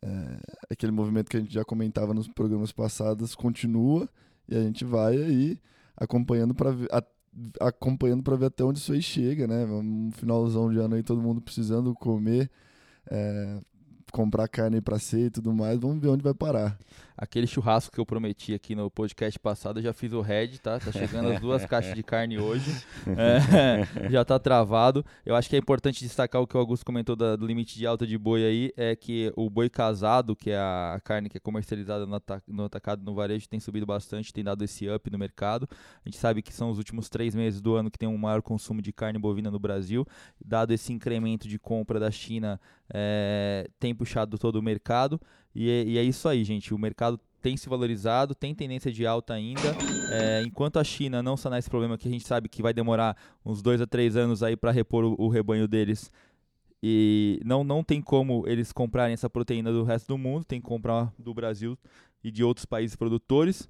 É, 0.00 0.38
aquele 0.70 0.92
movimento 0.92 1.28
que 1.28 1.36
a 1.36 1.40
gente 1.40 1.52
já 1.52 1.64
comentava 1.64 2.14
nos 2.14 2.28
programas 2.28 2.70
passados 2.70 3.34
continua 3.34 4.08
e 4.48 4.56
a 4.56 4.62
gente 4.62 4.84
vai 4.84 5.16
aí 5.16 5.58
acompanhando 5.96 6.54
para 6.54 6.72
acompanhando 7.60 8.22
para 8.22 8.36
ver 8.36 8.46
até 8.46 8.64
onde 8.64 8.78
isso 8.78 8.92
aí 8.92 9.02
chega, 9.02 9.46
né? 9.46 9.64
Um 9.66 10.10
finalzão 10.12 10.70
de 10.70 10.78
ano 10.78 10.94
aí, 10.94 11.02
todo 11.02 11.20
mundo 11.20 11.40
precisando 11.40 11.94
comer, 11.94 12.50
é, 13.10 13.60
comprar 14.12 14.48
carne 14.48 14.80
para 14.80 14.98
ser 14.98 15.26
e 15.26 15.30
tudo 15.30 15.52
mais. 15.52 15.78
Vamos 15.78 16.00
ver 16.00 16.08
onde 16.08 16.22
vai 16.22 16.34
parar. 16.34 16.76
Aquele 17.20 17.48
churrasco 17.48 17.92
que 17.92 18.00
eu 18.00 18.06
prometi 18.06 18.54
aqui 18.54 18.76
no 18.76 18.88
podcast 18.88 19.36
passado, 19.40 19.80
eu 19.80 19.82
já 19.82 19.92
fiz 19.92 20.12
o 20.12 20.20
head, 20.20 20.60
tá? 20.60 20.78
Tá 20.78 20.92
chegando 20.92 21.32
as 21.32 21.40
duas 21.40 21.64
caixas 21.66 21.92
de 21.92 22.02
carne 22.04 22.38
hoje. 22.38 22.70
É, 23.08 24.06
já 24.08 24.24
tá 24.24 24.38
travado. 24.38 25.04
Eu 25.26 25.34
acho 25.34 25.50
que 25.50 25.56
é 25.56 25.58
importante 25.58 26.04
destacar 26.04 26.40
o 26.40 26.46
que 26.46 26.56
o 26.56 26.60
Augusto 26.60 26.86
comentou 26.86 27.16
da- 27.16 27.34
do 27.34 27.44
limite 27.44 27.76
de 27.76 27.84
alta 27.84 28.06
de 28.06 28.16
boi 28.16 28.44
aí, 28.44 28.72
é 28.76 28.94
que 28.94 29.32
o 29.34 29.50
boi 29.50 29.68
casado, 29.68 30.36
que 30.36 30.50
é 30.52 30.58
a 30.58 31.00
carne 31.02 31.28
que 31.28 31.36
é 31.36 31.40
comercializada 31.40 32.06
no, 32.06 32.22
no 32.46 32.64
atacado 32.64 33.04
no 33.04 33.12
varejo, 33.12 33.48
tem 33.48 33.58
subido 33.58 33.84
bastante, 33.84 34.32
tem 34.32 34.44
dado 34.44 34.62
esse 34.62 34.88
up 34.88 35.10
no 35.10 35.18
mercado. 35.18 35.68
A 36.06 36.08
gente 36.08 36.18
sabe 36.18 36.40
que 36.40 36.54
são 36.54 36.70
os 36.70 36.78
últimos 36.78 37.08
três 37.08 37.34
meses 37.34 37.60
do 37.60 37.74
ano 37.74 37.90
que 37.90 37.98
tem 37.98 38.08
um 38.08 38.16
maior 38.16 38.42
consumo 38.42 38.80
de 38.80 38.92
carne 38.92 39.18
bovina 39.18 39.50
no 39.50 39.58
Brasil. 39.58 40.06
Dado 40.40 40.72
esse 40.72 40.92
incremento 40.92 41.48
de 41.48 41.58
compra 41.58 41.98
da 41.98 42.12
China, 42.12 42.60
é, 42.94 43.68
tem 43.80 43.92
puxado 43.92 44.38
todo 44.38 44.54
o 44.56 44.62
mercado. 44.62 45.20
E 45.54 45.70
é, 45.70 45.84
e 45.84 45.98
é 45.98 46.02
isso 46.02 46.28
aí, 46.28 46.44
gente. 46.44 46.72
O 46.74 46.78
mercado 46.78 47.18
tem 47.40 47.56
se 47.56 47.68
valorizado, 47.68 48.34
tem 48.34 48.54
tendência 48.54 48.90
de 48.92 49.06
alta 49.06 49.34
ainda. 49.34 49.76
É, 50.10 50.42
enquanto 50.42 50.78
a 50.78 50.84
China 50.84 51.22
não 51.22 51.36
sanar 51.36 51.58
esse 51.58 51.70
problema, 51.70 51.96
que 51.96 52.08
a 52.08 52.10
gente 52.10 52.26
sabe 52.26 52.48
que 52.48 52.62
vai 52.62 52.72
demorar 52.72 53.16
uns 53.44 53.62
dois 53.62 53.80
a 53.80 53.86
três 53.86 54.16
anos 54.16 54.42
aí 54.42 54.56
para 54.56 54.70
repor 54.70 55.04
o, 55.04 55.14
o 55.18 55.28
rebanho 55.28 55.68
deles. 55.68 56.10
E 56.82 57.40
não, 57.44 57.64
não 57.64 57.82
tem 57.82 58.00
como 58.00 58.44
eles 58.46 58.72
comprarem 58.72 59.14
essa 59.14 59.28
proteína 59.28 59.72
do 59.72 59.82
resto 59.82 60.08
do 60.08 60.18
mundo, 60.18 60.44
tem 60.44 60.60
que 60.60 60.66
comprar 60.66 61.12
do 61.18 61.34
Brasil 61.34 61.76
e 62.22 62.30
de 62.30 62.44
outros 62.44 62.64
países 62.66 62.94
produtores. 62.96 63.68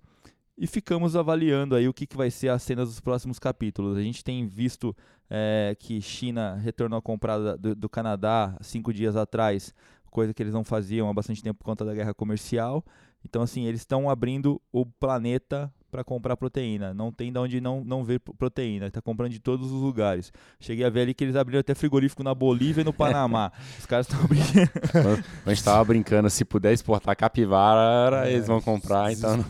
E 0.57 0.66
ficamos 0.66 1.14
avaliando 1.14 1.76
aí 1.76 1.87
o 1.89 1.95
que, 1.95 2.07
que 2.07 2.16
vai 2.16 2.31
ser 2.31 2.49
a 2.49 2.59
cena 2.59 2.85
dos 2.85 3.01
próximos 3.01 3.39
capítulos. 3.39 3.97
A 3.97 4.03
gente 4.03 4.24
tem 4.24 4.47
visto 4.47 4.95
é, 5.31 5.76
que 5.79 6.01
China 6.01 6.57
retornou 6.57 6.99
a 6.99 7.03
comprar 7.03 7.39
da- 7.39 7.57
do, 7.57 7.74
do 7.74 7.89
Canadá 7.89 8.57
cinco 8.61 8.93
dias 8.93 9.14
atrás, 9.14 9.72
coisa 10.11 10.35
que 10.35 10.43
eles 10.43 10.55
não 10.55 10.65
faziam 10.65 11.09
há 11.09 11.15
bastante 11.15 11.43
tempo 11.43 11.59
por 11.59 11.65
conta 11.65 11.85
da 11.85 11.95
guerra 11.95 12.15
comercial. 12.15 12.85
Então, 13.25 13.43
assim, 13.43 13.65
eles 13.65 13.81
estão 13.81 14.09
abrindo 14.09 14.61
o 14.73 14.87
planeta 14.87 15.73
para 15.91 16.05
comprar 16.05 16.36
proteína. 16.36 16.93
Não 16.93 17.11
tem 17.11 17.32
de 17.32 17.39
onde 17.39 17.61
não, 17.61 17.82
não 17.84 18.05
ver 18.05 18.20
proteína. 18.20 18.86
Está 18.86 19.01
comprando 19.01 19.32
de 19.32 19.39
todos 19.41 19.70
os 19.72 19.80
lugares. 19.82 20.32
Cheguei 20.61 20.84
a 20.84 20.91
ver 20.91 21.03
ali 21.03 21.14
que 21.14 21.24
eles 21.24 21.36
abriram 21.36 21.61
até 21.61 21.74
frigorífico 21.74 22.22
na 22.22 22.34
Bolívia 22.34 22.82
e 22.82 22.84
no 22.84 22.93
Panamá. 22.93 23.51
Os 23.78 23.86
caras 23.86 24.07
estão 24.09 24.22
abrindo. 24.24 24.45
A 25.47 25.51
gente 25.51 25.64
tava 25.64 25.84
brincando, 25.84 26.28
se 26.30 26.45
puder 26.45 26.72
exportar 26.72 27.16
capivara, 27.16 28.28
É, 28.28 28.32
eles 28.32 28.47
vão 28.47 28.61
comprar, 28.61 29.12
então. 29.12 29.36
né? 29.36 29.45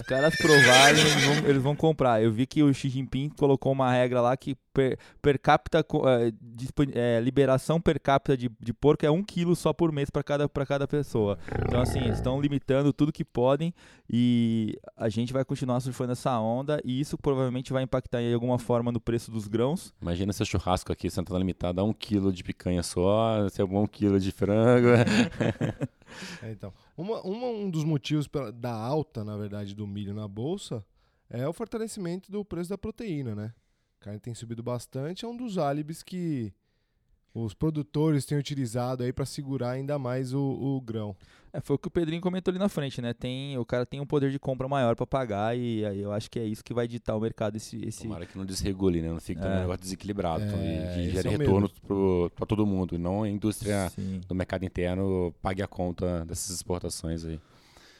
Os 0.00 0.02
caras 0.02 0.34
provarem, 0.36 1.00
eles 1.00 1.24
vão, 1.24 1.36
eles 1.50 1.62
vão 1.62 1.76
comprar. 1.76 2.22
Eu 2.22 2.32
vi 2.32 2.46
que 2.46 2.62
o 2.62 2.72
Xi 2.72 2.88
Jinping 2.88 3.28
colocou 3.30 3.72
uma 3.72 3.90
regra 3.92 4.20
lá 4.20 4.36
que 4.36 4.56
per, 4.72 4.98
per 5.22 5.38
capita, 5.40 5.84
dispo- 6.40 6.84
eh, 6.92 7.20
liberação 7.20 7.80
per 7.80 7.98
capita 8.00 8.36
de, 8.36 8.50
de 8.60 8.72
porco 8.74 9.04
é 9.06 9.10
um 9.10 9.22
quilo 9.22 9.56
só 9.56 9.72
por 9.72 9.90
mês 9.92 10.10
para 10.10 10.22
cada, 10.22 10.48
pra 10.48 10.64
cada 10.66 10.86
pessoa. 10.86 11.38
Então, 11.66 11.80
assim, 11.80 11.98
eles 12.00 12.16
estão 12.16 12.40
limitando 12.40 12.92
tudo 12.92 13.12
que 13.12 13.24
podem 13.24 13.72
e 14.10 14.78
a 14.96 15.08
gente 15.08 15.32
vai 15.32 15.44
continuar 15.44 15.65
surfando 15.80 16.12
essa 16.12 16.38
onda 16.38 16.80
e 16.84 17.00
isso 17.00 17.16
provavelmente 17.18 17.72
vai 17.72 17.82
impactar 17.82 18.20
de 18.20 18.32
alguma 18.32 18.58
forma 18.58 18.90
no 18.92 19.00
preço 19.00 19.30
dos 19.30 19.46
grãos. 19.48 19.92
Imagina 20.00 20.32
seu 20.32 20.46
churrasco 20.46 20.92
aqui, 20.92 21.10
Santana 21.10 21.38
Limitada, 21.38 21.82
um 21.84 21.92
quilo 21.92 22.32
de 22.32 22.42
picanha 22.44 22.82
só, 22.82 23.48
se 23.48 23.60
é 23.60 23.64
um 23.64 23.86
quilo 23.86 24.18
de 24.20 24.30
frango. 24.32 24.88
É, 26.40 26.50
então, 26.52 26.72
uma, 26.96 27.20
uma- 27.22 27.48
um 27.48 27.68
dos 27.68 27.84
motivos 27.84 28.26
pela- 28.28 28.52
da 28.52 28.72
alta, 28.72 29.24
na 29.24 29.36
verdade, 29.36 29.74
do 29.74 29.86
milho 29.86 30.14
na 30.14 30.26
bolsa 30.26 30.84
é 31.28 31.46
o 31.48 31.52
fortalecimento 31.52 32.30
do 32.30 32.44
preço 32.44 32.70
da 32.70 32.78
proteína, 32.78 33.34
né? 33.34 33.52
A 34.00 34.04
carne 34.04 34.20
tem 34.20 34.32
subido 34.32 34.62
bastante, 34.62 35.24
é 35.24 35.28
um 35.28 35.36
dos 35.36 35.58
álibis 35.58 36.02
que 36.02 36.54
os 37.44 37.52
produtores 37.54 38.24
têm 38.24 38.38
utilizado 38.38 39.02
aí 39.02 39.12
para 39.12 39.26
segurar 39.26 39.72
ainda 39.72 39.98
mais 39.98 40.32
o, 40.32 40.40
o 40.40 40.80
grão. 40.80 41.14
É, 41.52 41.60
foi 41.60 41.76
o 41.76 41.78
que 41.78 41.88
o 41.88 41.90
Pedrinho 41.90 42.20
comentou 42.20 42.50
ali 42.50 42.58
na 42.58 42.68
frente, 42.68 43.00
né? 43.00 43.12
Tem, 43.12 43.56
o 43.58 43.64
cara 43.64 43.84
tem 43.84 44.00
um 44.00 44.06
poder 44.06 44.30
de 44.30 44.38
compra 44.38 44.66
maior 44.68 44.96
para 44.96 45.06
pagar 45.06 45.56
e 45.56 45.84
aí 45.84 46.00
eu 46.00 46.12
acho 46.12 46.30
que 46.30 46.38
é 46.38 46.44
isso 46.44 46.64
que 46.64 46.72
vai 46.74 46.88
ditar 46.88 47.14
o 47.16 47.20
mercado 47.20 47.56
esse, 47.56 47.76
esse... 47.84 48.02
Tomara 48.04 48.26
que 48.26 48.36
não 48.36 48.44
desregule, 48.44 49.00
né? 49.02 49.08
Não 49.10 49.20
fique 49.20 49.40
É. 49.42 49.46
um 49.46 49.60
negócio 49.60 49.80
desequilibrado 49.82 50.44
É, 50.44 50.46
e 50.46 50.50
que 50.94 51.00
esse 51.00 51.10
gere 51.10 51.28
é 51.28 51.30
o 51.32 51.38
retorno 51.38 51.70
para 52.34 52.46
todo 52.46 52.66
mundo 52.66 52.94
e 52.94 52.98
não 52.98 53.22
a 53.22 53.28
indústria 53.28 53.88
Sim. 53.90 54.20
do 54.26 54.34
mercado 54.34 54.64
interno 54.64 55.34
pague 55.42 55.62
a 55.62 55.66
conta 55.66 56.24
dessas 56.24 56.50
exportações 56.50 57.24
aí. 57.24 57.38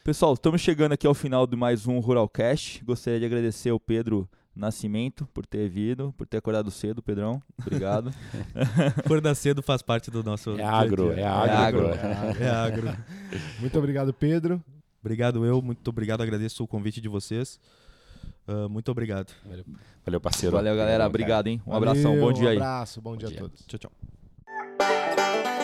Pessoal, 0.03 0.35
estamos 0.35 0.61
chegando 0.61 0.93
aqui 0.93 1.07
ao 1.07 1.15
final 1.15 1.47
de 1.47 1.57
mais 1.57 1.87
um 1.87 1.99
Ruralcast. 1.99 2.85
Gostaria 2.85 3.19
de 3.19 3.27
agradecer 3.27 3.71
ao 3.71 3.81
Pedro 3.81 4.29
Nascimento 4.57 5.29
por 5.35 5.45
ter 5.45 5.69
vindo, 5.69 6.15
por 6.17 6.27
ter 6.27 6.39
acordado 6.39 6.71
cedo, 6.71 7.03
Pedrão. 7.03 7.43
Obrigado. 7.61 8.11
Acordar 8.97 9.35
cedo 9.35 9.63
faz 9.63 9.83
parte 9.83 10.11
do 10.11 10.25
nosso. 10.25 10.53
É 10.53 10.55
dia 10.55 10.69
a 10.69 10.79
agro, 10.81 11.15
dia. 11.15 11.23
é 11.23 11.27
agro. 11.27 11.93
agro. 11.93 12.43
É 12.43 12.49
agro. 12.49 12.97
Muito 13.61 13.79
obrigado, 13.79 14.15
Pedro. 14.15 14.63
Obrigado 14.99 15.45
eu, 15.45 15.63
muito 15.63 15.87
obrigado, 15.89 16.21
agradeço 16.21 16.65
o 16.65 16.67
convite 16.67 17.01
de 17.01 17.09
vocês. 17.09 17.61
Ah, 18.49 18.69
muito 18.69 18.91
obrigado. 18.91 19.33
Valeu, 20.05 20.21
parceiro. 20.21 20.57
Valeu, 20.57 20.77
galera. 20.77 21.07
Obrigado, 21.07 21.47
hein? 21.49 21.61
Um 21.67 21.75
abração. 21.75 22.13
Valeu, 22.13 22.27
Bom 22.27 22.33
dia 22.33 22.51
aí. 22.51 22.59
Um 22.59 22.63
abraço, 22.63 23.01
bom 23.01 23.17
dia 23.17 23.29
dia. 23.29 23.39
a 23.39 23.41
todos. 23.41 23.65
Tchau, 23.67 23.79
tchau. 23.79 25.56